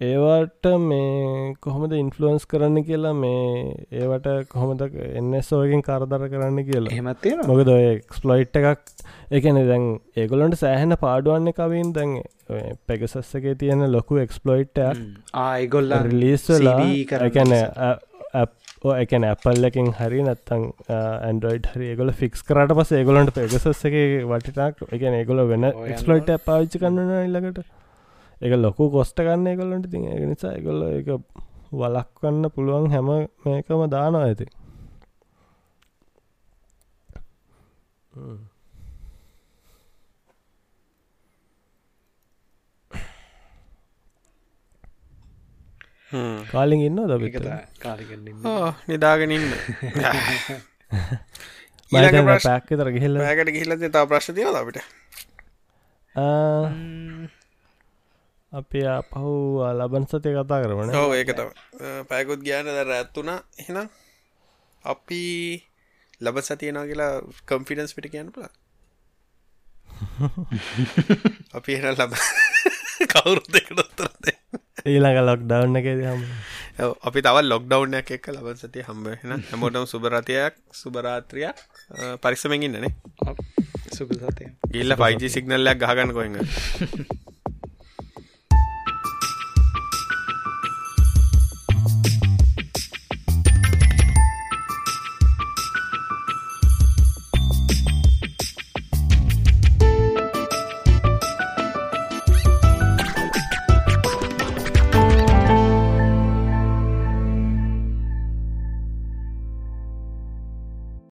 ඒවට 0.00 0.66
මේ 0.80 1.54
කොහොමද 1.60 1.92
ඉන්ෆලුවන්ස් 1.94 2.44
කරන්න 2.46 2.84
කියලා 2.84 3.14
මේ 3.14 3.72
ඒවට 3.92 4.28
කොහොමද 4.48 4.84
එන්නස්සෝකින් 4.84 5.82
කරදර 5.82 6.26
කරන්න 6.28 6.60
කියලා. 6.66 6.92
හෙමත්තිය 6.92 7.34
මොකද 7.42 7.72
ඔය 7.72 7.86
එක්ස්පලොයිට් 7.86 8.60
එකක් 8.60 8.92
එකන 9.32 9.58
දැන් 9.70 9.88
ඒගොලන්ට 10.16 10.60
සෑහෙන 10.60 10.96
පාඩුවන්න 11.00 11.56
කවින් 11.56 11.90
දැන් 11.96 12.14
පැගසස්සගේ 12.86 13.56
තියෙන 13.56 13.82
ලොකු 13.90 14.20
එක්ස්පලොයිට්යක් 14.22 15.02
ආයිගොල්ල 15.38 15.98
රිලිස් 16.04 16.46
කරැන 17.08 17.56
එකන 18.84 19.24
ඇපල් 19.24 19.64
එකින් 19.64 19.88
හරි 19.92 20.20
නත්තං 20.22 20.64
ඇන්ඩරෝයිඩ් 20.88 21.66
හරි 21.72 21.88
ගොල 21.96 22.12
ෆික්ස් 22.12 22.44
කරට 22.44 22.74
පස 22.74 22.92
ඒගොලන්ට 22.92 23.34
පෙගසස් 23.34 23.84
එක 23.84 23.96
වටිටක් 24.26 24.84
එක 24.88 25.02
ඒගොල 25.10 25.42
වෙන 25.48 25.66
එක්ස්ලොයිට 25.66 26.30
පාවිච්චි 26.44 26.78
කන්නන 26.78 27.26
ඉල්ලකට 27.26 27.64
එක 28.40 28.54
ලොකු 28.56 28.90
කොස්ට 28.90 29.18
ගන්න 29.20 29.46
ඒගොලන්ට 29.46 29.90
ති 29.90 30.04
ඒ 30.06 30.26
නිසා 30.26 30.54
එකගොල්ල 30.54 30.84
එක 30.90 31.10
වලක්වන්න 31.72 32.50
පුළුවන් 32.50 32.90
හැම 32.90 33.10
මේකම 33.44 33.88
දානවා 33.88 34.28
ඇති 34.28 34.46
කාලින් 46.48 46.80
ඉන්න 46.82 47.00
ද 47.04 47.12
නිදාගෙනන්න 48.88 49.44
පැක් 52.42 52.64
තර 52.70 52.90
ගහිල්ල 52.94 53.16
ඇකට 53.20 53.50
ගිහිල්ල 53.50 53.90
තා 53.90 54.06
ප්‍රශ් 54.06 54.30
තියන 54.32 54.48
අපිට? 54.52 54.78
අපි 58.52 58.80
පහු 59.10 59.32
ලබන් 59.70 60.04
සතය 60.06 60.30
කතා 60.34 60.60
කරන 60.62 60.94
ඕ 60.96 61.10
ඒකට 61.12 61.40
පැකුත් 62.08 62.40
ගාන 62.42 62.66
දර 62.68 62.92
ඇත්තුනා 62.94 63.40
එහෙනම් 63.58 63.88
අපි 64.84 65.22
ලබ 66.20 66.36
සතියනා 66.40 66.88
කියලා 66.88 67.12
කම්ෆිඩන්ස් 67.46 67.92
පිට 67.94 68.08
කියන්න 68.10 68.32
පුලා 68.32 68.52
අපි 71.56 71.70
එන 71.76 71.86
ලබ 71.92 72.12
කවුරුත්තකටොත්තරදේ 73.12 74.36
ඊළඟ 74.86 75.20
ලොක් 75.22 75.42
ඩවන්න 75.42 75.78
එක 75.80 75.86
හම 75.88 76.22
අපි 77.02 77.20
තව 77.20 77.44
ලොක් 77.44 77.64
ඩව්නයක් 77.64 78.10
එක්ක 78.16 78.30
ලබන් 78.32 78.58
සතිය 78.58 78.86
හම්බෙන 78.86 79.44
හැමෝටම 79.44 79.86
සුබරතයක් 79.86 80.58
සුබරාත්‍රියක් 80.72 81.62
පරිස්සමෙන්ගන්නනේ 82.22 82.92
සුබ 83.92 84.12
සතය 84.14 84.50
ගිල්ල 84.70 84.96
පයිජි 84.96 85.30
සිගනල්ලයක් 85.30 85.80
ගහගන්න 85.80 86.14
කොහෙඟ 86.14 86.38